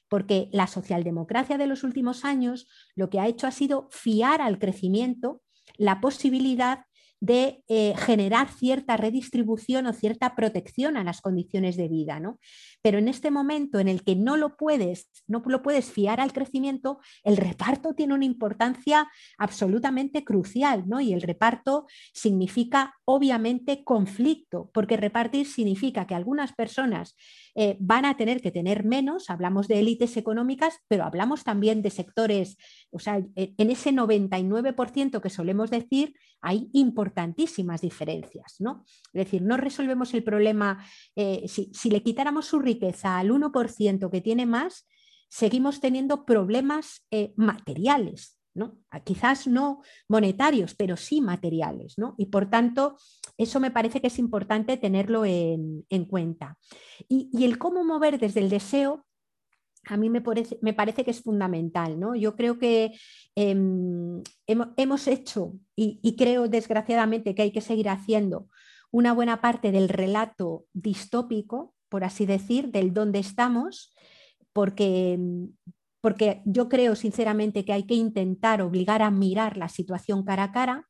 [0.10, 4.58] porque la socialdemocracia de los últimos años lo que ha hecho ha sido fiar al
[4.58, 5.44] crecimiento
[5.78, 6.86] la posibilidad
[7.20, 12.20] de eh, generar cierta redistribución o cierta protección a las condiciones de vida.
[12.20, 12.40] ¿no?
[12.86, 16.34] Pero en este momento en el que no lo puedes, no lo puedes fiar al
[16.34, 19.10] crecimiento, el reparto tiene una importancia
[19.40, 21.02] absolutamente crucial, ¿no?
[21.02, 27.16] Y el reparto significa obviamente conflicto, porque repartir significa que algunas personas
[27.56, 31.90] eh, van a tener que tener menos, hablamos de élites económicas, pero hablamos también de
[31.90, 32.56] sectores,
[32.92, 36.14] o sea, en ese 99% que solemos decir,
[36.46, 38.84] hay importantísimas diferencias, ¿no?
[39.14, 40.86] Es decir, no resolvemos el problema,
[41.16, 44.88] eh, si, le quitáramos su riqueza al 1% que tiene más,
[45.30, 48.80] seguimos teniendo problemas eh, materiales, ¿no?
[49.04, 52.16] Quizás no monetarios, pero sí materiales, ¿no?
[52.18, 52.98] Y por tanto,
[53.38, 56.58] eso me parece que es importante tenerlo en, cuenta.
[57.10, 59.06] Y, el cómo mover desde el deseo,
[59.88, 62.16] a mí me parece, me parece que es fundamental, ¿no?
[62.16, 62.94] Yo creo que
[63.36, 68.48] em, hemos hecho, y, y creo desgraciadamente que hay que seguir haciendo,
[68.90, 73.94] una buena parte del relato distópico, por así decir, del dónde estamos,
[74.54, 75.20] porque
[76.06, 80.52] porque yo creo sinceramente que hay que intentar obligar a mirar la situación cara a
[80.52, 80.88] cara,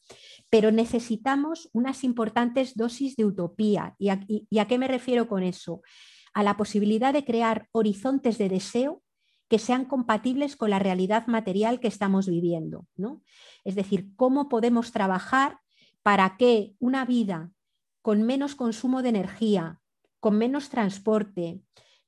[0.50, 3.96] pero necesitamos unas importantes dosis de utopía.
[3.98, 5.82] ¿Y a, qué me refiero con eso?
[6.34, 9.04] A la posibilidad de crear horizontes de deseo
[9.48, 12.86] que sean compatibles con la realidad material que estamos viviendo.
[12.98, 13.22] ¿no?
[13.64, 15.60] Es decir, cómo podemos trabajar
[16.04, 17.52] para que una vida
[18.02, 19.80] con menos consumo de energía,
[20.26, 21.62] con menos transporte,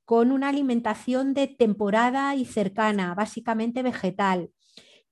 [0.04, 4.50] con una alimentación de temporada y cercana, básicamente vegetal,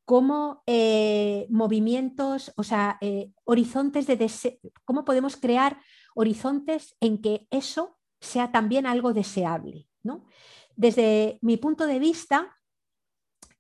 [0.06, 5.80] como eh, movimientos, o sea, eh, horizontes de deseo, cómo podemos crear
[6.16, 9.88] horizontes en que eso sea también algo deseable.
[10.76, 12.58] Desde mi punto de vista,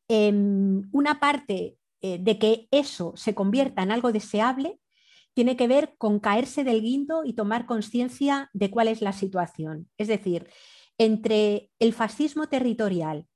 [0.08, 4.80] em, una parte eh, de que eso se convierta en algo deseable
[5.36, 9.90] tiene que ver con caerse del guindo y tomar conciencia de cuál es la situación.
[9.98, 10.50] Es decir,
[10.98, 13.28] entre el fascismo territorial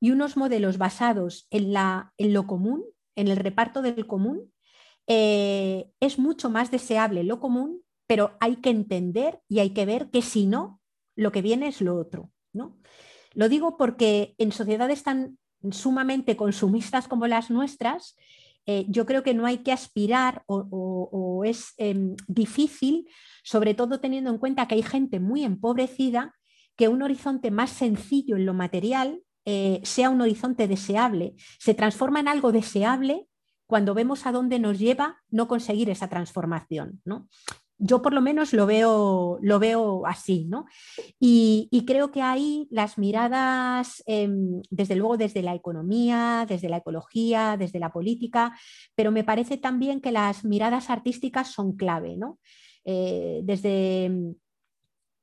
[0.00, 4.52] y unos modelos basados en, la, en lo común, en el reparto del común,
[5.06, 10.10] eh, es mucho más deseable lo común, pero hay que entender y hay que ver
[10.10, 10.80] que si no,
[11.14, 12.32] lo que viene es lo otro.
[12.52, 12.76] ¿no?
[13.34, 15.38] Lo digo porque en sociedades tan
[15.70, 18.16] sumamente consumistas como las nuestras,
[18.66, 23.08] eh, yo creo que no hay que aspirar o, es em, difícil,
[23.44, 26.34] sobre todo teniendo en cuenta que hay gente muy empobrecida
[26.76, 31.34] que un horizonte más sencillo en lo material eh, sea un horizonte deseable.
[31.58, 33.28] Se transforma en algo deseable
[33.66, 37.00] cuando vemos a dónde nos lleva no conseguir esa transformación.
[37.04, 37.28] ¿no?
[37.78, 40.64] Yo por lo menos lo veo, lo veo así, ¿no?
[41.20, 47.56] Y, creo que ahí las miradas, em, desde luego desde la economía, desde la ecología,
[47.58, 48.58] desde la política,
[48.94, 52.38] pero me parece también que las miradas artísticas son clave, ¿no?
[52.84, 54.10] Eh, desde,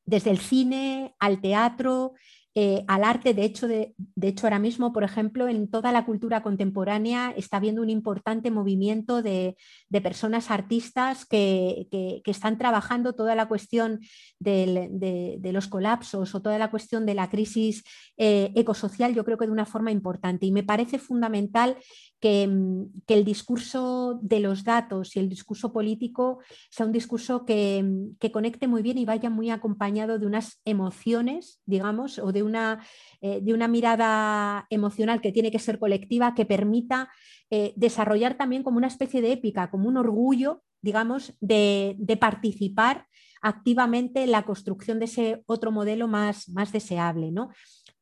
[0.05, 2.13] desde el cine al teatro,
[2.55, 3.33] eh, al arte.
[3.33, 7.81] De hecho, de, hecho, ahora mismo, por ejemplo, en toda la cultura contemporánea está habiendo
[7.81, 9.55] un importante movimiento de,
[10.03, 11.87] personas artistas que,
[12.25, 13.99] están trabajando toda la cuestión
[14.39, 17.83] de, los colapsos o toda la cuestión de la crisis
[18.17, 20.45] eh, ecosocial, yo creo que de una forma importante.
[20.45, 21.77] Y me parece fundamental
[22.23, 26.39] que, el discurso de los datos y el discurso político
[26.69, 27.85] sea un discurso que,
[28.17, 32.81] que conecte muy bien y vaya muy acompañado de unas emociones, digamos, o de una,
[33.19, 37.09] eh, de una mirada emocional que tiene que ser colectiva, que permita
[37.49, 43.05] eh, desarrollar también como una especie de épica, como un orgullo, digamos, de, participar
[43.41, 47.33] activamente en la construcción de ese otro modelo más, más deseable.
[47.33, 47.49] ¿no?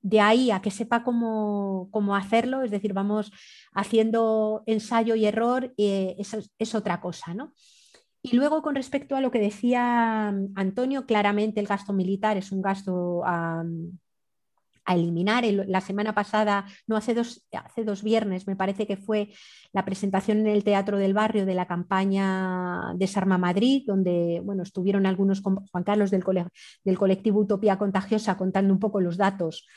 [0.01, 3.31] De ahí a que sepa cómo, hacerlo, es decir, vamos
[3.73, 6.15] haciendo ensayo y error, eh,
[6.57, 7.33] es, otra cosa.
[7.33, 7.53] ¿no?
[8.21, 12.61] Y luego, con respecto a lo que decía Antonio, claramente el gasto militar es un
[12.61, 13.23] gasto
[14.85, 15.43] a eliminar.
[15.45, 19.29] la semana pasada, no hace dos, hace dos viernes, me parece que fue
[19.73, 25.05] la presentación en el Teatro del Barrio de la campaña Desarma Madrid, donde bueno, estuvieron
[25.05, 26.23] algunos, Juan Carlos del,
[26.97, 29.67] colectivo Utopía Contagiosa, contando un poco los datos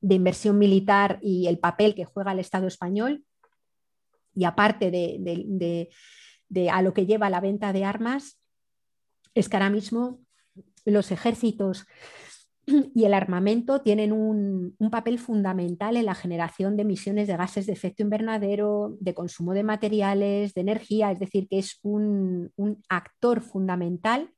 [0.00, 3.24] de inversión militar y el papel que juega el Estado español.
[4.34, 5.88] Y aparte de,
[6.48, 8.40] de a lo que lleva la venta de armas,
[9.34, 10.20] es que ahora mismo
[10.84, 11.86] los ejércitos
[12.94, 17.72] y el armamento tienen un, papel fundamental en la generación de emisiones de gases de
[17.72, 22.50] efecto invernadero, de consumo de materiales, de energía, es decir, que es un
[22.88, 24.30] actor fundamental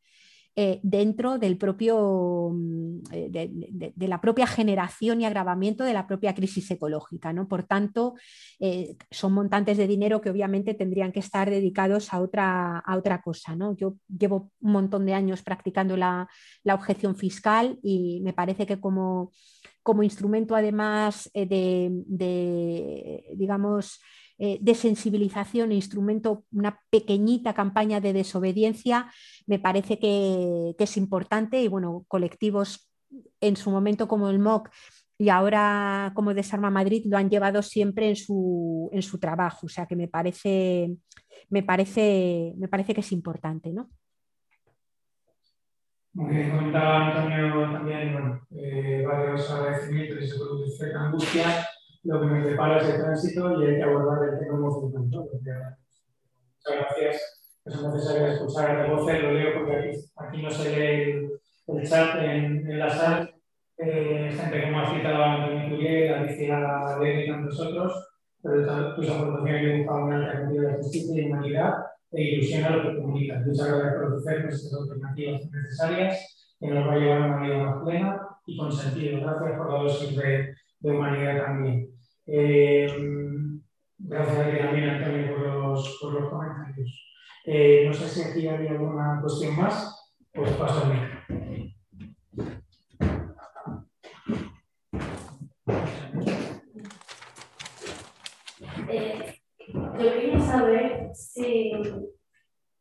[0.55, 6.35] eh, dentro del propio, mm, eh, de, la propia generación y agravamiento de la propia
[6.35, 7.33] crisis ecológica.
[7.33, 7.49] ¿no?
[7.49, 8.17] Por tanto,
[8.61, 13.23] eh, son montantes de dinero que obviamente tendrían que estar dedicados a otra, a otra
[13.23, 13.57] cosa.
[13.57, 13.75] ¿no?
[13.77, 16.29] Yo llevo un montón de años practicando la,
[16.71, 19.33] objeción fiscal y me parece que como,
[19.83, 21.91] como instrumento además de
[23.35, 24.01] digamos,
[24.45, 29.09] eh, de sensibilización instrumento, una pequeñita campaña de desobediencia,
[29.47, 32.91] me parece que, es importante y bueno, colectivos
[33.41, 34.69] en su momento como el MOC
[35.17, 39.69] y ahora como Desarma Madrid lo han llevado siempre en su, en su trabajo, o
[39.69, 40.97] sea que me parece,
[41.49, 43.91] me parece, me parece que es importante, ¿no?
[46.15, 51.67] Como comentaba Antonio también, bueno, eh, varios agradecimientos y se produce angustia
[52.05, 55.05] lo que nos depara ese tránsito y hay que abordar el tema emocional.
[55.05, 55.79] Muchas
[56.65, 57.39] gracias.
[57.65, 61.31] Es necesario escuchar a la voz, lo leo porque aquí, aquí no se lee
[61.69, 63.31] el, chat en, en, la sala.
[63.79, 69.77] Eh, gente como ha citado Antonio Turiel, Alicia Ley y tantos otros, pero tus aportaciones
[69.79, 71.75] dibujan una alternativa de justicia y humanidad
[72.13, 73.47] e ilusión a lo que comunicas.
[73.47, 77.65] Muchas gracias por ofrecernos estas alternativas necesarias que nos va a llevar a una vida
[77.65, 79.21] más plena y con sentido.
[79.21, 81.89] Gracias por la dosis de, de humanidad también.
[82.27, 82.87] Eh,
[83.99, 85.31] gracias a ti también, Antonio,
[86.01, 87.13] por los, comentarios.
[87.45, 91.75] Eh, no sé si aquí hay alguna cuestión más, pues paso a mí.
[98.89, 99.35] Eh,
[99.69, 101.73] yo quería saber si,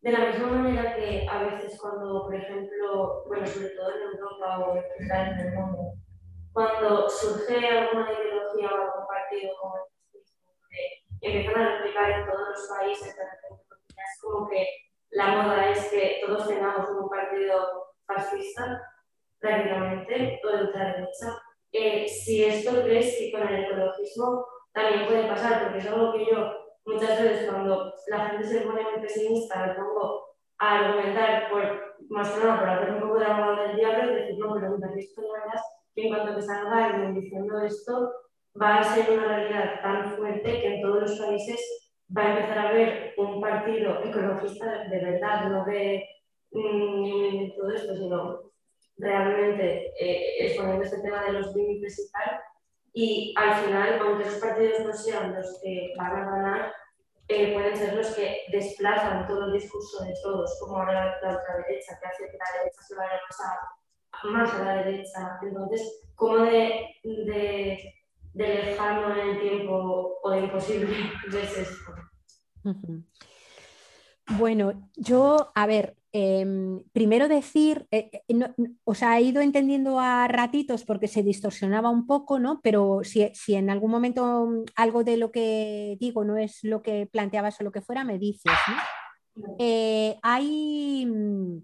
[0.01, 4.59] de la misma manera que a veces cuando, por ejemplo, bueno, sobre todo en Europa
[4.59, 5.93] o en el mundo,
[6.53, 12.49] cuando surge alguna ideología o algún partido como el que empiezan a replicar en todos
[12.49, 14.65] los países, es como que
[15.11, 18.81] la moda es que todos tengamos un partido fascista,
[19.39, 21.41] prácticamente, o de ultraderecha.
[21.71, 26.25] Eh, si esto crees que con el ecologismo también puede pasar, porque es algo que
[26.25, 30.30] yo muchas veces cuando la gente se pone muy pesimista me pongo
[30.61, 34.15] a argumentar por, más que nada por hacer un poco de abogado del diablo y
[34.15, 35.61] decir, no, pero mira, esto no es
[35.95, 38.11] que en cuanto que salga alguien diciendo esto,
[38.61, 42.57] va a ser una realidad tan fuerte que en todos los países va a empezar
[42.59, 46.05] a haber un partido ecologista de verdad, no de
[46.51, 48.51] mm, todo esto, sino
[48.97, 52.39] realmente eh, exponiendo este tema de los límites y tal.
[52.93, 56.73] Y al final, aunque esos partidos no sean los que van a ganar,
[57.33, 61.57] eh, pueden ser los que desplazan todo el discurso de todos, como ahora la, otra
[61.67, 65.39] derecha, que hace que la derecha se vaya a pasar más a la derecha.
[65.41, 68.01] Entonces, ¿cómo de, de
[68.33, 70.95] de en el tiempo o de imposible
[71.31, 71.93] ves esto?
[74.37, 78.39] Bueno, yo, a ver, em, primero decir, eh, eh,
[78.83, 82.59] o sea, he ido entendiendo a ratitos porque se distorsionaba un poco, ¿no?
[82.61, 87.07] Pero si, en algún momento mm, algo de lo que digo no es lo que
[87.07, 89.45] planteabas o lo que fuera, me dices, ¿no?
[89.59, 91.63] Eh, hay, mm,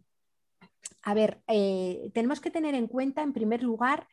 [1.03, 1.41] a ver,
[2.13, 4.07] tenemos que tener en cuenta, en primer lugar,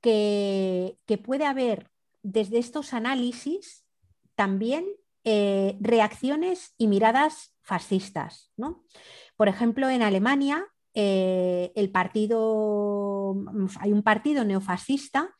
[0.00, 1.90] que, que puede haber
[2.22, 3.84] desde estos análisis
[4.34, 4.86] también
[5.24, 8.50] eh, reacciones y miradas fascistas.
[8.56, 8.84] ¿no?
[9.40, 13.34] Por ejemplo, en Alemania, eh, el partido,
[13.80, 15.30] hay un partido neofascista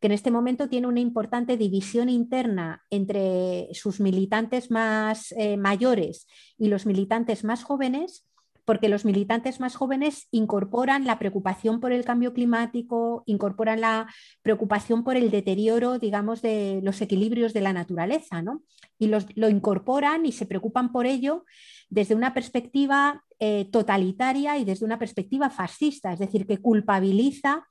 [0.00, 6.26] que en este momento tiene una importante división interna entre sus militantes más eh, mayores
[6.56, 8.26] y los militantes más jóvenes,
[8.64, 14.08] porque los militantes más jóvenes incorporan la preocupación por el cambio climático, incorporan la
[14.40, 18.62] preocupación por el deterioro, digamos, de los equilibrios de la naturaleza, ¿no?
[18.98, 21.44] Y lo incorporan y se preocupan por ello
[21.90, 27.66] desde una perspectiva eh, totalitaria y desde una perspectiva fascista, es decir, que culpabiliza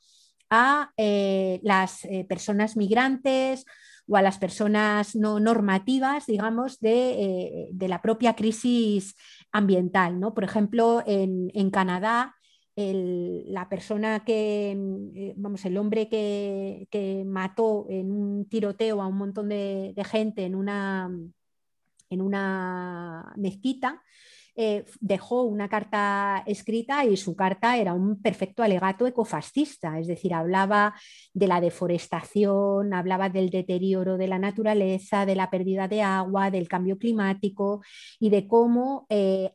[0.49, 3.65] a eh, las eh, personas migrantes
[4.07, 9.15] o a las personas no normativas, digamos, de, la propia crisis
[9.51, 10.19] ambiental.
[10.19, 10.33] ¿no?
[10.33, 12.33] Por ejemplo, en, Canadá,
[12.75, 14.75] la persona que,
[15.35, 20.45] vamos, el hombre que, que, mató en un tiroteo a un montón de, de gente
[20.45, 21.11] en una,
[22.09, 24.01] en una mezquita,
[24.61, 30.33] eh, dejó una carta escrita y su carta era un perfecto alegato ecofascista, es decir,
[30.33, 30.93] hablaba
[31.33, 36.67] de la deforestación, hablaba del deterioro de la naturaleza, de la pérdida de agua, del
[36.67, 37.81] cambio climático
[38.19, 39.53] y de cómo eh,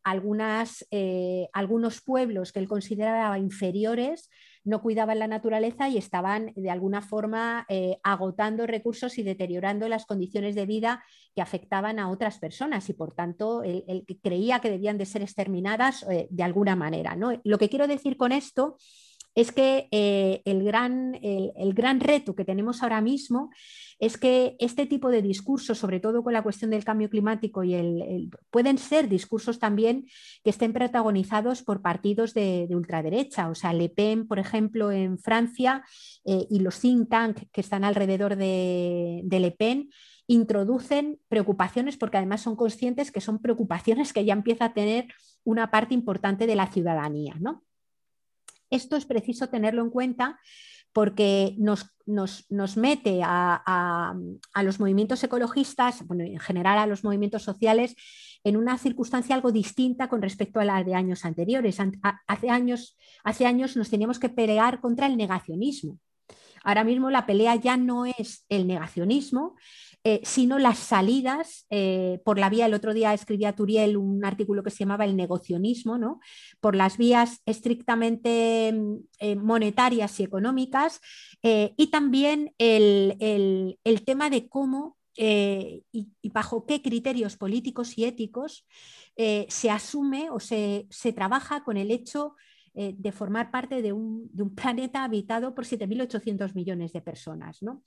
[0.90, 4.30] eh, algunos pueblos que él consideraba inferiores
[4.64, 10.06] no cuidaban la naturaleza y estaban de alguna forma eh, agotando recursos y deteriorando las
[10.06, 11.04] condiciones de vida
[11.34, 16.04] que afectaban a otras personas y por tanto él, creía que debían de ser exterminadas
[16.10, 17.14] eh, de alguna manera.
[17.14, 17.40] ¿no?
[17.44, 18.76] Lo que quiero decir con esto
[19.34, 23.50] es que eh, el, gran, el, gran, reto que tenemos ahora mismo
[23.98, 27.74] es que este tipo de discursos, sobre todo con la cuestión del cambio climático, y
[27.74, 30.06] el, pueden ser discursos también
[30.42, 33.48] que estén protagonizados por partidos de, ultraderecha.
[33.48, 35.84] O sea, Le Pen, por ejemplo, en Francia,
[36.24, 39.90] eh, y los think tank que están alrededor de, de Le Pen,
[40.26, 45.08] introducen preocupaciones porque además son conscientes que son preocupaciones que ya empieza a tener
[45.44, 47.34] una parte importante de la ciudadanía.
[47.40, 47.62] ¿no?
[48.70, 50.38] Esto es preciso tenerlo en cuenta
[50.94, 51.86] porque nos,
[52.76, 54.14] mete a,
[54.62, 57.96] los movimientos ecologistas, bueno, en general a los movimientos sociales,
[58.44, 61.78] en una circunstancia algo distinta con respecto a la de años anteriores.
[62.28, 65.98] Hace años, hace años nos teníamos que pelear contra el negacionismo.
[66.62, 69.56] Ahora mismo la pelea ya no es el negacionismo,
[70.06, 74.62] eh, sino las salidas eh, por la vía, el otro día escribía Turiel un artículo
[74.62, 76.20] que se llamaba El negocionismo, ¿no?
[76.60, 81.00] por las vías estrictamente mm, eh, monetarias y económicas,
[81.42, 88.66] y también el, tema de cómo y, bajo qué criterios políticos y éticos
[89.16, 92.34] se asume o se, trabaja con el hecho
[92.74, 97.62] de formar parte de un, de un, planeta habitado por 7.800 millones de personas.
[97.62, 97.82] ¿no?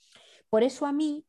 [0.49, 1.25] Por eso a mí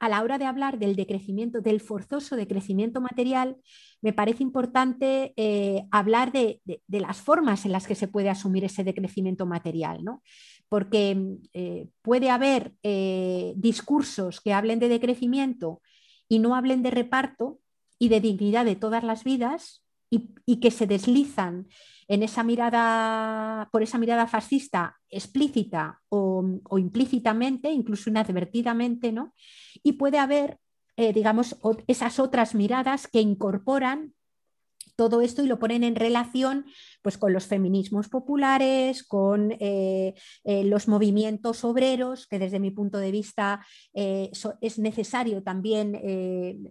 [0.00, 3.56] a la hora de hablar del decrecimiento, del forzoso decrecimiento material,
[4.00, 8.84] me parece importante eh, hablar de, las formas en las que se puede asumir ese
[8.84, 10.22] decrecimiento material, ¿no?
[10.68, 15.80] porque eh, puede haber eh, discursos que hablen de decrecimiento
[16.28, 17.58] y no hablen de reparto
[17.98, 21.68] y de dignidad de todas las vidas y que se deslizan
[22.12, 26.44] en esa mirada, por esa mirada fascista explícita o,
[26.76, 29.32] implícitamente, incluso inadvertidamente, ¿no?
[29.82, 30.58] Y puede haber,
[30.96, 31.56] eh, digamos,
[31.86, 34.14] esas otras miradas que incorporan
[34.96, 36.66] todo esto y lo ponen en relación
[37.00, 40.14] pues, con los feminismos populares, con eh,
[40.44, 43.64] eh, los movimientos obreros, que desde mi punto de vista
[43.94, 45.98] es necesario también,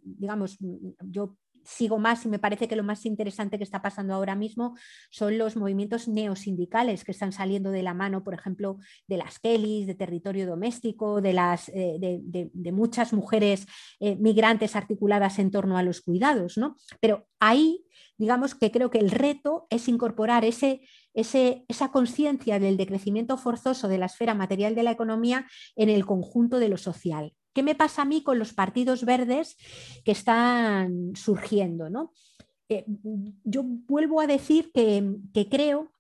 [0.03, 0.57] digamos,
[0.99, 4.75] yo sigo más y me parece que lo más interesante que está pasando ahora mismo
[5.09, 8.77] son los movimientos neosindicales que están saliendo de la mano, por ejemplo,
[9.07, 13.67] de las Kellys, de territorio doméstico, de, las, eh, de, muchas mujeres
[13.99, 16.57] eh, migrantes articuladas en torno a los cuidados.
[16.57, 16.75] ¿no?
[16.99, 17.85] Pero ahí,
[18.17, 20.81] digamos que creo que el reto es incorporar ese,
[21.13, 26.59] esa conciencia del decrecimiento forzoso de la esfera material de la economía en el conjunto
[26.59, 27.33] de lo social.
[27.53, 29.57] ¿Qué me pasa a mí con los partidos verdes
[30.05, 31.89] que están surgiendo?
[31.89, 32.13] ¿no?
[32.69, 32.85] Eh,
[33.43, 35.03] yo vuelvo a decir que,
[35.49, 35.91] creo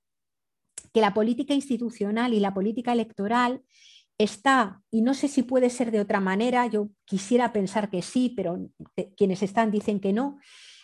[0.93, 3.61] que la política institucional y la política electoral
[4.17, 8.33] está, y no sé si puede ser de otra manera, yo quisiera pensar que sí,
[8.35, 8.57] pero
[9.17, 10.37] quienes están dicen que no,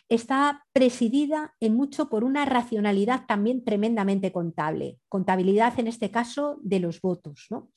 [0.10, 6.80] está presidida en mucho por una racionalidad también tremendamente contable, contabilidad en este caso de
[6.80, 7.48] los votos.
[7.50, 7.72] ¿no?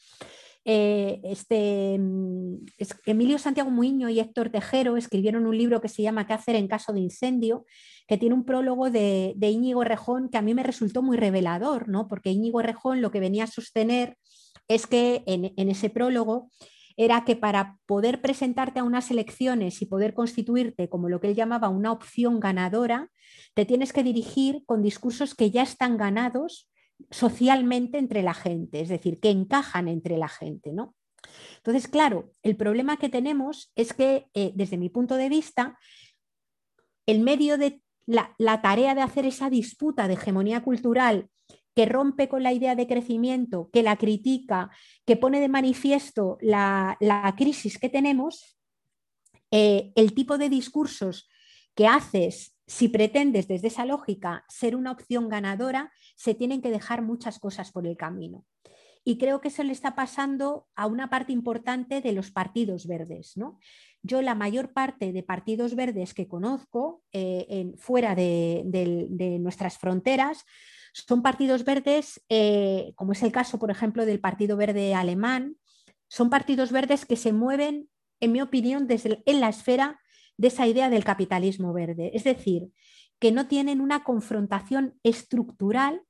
[0.65, 2.67] Eh, este, mm,
[3.07, 6.69] Emilio Santiago Muiño y Héctor Tejero escribieron un libro que se llama ¿Qué hacer en
[6.69, 7.65] caso de incendio?
[8.07, 12.09] que tiene un prólogo de, Íñigo Rejón que a mí me resultó muy revelador, ¿no?
[12.09, 14.17] porque Íñigo Rejón lo que venía a sostener
[14.69, 16.51] es que en, en ese prólogo
[16.97, 21.35] era que para poder presentarte a unas elecciones y poder constituirte como lo que él
[21.35, 23.11] llamaba una opción ganadora,
[23.55, 26.70] te tienes que dirigir con discursos que ya están ganados
[27.11, 30.95] socialmente entre la gente, es decir, que encajan entre la gente, ¿no?
[31.57, 35.79] Entonces, claro, el problema que tenemos es que, eh, desde mi punto de vista,
[37.07, 41.29] el medio de la, tarea de hacer esa disputa de hegemonía cultural
[41.75, 44.71] que rompe con la idea de crecimiento, que la critica,
[45.07, 46.97] que pone de manifiesto la,
[47.37, 48.59] crisis que tenemos,
[49.51, 51.29] eh, el tipo de discursos
[51.75, 57.03] que haces si pretendes desde esa lógica ser una opción ganadora, se tienen que dejar
[57.03, 58.45] muchas cosas por el camino.
[59.03, 63.37] Y creo que eso le está pasando a una parte importante de los partidos verdes.
[63.37, 63.59] ¿no?
[64.05, 70.45] Yo la mayor parte de partidos verdes que conozco eh, fuera de, nuestras fronteras
[70.93, 75.57] son partidos verdes, eh, como es el caso, por ejemplo, del Partido Verde Alemán,
[76.07, 77.89] son partidos verdes que se mueven,
[78.21, 79.99] en mi opinión, desde en la esfera
[80.41, 82.13] de esa idea del capitalismo verde.
[82.15, 82.71] Es decir,
[83.19, 86.01] que no tienen una confrontación estructural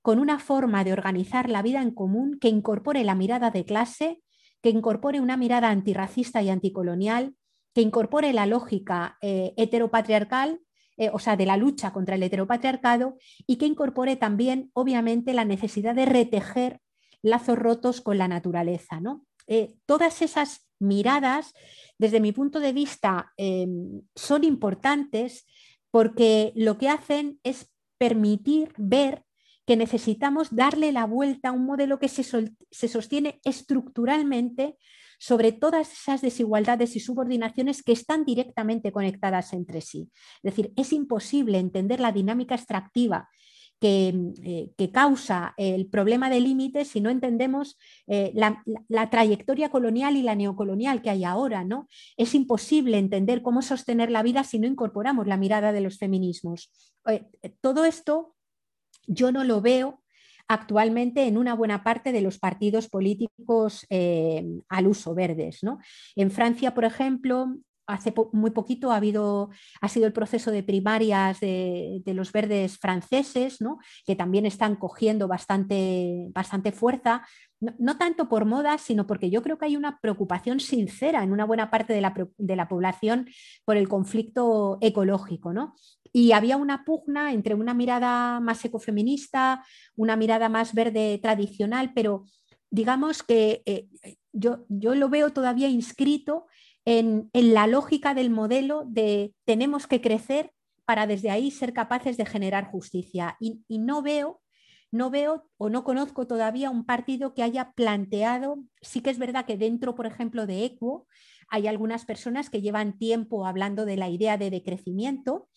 [0.00, 4.22] con una forma de organizar la vida en común que incorpore la mirada de clase,
[4.62, 7.34] que incorpore una mirada antirracista y anticolonial,
[7.74, 10.60] que incorpore la lógica eh, heteropatriarcal,
[10.96, 15.44] eh, o sea, de la lucha contra el heteropatriarcado, y que incorpore también, obviamente, la
[15.44, 16.80] necesidad de retejer
[17.22, 19.00] lazos rotos con la naturaleza.
[19.00, 19.26] ¿no?
[19.48, 21.54] Eh, todas esas miradas
[21.98, 25.46] desde mi punto de vista, em, son importantes
[25.90, 29.24] porque lo que hacen es permitir ver
[29.66, 34.76] que necesitamos darle la vuelta a un modelo que se, se, sostiene estructuralmente
[35.18, 40.10] sobre todas esas desigualdades y subordinaciones que están directamente conectadas entre sí.
[40.42, 43.28] Es decir, es imposible entender la dinámica extractiva
[43.82, 50.22] eh, que, causa el problema de límites si no entendemos eh, la, trayectoria colonial y
[50.22, 51.64] la neocolonial que hay ahora.
[51.64, 51.88] ¿no?
[52.18, 56.70] Es imposible entender cómo sostener la vida si no incorporamos la mirada de los feminismos.
[57.08, 57.24] Eh,
[57.62, 58.34] todo esto
[59.06, 60.02] yo no lo veo
[60.46, 65.62] actualmente en una buena parte de los partidos políticos al uso verdes.
[65.62, 65.78] ¿no?
[66.16, 67.54] En Francia, por ejemplo,
[67.90, 69.00] hace muy poquito ha,
[69.88, 73.58] sido el proceso de primarias de, los verdes franceses,
[74.06, 77.22] que también están cogiendo bastante, bastante fuerza,
[77.60, 81.44] no, tanto por moda, sino porque yo creo que hay una preocupación sincera en una
[81.44, 82.00] buena parte de
[82.56, 83.28] la, población
[83.64, 85.52] por el conflicto ecológico.
[86.12, 89.64] Y había una pugna entre una mirada más ecofeminista,
[89.94, 92.24] una mirada más verde tradicional, pero
[92.70, 93.88] digamos que eh,
[94.32, 96.46] yo, yo lo veo todavía inscrito
[96.90, 100.52] en, la lógica del modelo de tenemos que crecer
[100.84, 103.36] para desde ahí ser capaces de generar justicia.
[103.38, 104.40] Y, no veo,
[104.90, 109.46] no veo o no conozco todavía un partido que haya planteado, sí que es verdad
[109.46, 111.06] que dentro, por ejemplo, de ECUO,
[111.48, 115.48] hay algunas personas que llevan tiempo hablando de la idea de decrecimiento,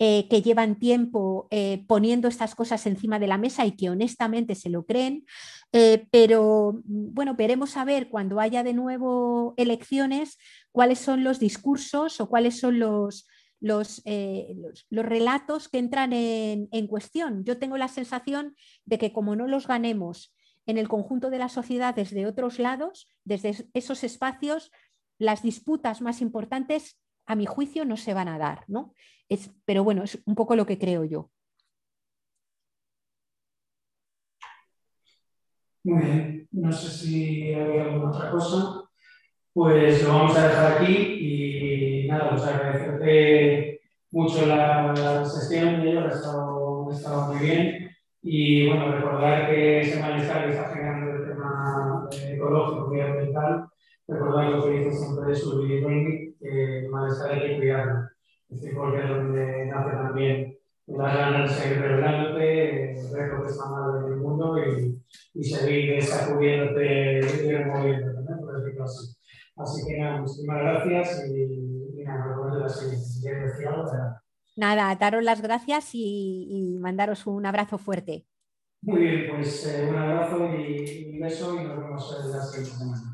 [0.00, 4.56] eh, que llevan tiempo eh, poniendo estas cosas encima de la mesa y que honestamente
[4.56, 5.24] se lo creen,
[5.72, 10.36] eh, pero bueno, veremos a ver cuando haya de nuevo elecciones
[10.72, 13.28] cuáles son los discursos o cuáles son los,
[13.60, 17.44] los, los, relatos que entran en, en cuestión.
[17.44, 20.34] Yo tengo la sensación de que como no los ganemos
[20.66, 24.72] en el conjunto de la sociedad desde otros lados, desde esos espacios,
[25.18, 28.64] las disputas más importantes, a mi juicio, no se van a dar.
[28.68, 28.92] ¿no?
[29.64, 31.30] pero bueno, es un poco lo que creo yo.
[35.84, 38.88] Muy bien, no sé si hay alguna otra cosa.
[39.52, 43.80] Pues lo vamos a dejar aquí y nada, pues agradecerte
[44.10, 47.90] mucho la, sesión, ha estado, ha estado muy bien.
[48.22, 53.68] Y bueno, recordar que ese malestar que está generando el tema ecológico y ambiental,
[54.06, 55.60] recordar lo que dice siempre de su
[56.40, 58.14] que malestar hay que cuidarlo
[58.54, 63.70] este porque es donde nace también las ganas de seguir revelándote, ver lo que está
[63.70, 65.02] mal en el mundo y,
[65.34, 68.40] y seguir sacudiéndote y removiéndote, ¿no?
[68.40, 69.16] por decirlo así.
[69.56, 73.48] Así que nada, muchísimas gracias y, y nada, nos la siguiente
[74.56, 78.26] Nada, daros las gracias y, y mandaros un abrazo fuerte.
[78.82, 83.13] Muy bien, pues eh, un abrazo y, y beso y nos vemos la siguiente semana.